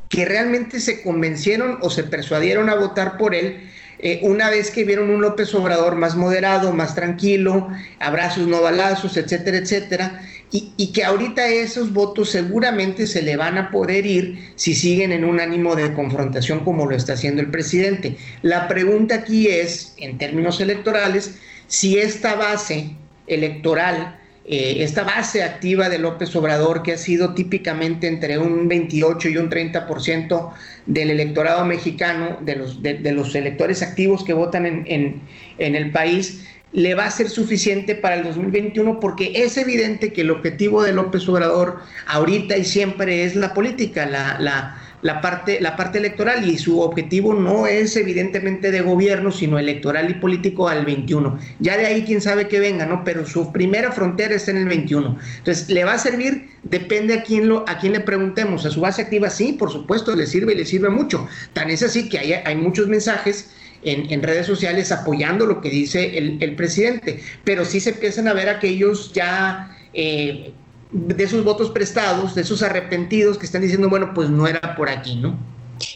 que 0.09 0.24
realmente 0.24 0.80
se 0.80 1.03
convencieron 1.03 1.78
o 1.80 1.91
se 1.91 2.03
persuadieron 2.03 2.68
a 2.68 2.74
votar 2.74 3.16
por 3.16 3.34
él 3.34 3.68
eh, 3.99 4.20
una 4.22 4.51
vez 4.51 4.70
que 4.70 4.84
vieron 4.84 5.09
un 5.09 5.22
López 5.22 5.55
Obrador 5.55 5.97
más 5.97 6.16
moderado, 6.16 6.72
más 6.72 6.95
tranquilo, 6.95 7.68
abrazos, 7.99 8.47
no 8.47 8.61
balazos, 8.61 9.16
etcétera, 9.16 9.59
etcétera, 9.59 10.22
y, 10.53 10.92
que 10.92 11.05
ahorita 11.05 11.49
esos 11.49 11.92
votos 11.92 12.30
seguramente 12.30 13.07
se 13.07 13.22
le 13.22 13.36
van 13.36 13.59
a 13.59 13.70
poder 13.70 14.07
ir 14.07 14.53
si 14.55 14.74
siguen 14.74 15.12
en 15.12 15.24
un 15.24 15.40
ánimo 15.40 15.74
de 15.74 15.92
confrontación 15.92 16.61
como 16.61 16.86
lo 16.86 16.94
está 16.94 17.14
haciendo 17.14 17.42
el 17.42 17.51
presidente. 17.51 18.16
La 18.42 18.68
pregunta 18.68 19.16
aquí 19.16 19.49
es, 19.49 19.94
en 19.99 20.18
términos 20.18 20.61
electorales, 20.61 21.38
si 21.66 21.99
esta 21.99 22.36
base 22.36 22.90
electoral, 23.26 24.20
eh, 24.44 24.76
esta 24.78 25.03
base 25.03 25.42
activa 25.42 25.88
de 25.88 25.99
López 25.99 26.34
Obrador, 26.36 26.84
que 26.84 26.92
ha 26.92 26.99
sido 26.99 27.34
típicamente 27.34 28.07
entre 28.07 28.38
un 28.38 28.68
28 28.68 29.28
y 29.30 29.36
un 29.38 29.51
30% 29.51 30.53
del 30.86 31.11
electorado 31.11 31.64
mexicano, 31.64 32.38
de 32.40 32.55
los, 32.55 32.82
de, 32.82 33.12
los 33.12 33.34
electores 33.34 33.82
activos 33.82 34.22
que 34.22 34.32
votan 34.32 34.64
en, 34.64 35.20
en 35.59 35.74
el 35.74 35.90
país, 35.90 36.47
le 36.72 36.94
va 36.94 37.06
a 37.06 37.10
ser 37.10 37.30
suficiente 37.30 37.94
para 37.94 38.16
el 38.16 38.24
2021 38.24 39.00
porque 39.00 39.32
es 39.34 39.56
evidente 39.56 40.12
que 40.12 40.22
el 40.22 40.30
objetivo 40.30 40.82
de 40.82 40.92
López 40.92 41.28
Obrador 41.28 41.80
ahorita 42.06 42.56
y 42.56 42.64
siempre 42.64 43.24
es 43.24 43.36
la 43.36 43.54
política, 43.54 44.04
la, 44.04 44.38
la, 44.40 44.76
la, 45.00 45.20
parte, 45.20 45.60
la 45.60 45.76
parte 45.76 45.98
electoral 45.98 46.48
y 46.48 46.58
su 46.58 46.80
objetivo 46.80 47.34
no 47.34 47.66
es 47.66 47.96
evidentemente 47.96 48.70
de 48.72 48.80
gobierno, 48.80 49.30
sino 49.30 49.58
electoral 49.58 50.10
y 50.10 50.14
político 50.14 50.68
al 50.68 50.84
21. 50.84 51.38
Ya 51.60 51.76
de 51.76 51.86
ahí 51.86 52.04
quién 52.04 52.20
sabe 52.20 52.48
que 52.48 52.58
venga, 52.58 52.84
¿no? 52.84 53.04
Pero 53.04 53.24
su 53.26 53.52
primera 53.52 53.92
frontera 53.92 54.34
está 54.34 54.50
en 54.50 54.58
el 54.58 54.68
21. 54.68 55.18
Entonces, 55.38 55.70
¿le 55.70 55.84
va 55.84 55.94
a 55.94 55.98
servir? 55.98 56.50
Depende 56.64 57.14
a 57.14 57.22
quién, 57.22 57.48
lo, 57.48 57.64
a 57.68 57.78
quién 57.78 57.92
le 57.92 58.00
preguntemos. 58.00 58.66
A 58.66 58.70
su 58.70 58.80
base 58.80 59.02
activa 59.02 59.30
sí, 59.30 59.52
por 59.52 59.70
supuesto, 59.70 60.14
le 60.16 60.26
sirve 60.26 60.52
y 60.52 60.56
le 60.56 60.66
sirve 60.66 60.88
mucho. 60.88 61.28
Tan 61.52 61.70
es 61.70 61.82
así 61.82 62.08
que 62.08 62.18
hay, 62.18 62.32
hay 62.32 62.56
muchos 62.56 62.88
mensajes 62.88 63.50
en, 63.83 64.22
redes 64.22 64.47
sociales 64.47 64.93
apoyando 64.93 65.47
lo 65.47 65.61
que 65.61 65.70
dice 65.70 66.18
el, 66.18 66.57
presidente, 66.57 67.20
pero 67.45 67.64
sí 67.64 67.81
se 67.81 67.91
empiezan 67.91 68.29
a 68.29 68.33
ver 68.33 68.49
aquellos 68.49 69.12
ya 69.12 69.77
eh, 69.93 70.53
de 70.93 71.24
esos 71.24 71.45
votos 71.45 71.70
prestados, 71.70 72.35
de 72.35 72.43
esos 72.43 72.62
arrepentidos 72.62 73.39
que 73.39 73.47
están 73.47 73.62
diciendo, 73.62 73.89
bueno, 73.89 74.12
pues 74.14 74.31
no 74.31 74.47
era 74.47 74.74
por 74.77 74.89
aquí, 74.89 75.16
¿no? 75.16 75.39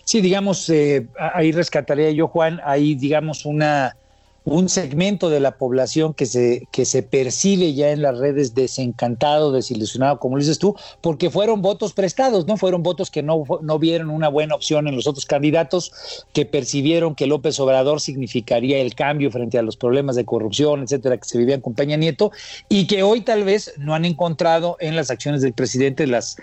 Sí, 0.05 0.21
digamos, 0.21 0.69
eh, 0.69 1.07
ahí 1.35 1.53
rescataría 1.53 2.11
yo, 2.11 2.29
Juan, 2.29 2.61
ahí 2.65 2.95
digamos 2.95 3.47
una 3.47 3.97
un 4.45 4.69
segmento 4.69 5.29
de 5.29 5.41
la 5.41 5.53
población 5.59 6.15
que 6.15 6.27
se, 6.27 6.67
que 6.73 6.85
se 6.85 7.03
percibe 7.03 7.75
ya 7.75 7.91
en 7.91 8.03
las 8.03 8.19
redes 8.19 8.55
desencantado, 8.55 9.53
desilusionado, 9.53 10.19
como 10.19 10.39
dices 10.39 10.59
tú, 10.59 10.75
porque 11.01 11.31
fueron 11.31 11.61
votos 11.63 11.93
prestados, 11.93 12.47
¿no? 12.47 12.57
Fueron 12.57 12.83
votos 12.83 13.11
que 13.11 13.23
no, 13.23 13.45
no 13.61 13.79
vieron 13.79 14.11
una 14.11 14.29
buena 14.29 14.55
opción 14.55 14.89
en 14.89 14.97
los 14.97 15.07
otros 15.07 15.27
candidatos, 15.27 16.25
que 16.33 16.47
percibieron 16.47 17.15
que 17.15 17.27
López 17.27 17.61
Obrador 17.61 18.01
significaría 18.01 18.79
el 18.79 18.95
cambio 18.95 19.31
frente 19.31 19.59
a 19.59 19.63
los 19.63 19.77
problemas 19.77 20.17
de 20.17 20.25
corrupción, 20.25 20.83
etcétera, 20.83 21.19
que 21.19 21.29
se 21.29 21.39
vivían 21.39 21.61
con 21.61 21.75
Peña 21.75 21.97
Nieto, 21.97 22.33
y 22.69 22.87
que 22.87 23.03
hoy 23.03 23.21
tal 23.21 23.45
vez 23.45 23.75
no 23.77 23.95
han 23.95 24.05
encontrado 24.05 24.77
en 24.81 24.97
las 24.97 25.11
acciones 25.11 25.43
del 25.43 25.53
presidente 25.53 26.07
las 26.07 26.37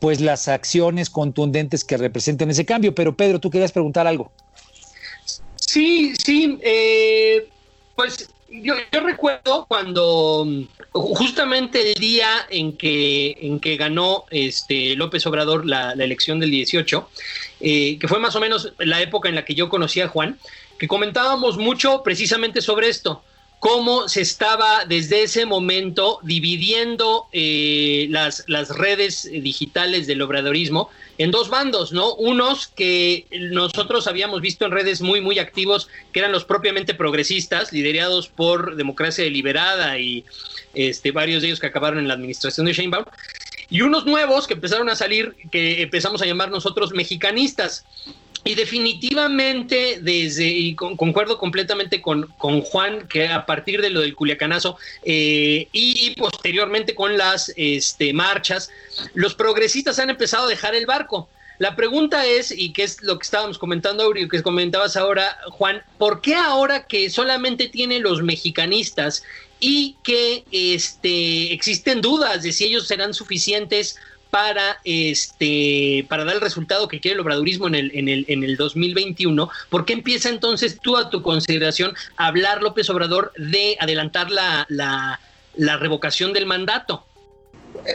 pues 0.00 0.20
las 0.20 0.48
acciones 0.48 1.08
contundentes 1.08 1.82
que 1.82 1.96
representen 1.96 2.50
ese 2.50 2.66
cambio. 2.66 2.94
Pero 2.94 3.16
Pedro, 3.16 3.40
tú 3.40 3.48
querías 3.48 3.72
preguntar 3.72 4.06
algo. 4.06 4.30
Sí, 5.74 6.14
sí, 6.24 6.56
eh, 6.62 7.48
pues 7.96 8.32
yo, 8.48 8.74
recuerdo 8.92 9.66
cuando 9.66 10.46
justamente 10.92 11.90
el 11.90 11.94
día 11.94 12.46
en 12.48 12.76
que, 12.76 13.36
en 13.40 13.58
que 13.58 13.76
ganó 13.76 14.24
este 14.30 14.94
López 14.94 15.26
Obrador 15.26 15.66
la, 15.66 15.90
elección 15.94 16.38
del 16.38 16.52
18, 16.52 17.10
eh, 17.58 17.98
que 17.98 18.06
fue 18.06 18.20
más 18.20 18.36
o 18.36 18.40
menos 18.40 18.72
la 18.78 19.02
época 19.02 19.28
en 19.28 19.34
la 19.34 19.44
que 19.44 19.56
yo 19.56 19.68
conocí 19.68 20.00
a 20.00 20.06
Juan, 20.06 20.38
que 20.78 20.86
comentábamos 20.86 21.56
mucho 21.56 22.04
precisamente 22.04 22.62
sobre 22.62 22.88
esto 22.88 23.24
cómo 23.64 24.10
se 24.10 24.20
estaba 24.20 24.84
desde 24.84 25.22
ese 25.22 25.46
momento 25.46 26.18
dividiendo 26.22 27.28
eh, 27.32 28.08
las, 28.10 28.44
las 28.46 28.68
redes 28.68 29.22
digitales 29.32 30.06
del 30.06 30.20
obradorismo 30.20 30.90
en 31.16 31.30
dos 31.30 31.48
bandos, 31.48 31.90
¿no? 31.90 32.12
Unos 32.12 32.66
que 32.66 33.24
nosotros 33.52 34.06
habíamos 34.06 34.42
visto 34.42 34.66
en 34.66 34.70
redes 34.70 35.00
muy, 35.00 35.22
muy 35.22 35.38
activos, 35.38 35.88
que 36.12 36.18
eran 36.20 36.30
los 36.30 36.44
propiamente 36.44 36.92
progresistas, 36.92 37.72
liderados 37.72 38.28
por 38.28 38.76
Democracia 38.76 39.24
Deliberada 39.24 39.98
y 39.98 40.26
este, 40.74 41.10
varios 41.12 41.40
de 41.40 41.48
ellos 41.48 41.60
que 41.60 41.68
acabaron 41.68 42.00
en 42.00 42.08
la 42.08 42.14
administración 42.14 42.66
de 42.66 42.74
Sheinbaum, 42.74 43.06
y 43.70 43.80
unos 43.80 44.04
nuevos 44.04 44.46
que 44.46 44.52
empezaron 44.52 44.90
a 44.90 44.94
salir, 44.94 45.36
que 45.50 45.80
empezamos 45.80 46.20
a 46.20 46.26
llamar 46.26 46.50
nosotros 46.50 46.92
mexicanistas. 46.92 47.86
Y 48.46 48.54
definitivamente, 48.54 49.98
desde, 50.02 50.44
y 50.44 50.74
concuerdo 50.74 51.38
completamente 51.38 52.02
con, 52.02 52.26
con, 52.36 52.60
Juan, 52.60 53.08
que 53.08 53.28
a 53.28 53.46
partir 53.46 53.80
de 53.80 53.88
lo 53.88 54.00
del 54.00 54.14
Culiacanazo 54.14 54.76
eh, 55.02 55.66
y, 55.72 56.14
posteriormente 56.16 56.94
con 56.94 57.16
las 57.16 57.50
este, 57.56 58.12
marchas, 58.12 58.70
los 59.14 59.34
progresistas 59.34 59.98
han 59.98 60.10
empezado 60.10 60.44
a 60.44 60.50
dejar 60.50 60.74
el 60.74 60.84
barco. 60.84 61.28
La 61.58 61.74
pregunta 61.74 62.26
es, 62.26 62.50
y 62.50 62.72
que 62.72 62.82
es 62.82 63.02
lo 63.02 63.18
que 63.18 63.22
estábamos 63.22 63.58
comentando, 63.58 64.14
y 64.14 64.28
que 64.28 64.42
comentabas 64.42 64.96
ahora, 64.96 65.38
Juan, 65.50 65.82
¿por 65.96 66.20
qué 66.20 66.34
ahora 66.34 66.86
que 66.86 67.08
solamente 67.08 67.68
tiene 67.68 68.00
los 68.00 68.22
mexicanistas 68.22 69.22
y 69.60 69.96
que 70.02 70.44
este, 70.50 71.52
existen 71.54 72.02
dudas 72.02 72.42
de 72.42 72.52
si 72.52 72.64
ellos 72.64 72.86
serán 72.86 73.14
suficientes 73.14 73.96
para 74.34 74.80
este 74.82 76.04
para 76.08 76.24
dar 76.24 76.34
el 76.34 76.40
resultado 76.40 76.88
que 76.88 76.98
quiere 76.98 77.14
el 77.14 77.20
obradurismo 77.20 77.68
en 77.68 77.76
el, 77.76 77.92
en 77.94 78.08
el, 78.08 78.24
en 78.26 78.42
el 78.42 78.56
2021, 78.56 79.48
¿por 79.70 79.84
qué 79.84 79.92
empieza 79.92 80.28
entonces 80.28 80.80
tú 80.82 80.96
a 80.96 81.08
tu 81.08 81.22
consideración 81.22 81.94
hablar 82.16 82.60
López 82.60 82.90
Obrador 82.90 83.30
de 83.38 83.76
adelantar 83.78 84.32
la, 84.32 84.66
la, 84.68 85.76
revocación 85.76 86.32
del 86.32 86.46
mandato? 86.46 87.06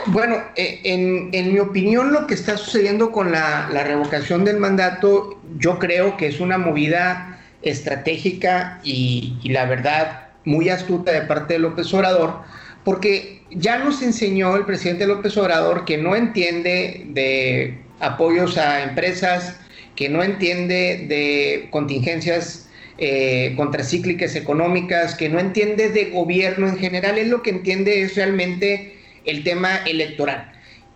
Bueno, 0.06 0.36
eh, 0.56 0.80
en, 0.84 1.28
en, 1.34 1.52
mi 1.52 1.58
opinión 1.58 2.10
lo 2.10 2.26
que 2.26 2.32
está 2.32 2.56
sucediendo 2.56 3.12
con 3.12 3.32
la, 3.32 3.68
la, 3.70 3.84
revocación 3.84 4.42
del 4.42 4.56
mandato, 4.56 5.38
yo 5.58 5.78
creo 5.78 6.16
que 6.16 6.28
es 6.28 6.40
una 6.40 6.56
movida 6.56 7.38
estratégica 7.60 8.80
y 8.82 9.36
la 9.44 9.66
verdad 9.66 10.28
muy 10.46 10.70
astuta 10.70 11.12
de 11.12 11.20
parte 11.20 11.52
de 11.52 11.58
López 11.58 11.92
Obrador, 11.92 12.38
porque 12.82 13.39
ya 13.50 13.78
nos 13.78 14.02
enseñó 14.02 14.56
el 14.56 14.64
presidente 14.64 15.06
López 15.06 15.36
Obrador 15.36 15.84
que 15.84 15.98
no 15.98 16.14
entiende 16.14 17.04
de 17.08 17.78
apoyos 18.00 18.56
a 18.56 18.82
empresas, 18.82 19.56
que 19.96 20.08
no 20.08 20.22
entiende 20.22 21.06
de 21.08 21.68
contingencias 21.70 22.68
eh, 22.98 23.54
contracíclicas 23.56 24.36
económicas, 24.36 25.14
que 25.14 25.28
no 25.28 25.38
entiende 25.38 25.88
de 25.88 26.06
gobierno 26.10 26.68
en 26.68 26.78
general, 26.78 27.18
él 27.18 27.30
lo 27.30 27.42
que 27.42 27.50
entiende 27.50 28.02
es 28.02 28.14
realmente 28.14 28.96
el 29.24 29.42
tema 29.42 29.78
electoral. 29.86 30.52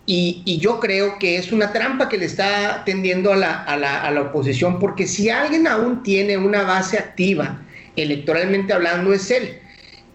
Y, 0.07 0.59
yo 0.61 0.81
creo 0.81 1.19
que 1.19 1.39
es 1.39 1.51
una 1.51 1.73
trampa 1.73 2.11
que 2.11 2.19
le 2.19 2.27
está 2.27 2.83
tendiendo 2.85 3.33
a 3.33 3.37
la, 3.37 3.65
a, 3.65 3.77
la, 3.79 4.03
a 4.03 4.11
la 4.11 4.21
oposición, 4.21 4.79
porque 4.79 5.07
si 5.07 5.31
alguien 5.31 5.67
aún 5.67 6.03
tiene 6.03 6.37
una 6.37 6.63
base 6.63 6.99
activa, 6.99 7.63
electoralmente 7.97 8.75
hablando, 8.75 9.15
es 9.15 9.31
él. 9.31 9.61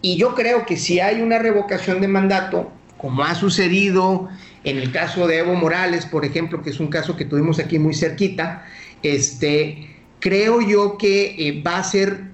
Y 0.02 0.16
yo 0.16 0.34
creo 0.34 0.66
que 0.66 0.76
si 0.76 1.00
hay 1.00 1.20
una 1.20 1.38
revocación 1.38 2.00
de 2.00 2.08
mandato, 2.08 2.70
como 2.96 3.22
ha 3.22 3.34
sucedido 3.34 4.28
en 4.64 4.78
el 4.78 4.92
caso 4.92 5.26
de 5.26 5.38
Evo 5.38 5.54
Morales, 5.54 6.06
por 6.06 6.24
ejemplo, 6.24 6.62
que 6.62 6.70
es 6.70 6.80
un 6.80 6.88
caso 6.88 7.16
que 7.16 7.24
tuvimos 7.24 7.58
aquí 7.58 7.78
muy 7.78 7.94
cerquita, 7.94 8.64
este, 9.02 9.96
creo 10.18 10.60
yo 10.60 10.98
que 10.98 11.34
eh, 11.38 11.62
va 11.62 11.78
a 11.78 11.84
ser 11.84 12.30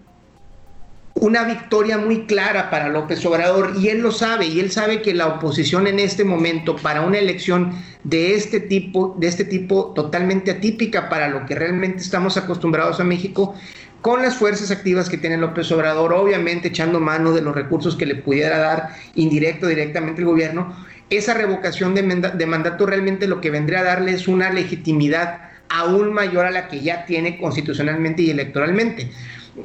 una 1.17 1.45
victoria 1.45 1.97
muy 1.97 2.27
clara 2.27 2.69
para 2.69 2.89
López 2.89 3.25
Obrador. 3.25 3.75
Y 3.81 3.89
él 3.89 4.01
lo 4.01 4.12
sabe 4.12 4.47
y 4.47 4.61
él 4.61 4.71
sabe 4.71 5.03
que 5.03 5.14
la 5.14 5.27
oposición 5.27 5.87
en 5.87 5.99
este 5.99 6.25
momento 6.25 6.77
para 6.77 7.03
una 7.03 7.19
elección 7.19 7.73
de 8.05 8.35
este 8.35 8.61
tipo, 8.61 9.17
de 9.19 9.27
este 9.27 9.45
tipo 9.45 9.93
totalmente 9.95 10.51
atípica 10.51 11.09
para 11.09 11.29
lo 11.29 11.47
que 11.47 11.55
realmente 11.55 12.03
estamos 12.03 12.37
acostumbrados 12.37 13.01
a 13.01 13.05
México, 13.05 13.55
con 14.03 14.22
las 14.22 14.36
fuerzas 14.36 14.70
activas 14.70 15.09
que 15.09 15.18
tiene 15.18 15.36
López 15.36 15.70
Obrador, 15.72 16.12
obviamente 16.12 16.68
echando 16.68 17.01
mano 17.01 17.32
de 17.32 17.42
los 17.42 17.55
recursos 17.55 17.97
que 17.97 18.07
le 18.07 18.14
pudiera 18.14 18.59
dar 18.59 18.90
indirecto 19.14 19.66
directamente 19.66 20.20
el 20.20 20.26
gobierno, 20.26 20.76
esa 21.11 21.34
revocación 21.34 21.94
de, 21.94 22.47
mandato 22.47 22.86
realmente 22.86 23.28
lo 23.28 23.40
que 23.40 23.51
vendría 23.51 23.80
a 23.80 23.84
darle 23.84 24.12
es 24.12 24.26
una 24.26 24.51
legitimidad 24.51 25.51
aún 25.68 26.12
mayor 26.12 26.47
a 26.47 26.51
la 26.51 26.68
que 26.68 26.80
ya 26.80 27.07
tiene 27.07 27.38
constitucionalmente 27.38 28.22
y 28.22 28.30
electoralmente. 28.30 29.11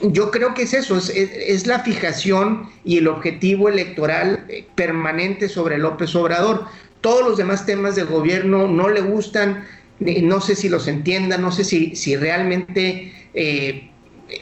Yo 0.03 0.32
creo 0.32 0.53
que 0.53 0.63
es 0.63 0.73
eso, 0.73 0.97
es, 0.97 1.67
la 1.67 1.79
fijación 1.79 2.69
y 2.86 2.97
el 2.97 3.07
objetivo 3.07 3.69
electoral 3.69 4.45
eh, 4.47 4.65
permanente 4.75 5.49
sobre 5.49 5.77
López 5.77 6.15
Obrador. 6.15 6.65
Todos 7.01 7.27
los 7.27 7.38
demás 7.38 7.65
temas 7.65 7.95
del 7.95 8.05
gobierno 8.05 8.67
no 8.67 8.89
le 8.89 9.01
gustan, 9.01 9.65
eh, 9.99 10.21
no 10.21 10.39
sé 10.39 10.55
si 10.55 10.69
los 10.69 10.88
entienda, 10.88 11.38
no 11.38 11.51
sé 11.51 11.63
si, 11.63 11.95
si 11.95 12.15
realmente 12.15 13.13
eh, 13.34 13.91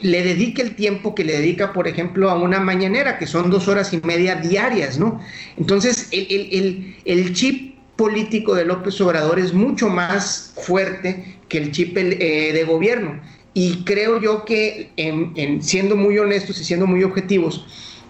le 0.02 0.22
dedique 0.22 0.62
el 0.62 0.76
tiempo 0.76 1.14
que 1.14 1.24
le 1.24 1.32
dedica, 1.32 1.72
por 1.72 1.88
ejemplo, 1.88 2.30
a 2.30 2.34
una 2.34 2.60
mañanera, 2.60 3.18
que 3.18 3.26
son 3.26 3.50
dos 3.50 3.68
horas 3.68 3.92
y 3.92 4.00
media 4.04 4.36
diarias, 4.36 4.98
¿no? 4.98 5.20
Entonces, 5.56 6.08
el, 6.12 7.32
chip 7.34 7.76
político 7.96 8.54
de 8.54 8.64
López 8.64 9.00
Obrador 9.00 9.38
es 9.38 9.52
mucho 9.52 9.88
más 9.88 10.54
fuerte 10.64 11.38
que 11.48 11.58
el 11.58 11.72
chip 11.72 11.96
eh, 11.96 12.52
de 12.52 12.64
gobierno. 12.64 13.20
Y 13.52 13.84
creo 13.84 14.20
yo 14.20 14.44
que, 14.44 14.92
en, 14.96 15.62
siendo 15.62 15.96
muy 15.96 16.18
honestos 16.18 16.60
y 16.60 16.64
siendo 16.64 16.86
muy 16.86 17.02
objetivos, 17.02 17.66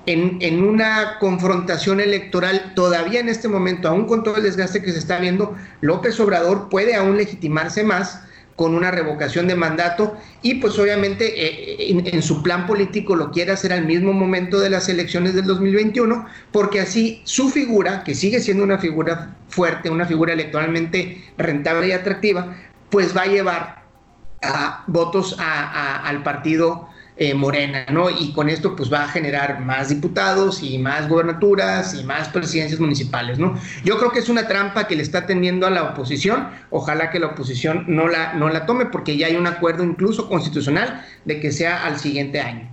en, 0.06 0.38
en, 0.40 0.62
una 0.62 1.18
confrontación 1.18 2.00
electoral, 2.00 2.72
todavía 2.74 3.20
en 3.20 3.28
este 3.28 3.48
momento, 3.48 3.88
aún 3.88 4.06
con 4.06 4.22
todo 4.22 4.36
el 4.36 4.42
desgaste 4.42 4.82
que 4.82 4.92
se 4.92 4.98
está 4.98 5.18
viendo, 5.18 5.54
López 5.80 6.18
Obrador 6.20 6.68
puede 6.68 6.94
aún 6.94 7.16
legitimarse 7.16 7.82
más 7.84 8.22
con 8.60 8.74
una 8.74 8.90
revocación 8.90 9.46
de 9.46 9.54
mandato 9.54 10.18
y 10.42 10.56
pues 10.56 10.78
obviamente 10.78 11.32
eh, 11.34 11.98
en, 12.04 12.22
su 12.22 12.42
plan 12.42 12.66
político 12.66 13.16
lo 13.16 13.30
quiere 13.30 13.52
hacer 13.52 13.72
al 13.72 13.86
mismo 13.86 14.12
momento 14.12 14.60
de 14.60 14.68
las 14.68 14.90
elecciones 14.90 15.32
del 15.34 15.46
2021, 15.46 16.26
porque 16.52 16.82
así 16.82 17.22
su 17.24 17.48
figura, 17.48 18.04
que 18.04 18.14
sigue 18.14 18.38
siendo 18.38 18.62
una 18.62 18.76
figura 18.76 19.34
fuerte, 19.48 19.88
una 19.88 20.04
figura 20.04 20.34
electoralmente 20.34 21.24
rentable 21.38 21.88
y 21.88 21.92
atractiva, 21.92 22.54
pues 22.90 23.16
va 23.16 23.22
a 23.22 23.26
llevar 23.28 23.82
a 24.42 24.84
votos 24.86 25.38
al 25.38 26.22
partido 26.22 26.89
eh, 27.22 27.34
Morena, 27.34 27.84
¿no? 27.92 28.08
Y 28.08 28.32
con 28.32 28.48
esto 28.48 28.74
pues 28.74 28.90
va 28.90 29.04
a 29.04 29.08
generar 29.08 29.60
más 29.60 29.90
diputados 29.90 30.62
y 30.62 30.78
más 30.78 31.06
gobernaturas 31.06 31.92
y 31.92 32.02
más 32.02 32.28
presidencias 32.28 32.80
municipales, 32.80 33.38
¿no? 33.38 33.60
Yo 33.84 33.98
creo 33.98 34.10
que 34.10 34.20
es 34.20 34.30
una 34.30 34.48
trampa 34.48 34.88
que 34.88 34.96
le 34.96 35.02
está 35.02 35.26
tendiendo 35.26 35.66
a 35.66 35.70
la 35.70 35.82
oposición, 35.82 36.48
ojalá 36.70 37.10
que 37.10 37.20
la 37.20 37.26
oposición 37.26 37.84
no 37.88 38.08
la, 38.08 38.32
no 38.32 38.48
la 38.48 38.64
tome 38.64 38.86
porque 38.86 39.18
ya 39.18 39.26
hay 39.26 39.36
un 39.36 39.46
acuerdo 39.46 39.84
incluso 39.84 40.30
constitucional 40.30 41.04
de 41.26 41.40
que 41.40 41.52
sea 41.52 41.84
al 41.84 42.00
siguiente 42.00 42.40
año. 42.40 42.66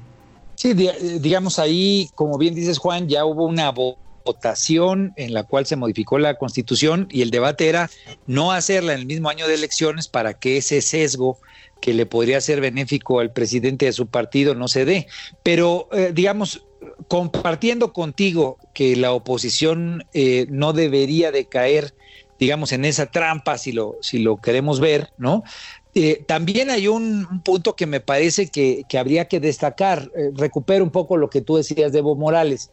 Sí, 0.55 0.73
digamos 0.73 1.59
ahí, 1.59 2.09
como 2.15 2.37
bien 2.37 2.55
dices 2.55 2.77
Juan, 2.77 3.09
ya 3.09 3.25
hubo 3.25 3.47
una 3.47 3.69
votación 3.69 5.11
en 5.17 5.33
la 5.33 5.43
cual 5.43 5.65
se 5.65 5.75
modificó 5.75 6.19
la 6.19 6.35
constitución 6.35 7.09
y 7.11 7.21
el 7.21 7.31
debate 7.31 7.67
era 7.67 7.89
no 8.27 8.53
hacerla 8.53 8.93
en 8.93 8.99
el 8.99 9.05
mismo 9.07 9.29
año 9.29 9.45
de 9.45 9.55
elecciones 9.55 10.07
para 10.07 10.35
que 10.35 10.55
ese 10.55 10.81
sesgo 10.81 11.37
que 11.81 11.93
le 11.93 12.05
podría 12.05 12.41
ser 12.41 12.61
benéfico 12.61 13.19
al 13.19 13.31
presidente 13.31 13.85
de 13.85 13.93
su 13.93 14.07
partido 14.07 14.55
no 14.55 14.67
se 14.67 14.85
dé. 14.85 15.07
Pero, 15.43 15.87
eh, 15.91 16.11
digamos, 16.13 16.65
compartiendo 17.07 17.93
contigo 17.93 18.57
que 18.73 18.95
la 18.95 19.11
oposición 19.11 20.05
eh, 20.13 20.45
no 20.49 20.73
debería 20.73 21.31
de 21.31 21.45
caer, 21.45 21.93
digamos, 22.39 22.71
en 22.71 22.85
esa 22.85 23.07
trampa, 23.07 23.57
si 23.57 23.71
lo, 23.71 23.97
si 24.01 24.19
lo 24.19 24.37
queremos 24.37 24.79
ver, 24.79 25.09
¿no? 25.17 25.43
Eh, 25.95 26.23
también 26.27 26.69
hay 26.69 26.87
un, 26.87 27.41
punto 27.43 27.75
que 27.75 27.87
me 27.87 27.99
parece 27.99 28.49
que, 28.49 28.83
que 28.87 28.99
habría 28.99 29.27
que 29.27 29.39
destacar. 29.39 30.11
recupero 30.35 30.83
un 30.83 30.91
poco 30.91 31.17
lo 31.17 31.29
que 31.29 31.41
tú 31.41 31.57
decías 31.57 31.91
de 31.91 31.99
Evo 31.99 32.15
Morales. 32.15 32.69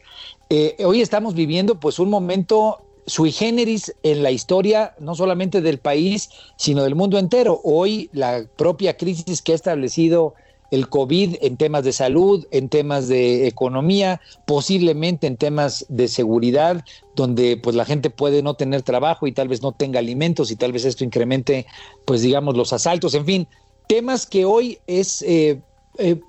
hoy 0.83 1.01
estamos 1.01 1.33
viviendo 1.33 1.79
pues 1.79 1.97
un 1.97 2.09
momento 2.09 2.84
sui 3.07 3.31
generis 3.31 3.93
en 4.03 4.23
la 4.23 4.31
historia 4.31 4.95
no 4.99 5.15
solamente 5.15 5.61
del 5.61 5.77
país, 5.77 6.29
sino 6.57 6.83
del 6.83 6.95
mundo 6.95 7.17
entero. 7.17 7.61
Hoy 7.63 8.09
la 8.13 8.45
propia 8.55 8.97
crisis 8.97 9.41
que 9.41 9.51
ha 9.51 9.55
establecido 9.55 10.33
el 10.71 10.89
COVID 10.89 11.37
en 11.41 11.57
temas 11.57 11.83
de 11.83 11.93
salud, 11.93 12.47
en 12.51 12.69
temas 12.69 13.07
de 13.07 13.47
economía, 13.47 14.21
posiblemente 14.45 15.27
en 15.27 15.37
temas 15.37 15.85
de 15.89 16.07
seguridad, 16.07 16.83
donde 17.15 17.57
pues 17.57 17.75
la 17.75 17.85
gente 17.85 18.09
puede 18.09 18.41
no 18.41 18.55
tener 18.55 18.81
trabajo 18.81 19.27
y 19.27 19.31
tal 19.31 19.47
vez 19.47 19.61
no 19.61 19.71
tenga 19.71 19.99
alimentos 19.99 20.51
y 20.51 20.55
tal 20.55 20.71
vez 20.71 20.85
esto 20.85 21.03
incremente 21.03 21.65
pues 22.05 22.21
digamos 22.21 22.57
los 22.57 22.73
asaltos, 22.73 23.13
en 23.13 23.25
fin, 23.25 23.47
temas 23.87 24.25
que 24.25 24.45
hoy 24.45 24.79
es 24.87 25.21
eh, 25.21 25.61
eh, 25.97 26.19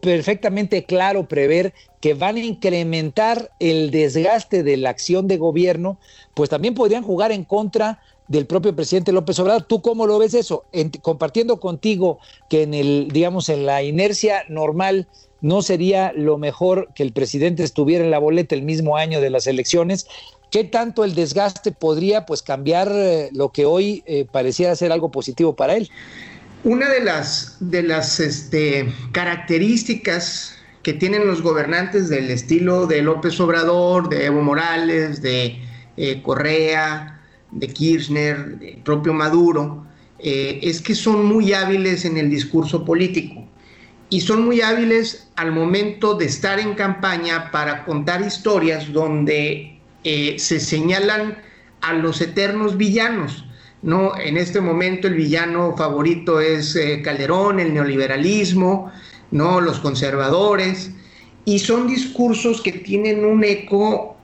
perfectamente 0.00 0.84
claro 0.84 1.26
prever 1.28 1.74
que 2.00 2.14
van 2.14 2.36
a 2.36 2.44
incrementar 2.44 3.50
el 3.58 3.90
desgaste 3.90 4.62
de 4.62 4.76
la 4.76 4.90
acción 4.90 5.26
de 5.26 5.38
gobierno, 5.38 5.98
pues 6.34 6.50
también 6.50 6.74
podrían 6.74 7.02
jugar 7.02 7.32
en 7.32 7.44
contra 7.44 8.00
del 8.28 8.46
propio 8.46 8.74
presidente 8.74 9.12
López 9.12 9.38
Obrador. 9.38 9.62
¿Tú 9.62 9.82
cómo 9.82 10.06
lo 10.06 10.18
ves 10.18 10.34
eso? 10.34 10.64
compartiendo 11.02 11.60
contigo 11.60 12.18
que 12.48 12.62
en 12.62 12.74
el, 12.74 13.08
digamos, 13.12 13.48
en 13.48 13.66
la 13.66 13.82
inercia 13.82 14.44
normal 14.48 15.08
no 15.40 15.60
sería 15.60 16.12
lo 16.14 16.38
mejor 16.38 16.88
que 16.94 17.02
el 17.02 17.12
presidente 17.12 17.64
estuviera 17.64 18.02
en 18.02 18.10
la 18.10 18.18
boleta 18.18 18.54
el 18.54 18.62
mismo 18.62 18.96
año 18.96 19.20
de 19.20 19.30
las 19.30 19.46
elecciones. 19.46 20.06
¿Qué 20.50 20.64
tanto 20.64 21.04
el 21.04 21.14
desgaste 21.14 21.72
podría 21.72 22.24
pues 22.24 22.40
cambiar 22.42 22.90
eh, 22.94 23.28
lo 23.32 23.50
que 23.50 23.66
hoy 23.66 24.02
eh, 24.06 24.24
pareciera 24.30 24.74
ser 24.76 24.92
algo 24.92 25.10
positivo 25.10 25.54
para 25.54 25.76
él? 25.76 25.90
Una 26.64 26.88
de 26.88 27.00
las, 27.00 27.58
de 27.60 27.86
este, 28.20 28.90
características 29.12 30.56
que 30.82 30.94
tienen 30.94 31.26
los 31.26 31.42
gobernantes 31.42 32.08
del 32.08 32.30
estilo 32.30 32.86
de 32.86 33.02
López 33.02 33.38
Obrador, 33.38 34.08
de 34.08 34.24
Evo 34.24 34.40
Morales, 34.40 35.20
de 35.20 35.58
eh, 35.98 36.22
Correa, 36.22 37.20
de 37.50 37.68
Kirchner, 37.68 38.58
del 38.58 38.78
propio 38.78 39.12
Maduro, 39.12 39.84
eh, 40.18 40.60
es 40.62 40.80
que 40.80 40.94
son 40.94 41.26
muy 41.26 41.52
hábiles 41.52 42.06
en 42.06 42.16
el 42.16 42.30
discurso 42.30 42.82
político 42.82 43.46
y 44.08 44.22
son 44.22 44.46
muy 44.46 44.62
hábiles 44.62 45.28
al 45.36 45.52
momento 45.52 46.14
de 46.14 46.24
estar 46.24 46.58
en 46.58 46.72
campaña 46.72 47.50
para 47.50 47.84
contar 47.84 48.22
historias 48.22 48.90
donde 48.90 49.78
eh, 50.02 50.36
se 50.38 50.58
señalan 50.58 51.36
a 51.82 51.92
los 51.92 52.22
eternos 52.22 52.78
villanos 52.78 53.44
¿no? 53.84 54.16
En 54.18 54.38
este 54.38 54.60
momento 54.62 55.06
el 55.06 55.14
villano 55.14 55.76
favorito 55.76 56.40
es 56.40 56.74
eh, 56.74 57.02
Calderón, 57.02 57.60
el 57.60 57.74
neoliberalismo, 57.74 58.90
¿no? 59.30 59.60
Los 59.60 59.78
conservadores, 59.78 60.90
y 61.44 61.58
son 61.58 61.86
discursos 61.86 62.62
que 62.62 62.72
tienen 62.72 63.26
un 63.26 63.44
eco 63.44 64.16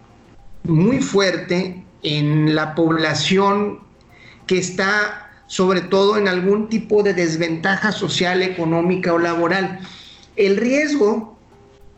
muy 0.64 1.00
fuerte 1.00 1.84
en 2.02 2.54
la 2.54 2.74
población 2.74 3.80
que 4.46 4.58
está 4.58 5.26
sobre 5.46 5.82
todo 5.82 6.16
en 6.16 6.28
algún 6.28 6.68
tipo 6.68 7.02
de 7.02 7.12
desventaja 7.12 7.92
social, 7.92 8.40
económica 8.40 9.12
o 9.12 9.18
laboral. 9.18 9.80
El 10.36 10.56
riesgo, 10.56 11.36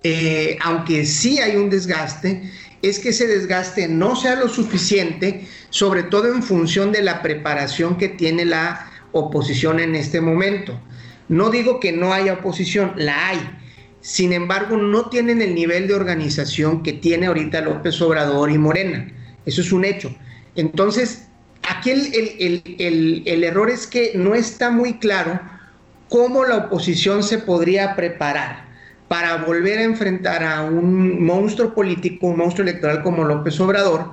eh, 0.03 0.57
aunque 0.63 1.05
sí 1.05 1.39
hay 1.39 1.57
un 1.57 1.71
desgaste, 1.71 2.51
es 2.83 2.99
que 2.99 3.11
ese 3.11 3.29
desgaste 3.29 3.89
no 3.89 4.17
sea 4.17 4.35
lo 4.35 4.49
suficiente, 4.49 5.47
sobre 5.71 6.03
todo 6.03 6.35
en 6.35 6.43
función 6.43 6.91
de 6.91 7.03
la 7.03 7.23
preparación 7.23 7.97
que 7.97 8.09
tiene 8.09 8.45
la 8.45 8.91
oposición 9.13 9.79
en 9.79 9.95
este 9.95 10.21
momento. 10.21 10.79
No 11.29 11.51
digo 11.51 11.79
que 11.79 11.93
no 11.93 12.13
haya 12.13 12.35
oposición, 12.35 12.93
la 12.97 13.29
hay, 13.29 13.39
sin 14.01 14.33
embargo 14.33 14.77
no 14.77 15.09
tienen 15.09 15.41
el 15.41 15.55
nivel 15.55 15.87
de 15.87 15.95
organización 15.95 16.83
que 16.83 16.93
tiene 16.93 17.27
ahorita 17.27 17.61
López 17.61 18.03
Obrador 18.03 18.51
y 18.51 18.59
Morena. 18.59 19.11
Eso 19.47 19.61
es 19.61 19.73
un 19.73 19.85
hecho. 19.85 20.15
Entonces, 20.57 21.29
aquí 21.69 21.91
el, 21.91 23.23
el 23.25 23.45
error 23.45 23.71
es 23.71 23.87
que 23.87 24.13
no 24.17 24.35
está 24.35 24.71
muy 24.71 24.99
claro 24.99 25.41
cómo 26.09 26.45
la 26.45 26.57
oposición 26.57 27.23
se 27.23 27.39
podría 27.39 27.95
preparar 27.95 28.72
para 29.13 29.45
volver 29.45 29.79
a 29.79 29.83
enfrentar 29.83 30.43
a 30.43 30.63
un 30.63 31.23
monstruo 31.23 31.75
político, 31.75 32.29
un 32.29 32.39
monstruo 32.39 32.67
electoral 32.67 33.03
como 33.03 33.25
López 33.25 33.61
Obrador, 33.61 34.13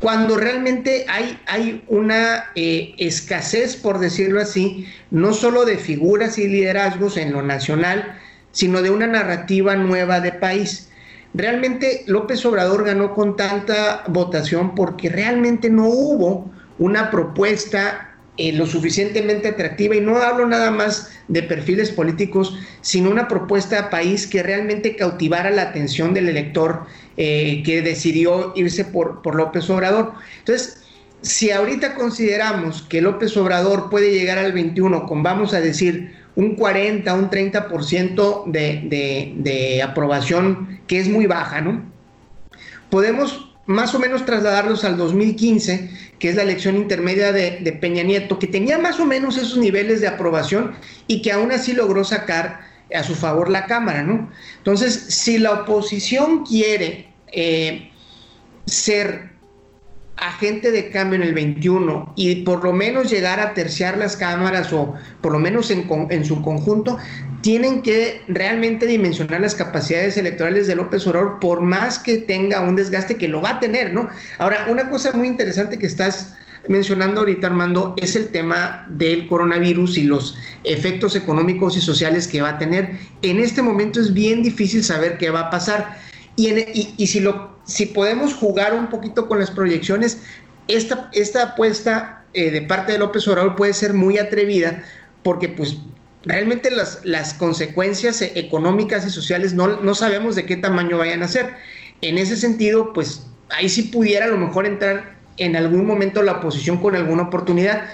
cuando 0.00 0.38
realmente 0.38 1.04
hay, 1.10 1.38
hay 1.46 1.84
una 1.88 2.46
eh, 2.54 2.94
escasez, 2.96 3.76
por 3.76 3.98
decirlo 3.98 4.40
así, 4.40 4.86
no 5.10 5.34
solo 5.34 5.66
de 5.66 5.76
figuras 5.76 6.38
y 6.38 6.48
liderazgos 6.48 7.18
en 7.18 7.34
lo 7.34 7.42
nacional, 7.42 8.18
sino 8.50 8.80
de 8.80 8.88
una 8.88 9.06
narrativa 9.06 9.76
nueva 9.76 10.20
de 10.20 10.32
país. 10.32 10.88
Realmente 11.34 12.04
López 12.06 12.46
Obrador 12.46 12.84
ganó 12.84 13.12
con 13.12 13.36
tanta 13.36 14.04
votación 14.08 14.74
porque 14.74 15.10
realmente 15.10 15.68
no 15.68 15.84
hubo 15.84 16.50
una 16.78 17.10
propuesta 17.10 18.07
eh, 18.38 18.52
lo 18.52 18.66
suficientemente 18.66 19.48
atractiva 19.48 19.96
y 19.96 20.00
no 20.00 20.16
hablo 20.16 20.46
nada 20.46 20.70
más 20.70 21.10
de 21.26 21.42
perfiles 21.42 21.90
políticos, 21.90 22.56
sino 22.80 23.10
una 23.10 23.26
propuesta 23.26 23.82
de 23.82 23.88
país 23.90 24.28
que 24.28 24.44
realmente 24.44 24.94
cautivara 24.94 25.50
la 25.50 25.62
atención 25.62 26.14
del 26.14 26.28
elector 26.28 26.86
eh, 27.16 27.62
que 27.64 27.82
decidió 27.82 28.52
irse 28.54 28.84
por, 28.84 29.22
por 29.22 29.34
López 29.34 29.68
Obrador. 29.70 30.12
Entonces, 30.38 30.84
si 31.20 31.50
ahorita 31.50 31.96
consideramos 31.96 32.82
que 32.82 33.02
López 33.02 33.36
Obrador 33.36 33.90
puede 33.90 34.12
llegar 34.12 34.38
al 34.38 34.52
21 34.52 35.06
con, 35.06 35.24
vamos 35.24 35.52
a 35.52 35.60
decir, 35.60 36.14
un 36.36 36.54
40, 36.54 37.12
un 37.14 37.30
30% 37.30 38.44
de, 38.46 38.82
de, 38.84 39.32
de 39.34 39.82
aprobación, 39.82 40.78
que 40.86 41.00
es 41.00 41.08
muy 41.08 41.26
baja, 41.26 41.60
¿no? 41.60 41.82
Podemos 42.88 43.47
más 43.68 43.94
o 43.94 43.98
menos 43.98 44.24
trasladarlos 44.24 44.82
al 44.84 44.96
2015, 44.96 45.90
que 46.18 46.30
es 46.30 46.36
la 46.36 46.42
elección 46.42 46.76
intermedia 46.76 47.32
de, 47.32 47.78
Peña 47.78 48.02
Nieto, 48.02 48.38
que 48.38 48.46
tenía 48.46 48.78
más 48.78 48.98
o 48.98 49.04
menos 49.04 49.36
esos 49.36 49.58
niveles 49.58 50.00
de 50.00 50.08
aprobación 50.08 50.74
y 51.06 51.20
que 51.20 51.32
aún 51.32 51.52
así 51.52 51.74
logró 51.74 52.02
sacar 52.02 52.60
a 52.94 53.02
su 53.02 53.14
favor 53.14 53.50
la 53.50 53.66
Cámara, 53.66 54.02
¿no? 54.02 54.30
Entonces, 54.56 54.94
si 55.08 55.36
la 55.36 55.52
oposición 55.52 56.46
quiere 56.46 57.12
eh, 57.30 57.92
ser 58.64 59.27
agente 60.20 60.70
de 60.70 60.90
cambio 60.90 61.16
en 61.16 61.22
el 61.22 61.34
21 61.34 62.12
y 62.16 62.42
por 62.42 62.64
lo 62.64 62.72
menos 62.72 63.10
llegar 63.10 63.40
a 63.40 63.54
terciar 63.54 63.96
las 63.98 64.16
cámaras 64.16 64.72
o 64.72 64.94
por 65.20 65.32
lo 65.32 65.38
menos 65.38 65.70
en, 65.70 65.86
en 66.10 66.24
su 66.24 66.42
conjunto, 66.42 66.98
tienen 67.40 67.82
que 67.82 68.22
realmente 68.28 68.86
dimensionar 68.86 69.40
las 69.40 69.54
capacidades 69.54 70.16
electorales 70.16 70.66
de 70.66 70.74
López 70.74 71.06
Obrador 71.06 71.38
por 71.40 71.60
más 71.60 71.98
que 71.98 72.18
tenga 72.18 72.60
un 72.60 72.76
desgaste 72.76 73.16
que 73.16 73.28
lo 73.28 73.40
va 73.40 73.50
a 73.50 73.60
tener, 73.60 73.92
¿no? 73.92 74.08
Ahora, 74.38 74.66
una 74.68 74.90
cosa 74.90 75.12
muy 75.12 75.28
interesante 75.28 75.78
que 75.78 75.86
estás 75.86 76.34
mencionando 76.68 77.20
ahorita, 77.20 77.46
Armando, 77.46 77.94
es 77.96 78.16
el 78.16 78.28
tema 78.28 78.86
del 78.90 79.26
coronavirus 79.26 79.98
y 79.98 80.04
los 80.04 80.36
efectos 80.64 81.16
económicos 81.16 81.76
y 81.76 81.80
sociales 81.80 82.28
que 82.28 82.42
va 82.42 82.50
a 82.50 82.58
tener. 82.58 82.98
En 83.22 83.40
este 83.40 83.62
momento 83.62 84.00
es 84.00 84.12
bien 84.12 84.42
difícil 84.42 84.84
saber 84.84 85.18
qué 85.18 85.30
va 85.30 85.40
a 85.40 85.50
pasar. 85.50 85.98
Y, 86.36 86.94
y, 86.96 87.06
si, 87.08 87.20
lo, 87.20 87.57
si 87.68 87.86
podemos 87.86 88.34
jugar 88.34 88.74
un 88.74 88.88
poquito 88.88 89.28
con 89.28 89.38
las 89.38 89.50
proyecciones, 89.50 90.22
esta, 90.68 91.10
esta 91.12 91.42
apuesta 91.42 92.24
eh, 92.32 92.50
de 92.50 92.62
parte 92.62 92.92
de 92.92 92.98
López 92.98 93.28
Obrador 93.28 93.56
puede 93.56 93.74
ser 93.74 93.92
muy 93.92 94.18
atrevida 94.18 94.82
porque 95.22 95.50
pues 95.50 95.76
realmente 96.24 96.70
las, 96.70 97.00
las 97.04 97.34
consecuencias 97.34 98.22
económicas 98.22 99.06
y 99.06 99.10
sociales 99.10 99.52
no, 99.52 99.80
no 99.80 99.94
sabemos 99.94 100.34
de 100.34 100.46
qué 100.46 100.56
tamaño 100.56 100.96
vayan 100.98 101.22
a 101.22 101.28
ser. 101.28 101.54
En 102.00 102.16
ese 102.16 102.36
sentido, 102.36 102.92
pues 102.94 103.26
ahí 103.50 103.68
sí 103.68 103.82
pudiera 103.82 104.24
a 104.24 104.28
lo 104.28 104.38
mejor 104.38 104.66
entrar 104.66 105.16
en 105.36 105.54
algún 105.54 105.86
momento 105.86 106.22
la 106.22 106.32
oposición 106.32 106.78
con 106.78 106.96
alguna 106.96 107.24
oportunidad, 107.24 107.86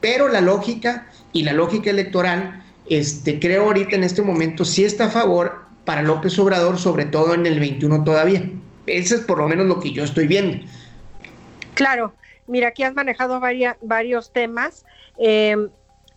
pero 0.00 0.28
la 0.28 0.42
lógica 0.42 1.06
y 1.32 1.44
la 1.44 1.54
lógica 1.54 1.88
electoral, 1.88 2.62
este, 2.88 3.40
creo 3.40 3.64
ahorita 3.64 3.96
en 3.96 4.04
este 4.04 4.20
momento 4.20 4.66
sí 4.66 4.84
está 4.84 5.06
a 5.06 5.10
favor 5.10 5.62
para 5.86 6.02
López 6.02 6.38
Obrador, 6.38 6.78
sobre 6.78 7.06
todo 7.06 7.32
en 7.32 7.46
el 7.46 7.58
21 7.58 8.04
todavía. 8.04 8.42
Eso 8.86 9.14
es 9.14 9.20
por 9.22 9.38
lo 9.38 9.48
menos 9.48 9.66
lo 9.66 9.80
que 9.80 9.92
yo 9.92 10.04
estoy 10.04 10.26
viendo. 10.26 10.64
Claro, 11.74 12.12
mira, 12.46 12.68
aquí 12.68 12.82
has 12.82 12.94
manejado 12.94 13.40
varios 13.80 14.32
temas 14.32 14.84
eh, 15.18 15.56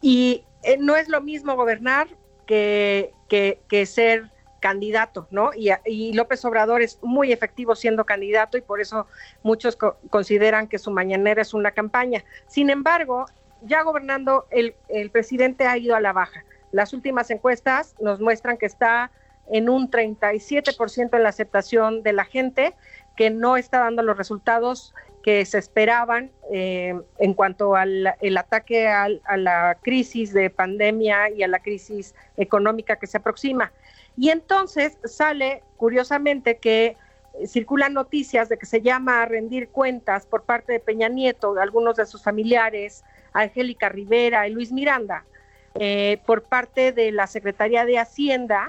y 0.02 0.44
eh, 0.64 0.78
no 0.80 0.96
es 0.96 1.10
lo 1.10 1.22
mismo 1.22 1.56
gobernar 1.56 2.08
que, 2.46 3.14
que, 3.28 3.86
ser 3.86 4.30
candidato, 4.60 5.28
¿no? 5.30 5.52
Y, 5.56 6.14
López 6.14 6.44
Obrador 6.46 6.82
es 6.82 7.00
muy 7.02 7.32
efectivo 7.32 7.76
siendo 7.76 8.06
candidato 8.06 8.58
y 8.58 8.62
por 8.62 8.82
eso 8.82 9.08
muchos 9.44 9.78
consideran 10.10 10.68
que 10.68 10.80
su 10.80 10.92
mañanera 10.92 11.42
es 11.42 11.54
una 11.54 11.72
campaña. 11.72 12.24
Sin 12.48 12.70
embargo, 12.70 13.26
ya 13.62 13.84
gobernando, 13.84 14.48
el, 14.50 14.76
el 14.90 15.12
presidente 15.12 15.68
ha 15.68 15.78
ido 15.78 15.96
a 15.96 16.00
la 16.00 16.14
baja. 16.14 16.44
Las 16.72 16.94
últimas 16.94 17.30
encuestas 17.30 17.96
nos 18.00 18.20
muestran 18.20 18.58
que 18.58 18.66
está 18.66 19.12
en 19.52 19.70
un 19.70 19.90
37% 19.90 21.16
en 21.16 21.24
la 21.24 21.30
aceptación 21.30 22.04
de 22.04 22.14
la 22.14 22.26
gente, 22.26 22.76
que 23.16 23.30
no 23.30 23.58
está 23.58 23.80
dando 23.80 24.04
los 24.04 24.18
resultados 24.18 24.94
que 25.24 25.44
se 25.46 25.58
esperaban 25.58 26.32
eh, 26.52 26.94
en 27.18 27.34
cuanto 27.34 27.76
al 27.76 28.14
el 28.22 28.38
ataque 28.38 28.88
a 28.88 29.10
la 29.38 29.78
crisis 29.82 30.34
de 30.34 30.52
pandemia 30.52 31.32
y 31.32 31.42
a 31.42 31.48
la 31.48 31.60
crisis 31.60 32.14
económica 32.38 32.98
que 32.98 33.08
se 33.08 33.18
aproxima. 33.18 33.72
Y 34.18 34.30
entonces 34.30 34.98
sale, 35.04 35.64
curiosamente, 35.78 36.58
que 36.58 36.96
circulan 37.48 37.94
noticias 37.94 38.50
de 38.50 38.58
que 38.58 38.66
se 38.66 38.82
llama 38.82 39.22
a 39.22 39.26
rendir 39.26 39.70
cuentas 39.70 40.26
por 40.26 40.44
parte 40.44 40.74
de 40.74 40.80
Peña 40.80 41.10
Nieto, 41.10 41.60
algunos 41.60 41.96
de 41.98 42.06
sus 42.06 42.24
familiares, 42.24 43.04
Angélica 43.34 43.90
Rivera 43.90 44.48
y 44.48 44.52
Luis 44.52 44.72
Miranda, 44.72 45.26
eh, 45.78 46.20
por 46.26 46.44
parte 46.44 46.92
de 46.92 47.12
la 47.12 47.28
Secretaría 47.28 47.86
de 47.86 48.00
Hacienda, 48.00 48.68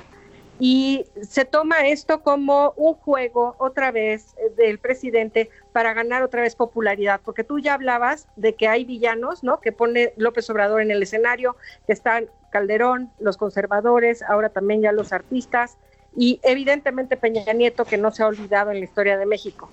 y 0.58 1.04
se 1.20 1.44
toma 1.44 1.86
esto 1.86 2.22
como 2.22 2.72
un 2.76 2.94
juego 2.94 3.56
otra 3.58 3.90
vez 3.90 4.34
eh, 4.38 4.50
del 4.56 4.78
presidente 4.78 5.50
para 5.72 5.92
ganar 5.92 6.22
otra 6.22 6.42
vez 6.42 6.56
popularidad, 6.56 7.20
porque 7.24 7.44
tú 7.44 7.58
ya 7.58 7.74
hablabas 7.74 8.26
de 8.36 8.54
que 8.54 8.68
hay 8.68 8.84
villanos, 8.84 9.44
¿no? 9.44 9.60
Que 9.60 9.72
pone 9.72 10.14
López 10.16 10.48
Obrador 10.48 10.80
en 10.80 10.90
el 10.90 11.02
escenario, 11.02 11.56
que 11.86 11.92
están 11.92 12.30
Calderón, 12.50 13.10
los 13.18 13.36
conservadores, 13.36 14.22
ahora 14.22 14.48
también 14.48 14.80
ya 14.80 14.92
los 14.92 15.12
artistas 15.12 15.76
y 16.16 16.40
evidentemente 16.42 17.18
Peña 17.18 17.52
Nieto 17.52 17.84
que 17.84 17.98
no 17.98 18.10
se 18.10 18.22
ha 18.22 18.26
olvidado 18.26 18.70
en 18.70 18.78
la 18.78 18.84
historia 18.84 19.18
de 19.18 19.26
México. 19.26 19.70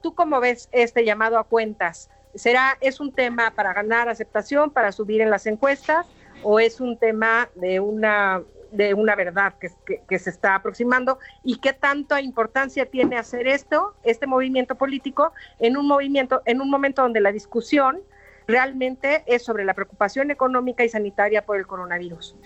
¿Tú 0.00 0.14
cómo 0.14 0.40
ves 0.40 0.70
este 0.72 1.04
llamado 1.04 1.38
a 1.38 1.44
cuentas? 1.44 2.08
¿Será 2.34 2.78
es 2.80 3.00
un 3.00 3.12
tema 3.12 3.50
para 3.50 3.74
ganar 3.74 4.08
aceptación, 4.08 4.70
para 4.70 4.92
subir 4.92 5.20
en 5.20 5.28
las 5.28 5.46
encuestas 5.46 6.06
o 6.42 6.58
es 6.58 6.80
un 6.80 6.96
tema 6.96 7.50
de 7.54 7.80
una 7.80 8.42
de 8.74 8.94
una 8.94 9.14
verdad 9.14 9.54
que, 9.58 10.18
se 10.18 10.30
está 10.30 10.54
aproximando 10.56 11.18
y 11.42 11.58
qué 11.58 11.72
tanta 11.72 12.20
importancia 12.20 12.86
tiene 12.86 13.16
hacer 13.16 13.46
esto, 13.46 13.94
este 14.02 14.26
movimiento 14.26 14.74
político, 14.74 15.32
en 15.58 15.76
un 15.76 15.86
movimiento, 15.86 16.42
en 16.44 16.60
un 16.60 16.70
momento 16.70 17.02
donde 17.02 17.20
la 17.20 17.32
discusión 17.32 18.00
realmente 18.46 19.22
es 19.26 19.42
sobre 19.42 19.64
la 19.64 19.74
preocupación 19.74 20.30
económica 20.30 20.84
y 20.84 20.88
sanitaria 20.88 21.44
por 21.44 21.56
el 21.56 21.66
coronavirus. 21.66 22.36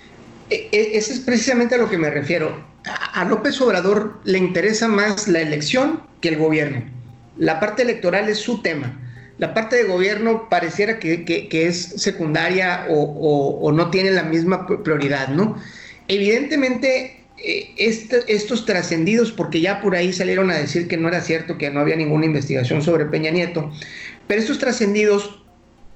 E, 0.50 0.68
e, 0.72 0.96
ese 0.96 1.14
es 1.14 1.20
precisamente 1.20 1.74
a 1.74 1.78
lo 1.78 1.88
que 1.88 1.98
me 1.98 2.10
refiero. 2.10 2.64
A 3.12 3.24
López 3.24 3.60
Obrador 3.60 4.20
le 4.24 4.38
interesa 4.38 4.88
más 4.88 5.28
la 5.28 5.40
elección 5.40 6.02
que 6.20 6.28
el 6.28 6.38
gobierno. 6.38 6.82
La 7.36 7.60
parte 7.60 7.82
electoral 7.82 8.28
es 8.28 8.38
su 8.38 8.62
tema. 8.62 8.98
La 9.38 9.54
parte 9.54 9.76
de 9.76 9.84
gobierno 9.84 10.48
pareciera 10.48 10.98
que, 10.98 11.48
es 11.50 11.76
secundaria 12.02 12.86
o, 12.88 13.60
o, 13.60 13.72
no 13.72 13.90
tiene 13.90 14.10
la 14.10 14.24
misma 14.24 14.66
prioridad, 14.66 15.28
¿no? 15.28 15.56
Evidentemente, 16.08 17.18
eh, 17.36 17.74
estos 17.76 18.66
trascendidos, 18.66 19.30
porque 19.30 19.60
ya 19.60 19.80
por 19.80 19.94
ahí 19.94 20.12
salieron 20.12 20.50
a 20.50 20.56
decir 20.56 20.88
que 20.88 20.96
no 20.96 21.08
era 21.08 21.20
cierto, 21.20 21.56
que 21.56 21.70
no 21.70 21.80
había 21.80 21.96
ninguna 21.96 22.26
investigación 22.26 22.82
sobre 22.82 23.06
Peña 23.06 23.30
Nieto, 23.30 23.70
pero 24.26 24.40
estos 24.40 24.58
trascendidos 24.58 25.42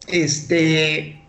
este, 0.09 1.21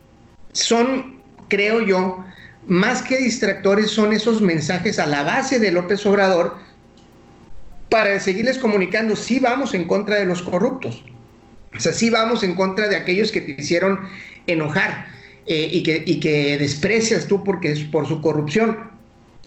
son, 0.52 1.22
creo 1.48 1.82
yo, 1.82 2.24
más 2.68 3.02
que 3.02 3.18
distractores, 3.18 3.90
son 3.90 4.14
esos 4.14 4.42
mensajes 4.42 5.00
a 5.00 5.08
la 5.08 5.24
base 5.24 5.60
de 5.60 5.72
López 5.72 6.06
Obrador 6.06 6.58
para 7.90 8.20
seguirles 8.20 8.58
comunicando, 8.58 9.16
sí 9.16 9.40
vamos 9.40 9.74
en 9.74 9.86
contra 9.86 10.18
de 10.18 10.26
los 10.26 10.42
corruptos, 10.42 11.04
o 11.76 11.80
sea, 11.80 11.92
sí 11.92 12.10
vamos 12.10 12.44
en 12.44 12.56
contra 12.56 12.88
de 12.88 12.96
aquellos 12.96 13.32
que 13.32 13.42
te 13.42 13.60
hicieron 13.60 14.00
enojar. 14.46 15.08
Eh, 15.46 15.70
y, 15.72 15.84
que, 15.84 16.02
y 16.06 16.22
que 16.22 16.58
desprecias 16.58 17.28
tú 17.28 17.44
porque 17.44 17.72
es 17.72 17.82
por 17.82 18.08
su 18.08 18.22
corrupción. 18.22 18.92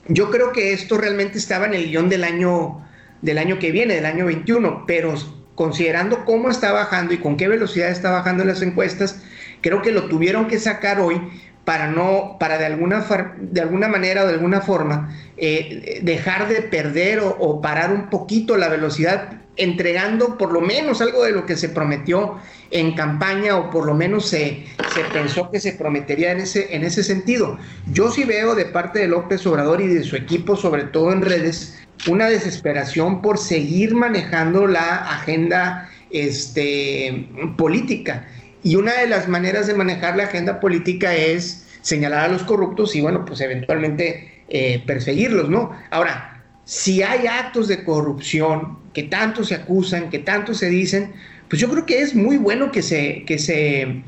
Yo 0.08 0.30
creo 0.30 0.52
que 0.52 0.72
esto 0.72 0.98
realmente 0.98 1.38
estaba 1.38 1.66
en 1.66 1.74
el 1.74 1.88
guion 1.88 2.08
del 2.08 2.22
año, 2.22 2.86
del 3.22 3.38
año 3.38 3.58
que 3.58 3.72
viene, 3.72 3.94
del 3.94 4.06
año 4.06 4.26
21, 4.26 4.84
pero 4.86 5.14
considerando 5.54 6.24
cómo 6.24 6.50
está 6.50 6.70
bajando 6.70 7.14
y 7.14 7.18
con 7.18 7.36
qué 7.36 7.48
velocidad 7.48 7.90
está 7.90 8.10
bajando 8.10 8.44
las 8.44 8.62
encuestas, 8.62 9.22
creo 9.62 9.82
que 9.82 9.90
lo 9.90 10.04
tuvieron 10.04 10.46
que 10.48 10.58
sacar 10.58 11.00
hoy 11.00 11.20
para 11.64 11.88
no, 11.88 12.36
para 12.38 12.58
de 12.58 12.66
alguna, 12.66 13.04
de 13.40 13.60
alguna 13.60 13.88
manera 13.88 14.22
o 14.22 14.26
de 14.26 14.34
alguna 14.34 14.60
forma 14.60 15.16
eh, 15.36 16.00
dejar 16.02 16.48
de 16.48 16.62
perder 16.62 17.20
o, 17.20 17.60
parar 17.60 17.92
un 17.92 18.08
poquito 18.08 18.56
la 18.56 18.68
velocidad, 18.68 19.40
entregando 19.56 20.36
por 20.36 20.52
lo 20.52 20.60
menos 20.60 21.00
algo 21.00 21.24
de 21.24 21.32
lo 21.32 21.46
que 21.46 21.56
se 21.56 21.68
prometió 21.68 22.38
en 22.70 22.94
campaña 22.94 23.56
o 23.56 23.70
por 23.70 23.86
lo 23.86 23.94
menos 23.94 24.28
se, 24.28 24.64
se 24.94 25.00
pensó 25.12 25.50
que 25.50 25.60
se 25.60 25.72
prometería 25.72 26.32
en 26.32 26.40
ese, 26.40 26.74
en 26.74 26.84
ese 26.84 27.02
sentido. 27.02 27.58
Yo 27.92 28.10
sí 28.10 28.24
veo 28.24 28.54
de 28.54 28.66
parte 28.66 28.98
de 28.98 29.08
López 29.08 29.46
Obrador 29.46 29.80
y 29.80 29.88
de 29.88 30.02
su 30.02 30.16
equipo, 30.16 30.56
sobre 30.56 30.84
todo 30.84 31.12
en 31.12 31.22
redes, 31.22 31.78
una 32.08 32.28
desesperación 32.28 33.22
por 33.22 33.38
seguir 33.38 33.94
manejando 33.94 34.66
la 34.66 34.96
agenda 34.96 35.90
este, 36.10 37.28
política. 37.56 38.26
Y 38.62 38.76
una 38.76 38.92
de 38.94 39.06
las 39.06 39.28
maneras 39.28 39.66
de 39.66 39.74
manejar 39.74 40.16
la 40.16 40.24
agenda 40.24 40.60
política 40.60 41.14
es 41.14 41.66
señalar 41.82 42.24
a 42.24 42.28
los 42.28 42.42
corruptos 42.42 42.96
y, 42.96 43.00
bueno, 43.00 43.24
pues 43.24 43.40
eventualmente 43.40 44.42
eh, 44.48 44.82
perseguirlos, 44.86 45.48
¿no? 45.48 45.70
Ahora, 45.90 46.42
si 46.64 47.02
hay 47.02 47.28
actos 47.28 47.68
de 47.68 47.84
corrupción 47.84 48.78
que 48.96 49.02
tanto 49.02 49.44
se 49.44 49.54
acusan, 49.54 50.08
que 50.08 50.20
tanto 50.20 50.54
se 50.54 50.70
dicen, 50.70 51.12
pues 51.50 51.60
yo 51.60 51.68
creo 51.68 51.84
que 51.84 52.00
es 52.00 52.14
muy 52.14 52.38
bueno 52.38 52.72
que 52.72 52.80
se, 52.80 53.24
que 53.26 53.38
se, 53.38 54.02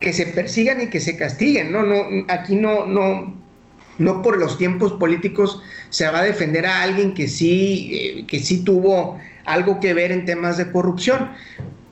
que 0.00 0.12
se 0.12 0.26
persigan 0.26 0.80
y 0.80 0.88
que 0.88 0.98
se 0.98 1.16
castiguen, 1.16 1.70
¿no? 1.70 1.84
no 1.84 2.24
aquí 2.26 2.56
no, 2.56 2.86
no, 2.86 3.40
no 3.98 4.22
por 4.22 4.36
los 4.36 4.58
tiempos 4.58 4.94
políticos 4.94 5.62
se 5.90 6.08
va 6.08 6.18
a 6.18 6.24
defender 6.24 6.66
a 6.66 6.82
alguien 6.82 7.14
que 7.14 7.28
sí, 7.28 7.90
eh, 7.92 8.24
que 8.26 8.40
sí 8.40 8.64
tuvo 8.64 9.16
algo 9.44 9.78
que 9.78 9.94
ver 9.94 10.10
en 10.10 10.24
temas 10.24 10.56
de 10.56 10.72
corrupción 10.72 11.30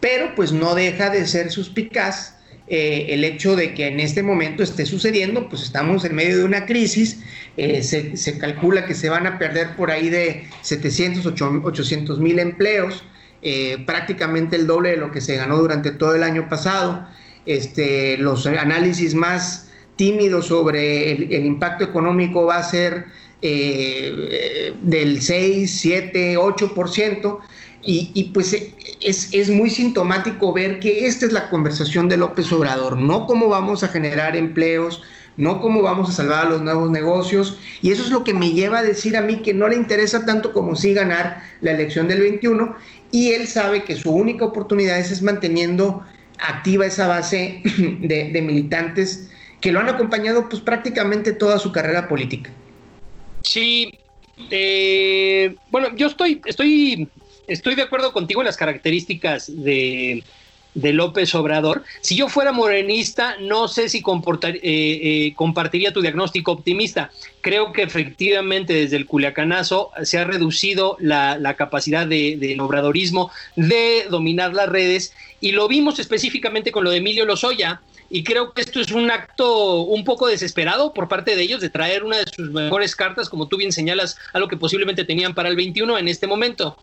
pero 0.01 0.35
pues 0.35 0.51
no 0.51 0.75
deja 0.75 1.11
de 1.11 1.29
ser 1.29 1.53
suspicaz 1.53 2.34
eh, 2.67 3.09
el 3.11 3.25
hecho 3.25 3.57
de 3.57 3.75
que 3.75 3.89
en 3.89 4.01
este 4.01 4.23
momento 4.23 4.63
esté 4.63 4.87
sucediendo, 4.87 5.51
pues 5.51 5.63
estamos 5.63 6.03
en 6.07 6.15
medio 6.15 6.39
de 6.39 6.45
una 6.45 6.65
crisis, 6.65 7.21
eh, 7.59 7.83
se, 7.83 8.39
calcula 8.39 8.87
que 8.87 8.95
se 8.95 9.11
van 9.11 9.27
a 9.27 9.39
perder 9.39 9.77
por 9.77 9.91
ahí 9.91 10.09
de 10.09 10.45
700, 10.63 11.27
800 11.27 12.19
mil 12.21 12.39
empleos, 12.39 13.05
eh, 13.43 13.77
prácticamente 13.85 14.57
el 14.57 14.67
doble 14.67 14.93
de 14.93 14.97
lo 14.97 15.13
que 15.13 15.21
se 15.21 15.37
ganó 15.37 15.59
durante 15.59 15.91
todo 15.91 16.15
el 16.15 16.23
año 16.23 16.49
pasado. 16.49 17.07
Este, 17.45 18.17
los 18.17 18.47
análisis 18.47 19.15
más 19.15 19.71
tímidos 19.97 20.47
sobre 20.47 21.13
el, 21.13 21.45
impacto 21.45 21.85
económico 21.85 22.47
va 22.47 22.57
a 22.57 22.63
ser 22.63 23.05
del 23.43 25.21
6, 25.21 25.71
7, 25.71 26.39
8%. 26.39 27.41
Y, 27.87 28.31
pues 28.33 28.57
es, 29.01 29.51
muy 29.51 29.69
sintomático 29.69 30.53
ver 30.55 30.81
que 30.81 31.07
esta 31.07 31.27
es 31.27 31.33
la 31.33 31.51
conversación 31.51 32.09
de 32.09 32.17
López 32.17 32.51
Obrador, 32.51 32.97
no 32.97 33.27
cómo 33.27 33.49
vamos 33.49 33.83
a 33.83 33.89
generar 33.89 34.37
empleos, 34.37 35.03
no 35.37 35.61
cómo 35.61 35.83
vamos 35.83 36.09
a 36.09 36.13
salvar 36.13 36.47
a 36.47 36.49
los 36.49 36.63
nuevos 36.63 36.91
negocios. 36.91 37.59
Y 37.83 37.91
eso 37.91 38.03
es 38.03 38.11
lo 38.11 38.25
que 38.25 38.33
me 38.33 38.53
lleva 38.53 38.79
a 38.79 38.83
decir 38.83 39.17
a 39.17 39.21
mí 39.21 39.43
que 39.43 39.53
no 39.53 39.69
le 39.69 39.77
interesa 39.77 40.25
tanto 40.25 40.53
como 40.53 40.77
sí 40.77 40.95
ganar 40.95 41.43
la 41.61 41.73
elección 41.73 42.09
del 42.09 42.21
21. 42.21 42.75
Y 43.11 43.33
él 43.33 43.47
sabe 43.47 43.85
que 43.85 43.97
su 43.97 44.11
única 44.11 44.47
oportunidad 44.47 44.99
es, 44.99 45.21
manteniendo 45.21 46.03
activa 46.39 46.87
esa 46.87 47.07
base 47.07 47.63
de, 48.01 48.43
militantes 48.43 49.31
que 49.61 49.73
lo 49.73 49.81
han 49.81 49.89
acompañado 49.89 50.49
pues 50.49 50.63
prácticamente 50.63 51.33
toda 51.33 51.59
su 51.59 51.71
carrera 51.71 52.09
política. 52.09 52.51
Sí, 53.43 53.99
eh, 54.51 55.55
bueno, 55.71 55.95
yo 55.97 56.07
estoy, 56.07 56.41
estoy 56.47 57.09
estoy 57.47 57.75
de 57.75 57.83
acuerdo 57.83 58.13
contigo 58.13 58.41
en 58.41 58.47
las 58.47 58.57
características 58.57 59.51
de, 59.55 60.23
López 60.75 61.35
Obrador. 61.35 61.85
Si 62.01 62.17
yo 62.17 62.29
fuera 62.29 62.51
morenista, 62.51 63.37
no 63.41 63.69
sé 63.69 63.89
si 63.89 63.99
eh, 63.99 64.61
eh, 64.63 65.33
compartiría 65.37 65.93
tu 65.93 66.01
diagnóstico 66.01 66.53
optimista. 66.53 67.11
Creo 67.41 67.73
que 67.73 67.83
efectivamente 67.83 68.73
desde 68.75 68.97
el 68.97 69.07
culiacanazo 69.07 69.91
se 70.03 70.19
ha 70.19 70.25
reducido 70.25 70.97
la, 70.99 71.55
capacidad 71.57 72.07
del 72.07 72.61
obradorismo 72.61 73.31
de 73.55 74.07
dominar 74.11 74.53
las 74.53 74.69
redes 74.69 75.15
y 75.41 75.53
lo 75.53 75.69
vimos 75.69 75.99
específicamente 75.99 76.73
con 76.73 76.85
lo 76.85 76.91
de 76.91 76.97
Emilio 76.97 77.25
Lozoya. 77.25 77.81
Y 78.11 78.23
creo 78.23 78.53
que 78.53 78.61
esto 78.61 78.81
es 78.81 78.93
un 78.93 79.11
acto 79.11 79.83
un 79.83 80.05
poco 80.05 80.27
desesperado 80.27 80.93
por 80.93 81.09
parte 81.09 81.37
de 81.37 81.43
ellos 81.43 81.61
de 81.61 81.71
traer 81.71 82.05
una 82.05 82.19
de 82.19 82.31
sus 82.31 82.51
mejores 82.51 82.95
cartas, 82.95 83.29
como 83.29 83.49
tú 83.49 83.57
bien 83.57 83.73
señalas, 83.73 84.17
a 84.33 84.39
lo 84.39 84.49
que 84.49 84.57
posiblemente 84.57 85.05
tenían 85.05 85.35
para 85.35 85.49
el 85.49 85.57
21 85.57 85.99
en 85.99 86.09
este 86.09 86.27
momento. 86.27 86.77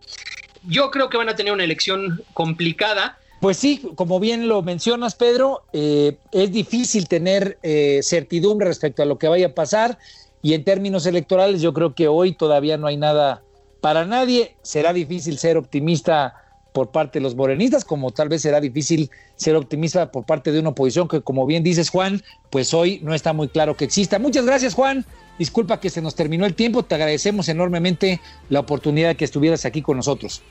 Yo 0.66 0.90
creo 0.90 1.08
que 1.08 1.16
van 1.16 1.28
a 1.28 1.36
tener 1.36 1.52
una 1.52 1.64
elección 1.64 2.22
complicada. 2.34 3.18
Pues 3.40 3.56
sí, 3.56 3.82
como 3.96 4.20
bien 4.20 4.48
lo 4.48 4.62
mencionas, 4.62 5.16
Pedro, 5.16 5.62
eh, 5.72 6.16
es 6.30 6.52
difícil 6.52 7.08
tener 7.08 7.58
eh, 7.62 8.00
certidumbre 8.02 8.68
respecto 8.68 9.02
a 9.02 9.06
lo 9.06 9.18
que 9.18 9.28
vaya 9.28 9.48
a 9.48 9.54
pasar 9.54 9.98
y 10.42 10.54
en 10.54 10.64
términos 10.64 11.06
electorales 11.06 11.60
yo 11.60 11.72
creo 11.72 11.94
que 11.94 12.08
hoy 12.08 12.32
todavía 12.32 12.76
no 12.76 12.86
hay 12.86 12.96
nada 12.96 13.42
para 13.80 14.04
nadie. 14.04 14.54
Será 14.62 14.92
difícil 14.92 15.38
ser 15.38 15.56
optimista 15.56 16.41
por 16.72 16.90
parte 16.90 17.18
de 17.18 17.22
los 17.22 17.34
morenistas, 17.34 17.84
como 17.84 18.10
tal 18.10 18.28
vez 18.28 18.42
será 18.42 18.60
difícil 18.60 19.10
ser 19.36 19.56
optimista 19.56 20.10
por 20.10 20.24
parte 20.24 20.52
de 20.52 20.58
una 20.58 20.70
oposición 20.70 21.06
que, 21.06 21.20
como 21.20 21.46
bien 21.46 21.62
dices, 21.62 21.90
Juan, 21.90 22.22
pues 22.50 22.72
hoy 22.74 23.00
no 23.02 23.14
está 23.14 23.32
muy 23.32 23.48
claro 23.48 23.76
que 23.76 23.84
exista. 23.84 24.18
Muchas 24.18 24.46
gracias, 24.46 24.74
Juan. 24.74 25.04
Disculpa 25.38 25.80
que 25.80 25.90
se 25.90 26.02
nos 26.02 26.14
terminó 26.14 26.46
el 26.46 26.54
tiempo. 26.54 26.82
Te 26.82 26.94
agradecemos 26.94 27.48
enormemente 27.48 28.20
la 28.48 28.60
oportunidad 28.60 29.08
de 29.08 29.16
que 29.16 29.24
estuvieras 29.24 29.64
aquí 29.64 29.82
con 29.82 29.96
nosotros. 29.96 30.42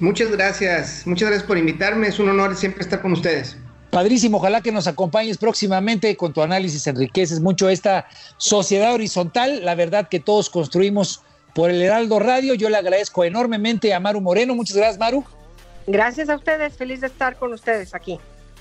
Muchas 0.00 0.30
gracias. 0.30 1.02
Muchas 1.06 1.28
gracias 1.28 1.46
por 1.46 1.58
invitarme. 1.58 2.08
Es 2.08 2.18
un 2.18 2.28
honor 2.28 2.56
siempre 2.56 2.82
estar 2.82 3.02
con 3.02 3.12
ustedes. 3.12 3.56
Padrísimo, 3.90 4.36
ojalá 4.36 4.60
que 4.60 4.70
nos 4.70 4.86
acompañes 4.86 5.38
próximamente 5.38 6.14
con 6.16 6.34
tu 6.34 6.42
análisis, 6.42 6.86
enriqueces 6.86 7.40
mucho 7.40 7.70
esta 7.70 8.06
sociedad 8.36 8.92
horizontal, 8.92 9.64
la 9.64 9.74
verdad 9.74 10.08
que 10.10 10.20
todos 10.20 10.50
construimos 10.50 11.22
por 11.54 11.70
el 11.70 11.80
Heraldo 11.80 12.18
Radio. 12.18 12.52
Yo 12.52 12.68
le 12.68 12.76
agradezco 12.76 13.24
enormemente 13.24 13.94
a 13.94 14.00
Maru 14.00 14.20
Moreno. 14.20 14.54
Muchas 14.54 14.76
gracias, 14.76 14.98
Maru. 14.98 15.24
Gracias 15.88 16.28
a 16.28 16.36
ustedes, 16.36 16.76
feliz 16.76 17.00
de 17.00 17.06
estar 17.06 17.36
con 17.36 17.54
ustedes 17.54 17.94
aquí. 17.94 18.18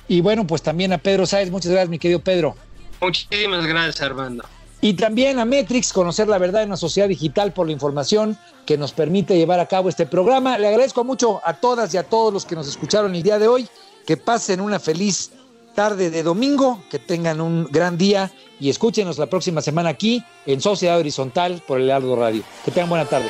Y 0.07 0.21
bueno, 0.21 0.47
pues 0.47 0.61
también 0.61 0.93
a 0.93 0.97
Pedro 0.97 1.25
Sáez, 1.25 1.51
muchas 1.51 1.71
gracias, 1.71 1.89
mi 1.89 1.99
querido 1.99 2.21
Pedro. 2.21 2.55
Muchísimas 3.01 3.65
gracias, 3.65 4.01
Armando. 4.01 4.45
Y 4.80 4.93
también 4.93 5.38
a 5.38 5.43
Metrix, 5.43 5.91
conocer 5.91 6.30
la 6.30 6.38
verdad 6.38 6.63
en 6.63 6.69
la 6.69 6.78
sociedad 6.78 7.09
digital 7.09 7.51
por 7.51 7.65
la 7.65 7.73
información 7.73 8.38
que 8.65 8.78
nos 8.78 8.93
permite 8.93 9.36
llevar 9.36 9.59
a 9.59 9.65
cabo 9.65 9.89
este 9.89 10.05
programa. 10.05 10.57
Le 10.57 10.69
agradezco 10.69 11.03
mucho 11.03 11.41
a 11.43 11.55
todas 11.55 11.93
y 11.93 11.97
a 11.97 12.03
todos 12.03 12.32
los 12.32 12.45
que 12.45 12.55
nos 12.55 12.65
escucharon 12.65 13.13
el 13.13 13.23
día 13.23 13.39
de 13.39 13.49
hoy. 13.49 13.67
Que 14.05 14.15
pasen 14.15 14.61
una 14.61 14.80
feliz 14.80 15.32
tarde 15.75 16.09
de 16.09 16.23
domingo, 16.23 16.82
que 16.89 16.97
tengan 16.97 17.41
un 17.41 17.65
gran 17.65 17.97
día 17.97 18.32
y 18.57 18.69
escúchenos 18.69 19.17
la 19.17 19.25
próxima 19.25 19.61
semana 19.61 19.89
aquí 19.89 20.23
en 20.45 20.61
Sociedad 20.61 20.97
Horizontal 20.97 21.61
por 21.67 21.82
el 21.82 21.91
Aldo 21.91 22.15
Radio. 22.15 22.43
Que 22.63 22.71
tengan 22.71 22.89
buena 22.89 23.05
tarde. 23.05 23.30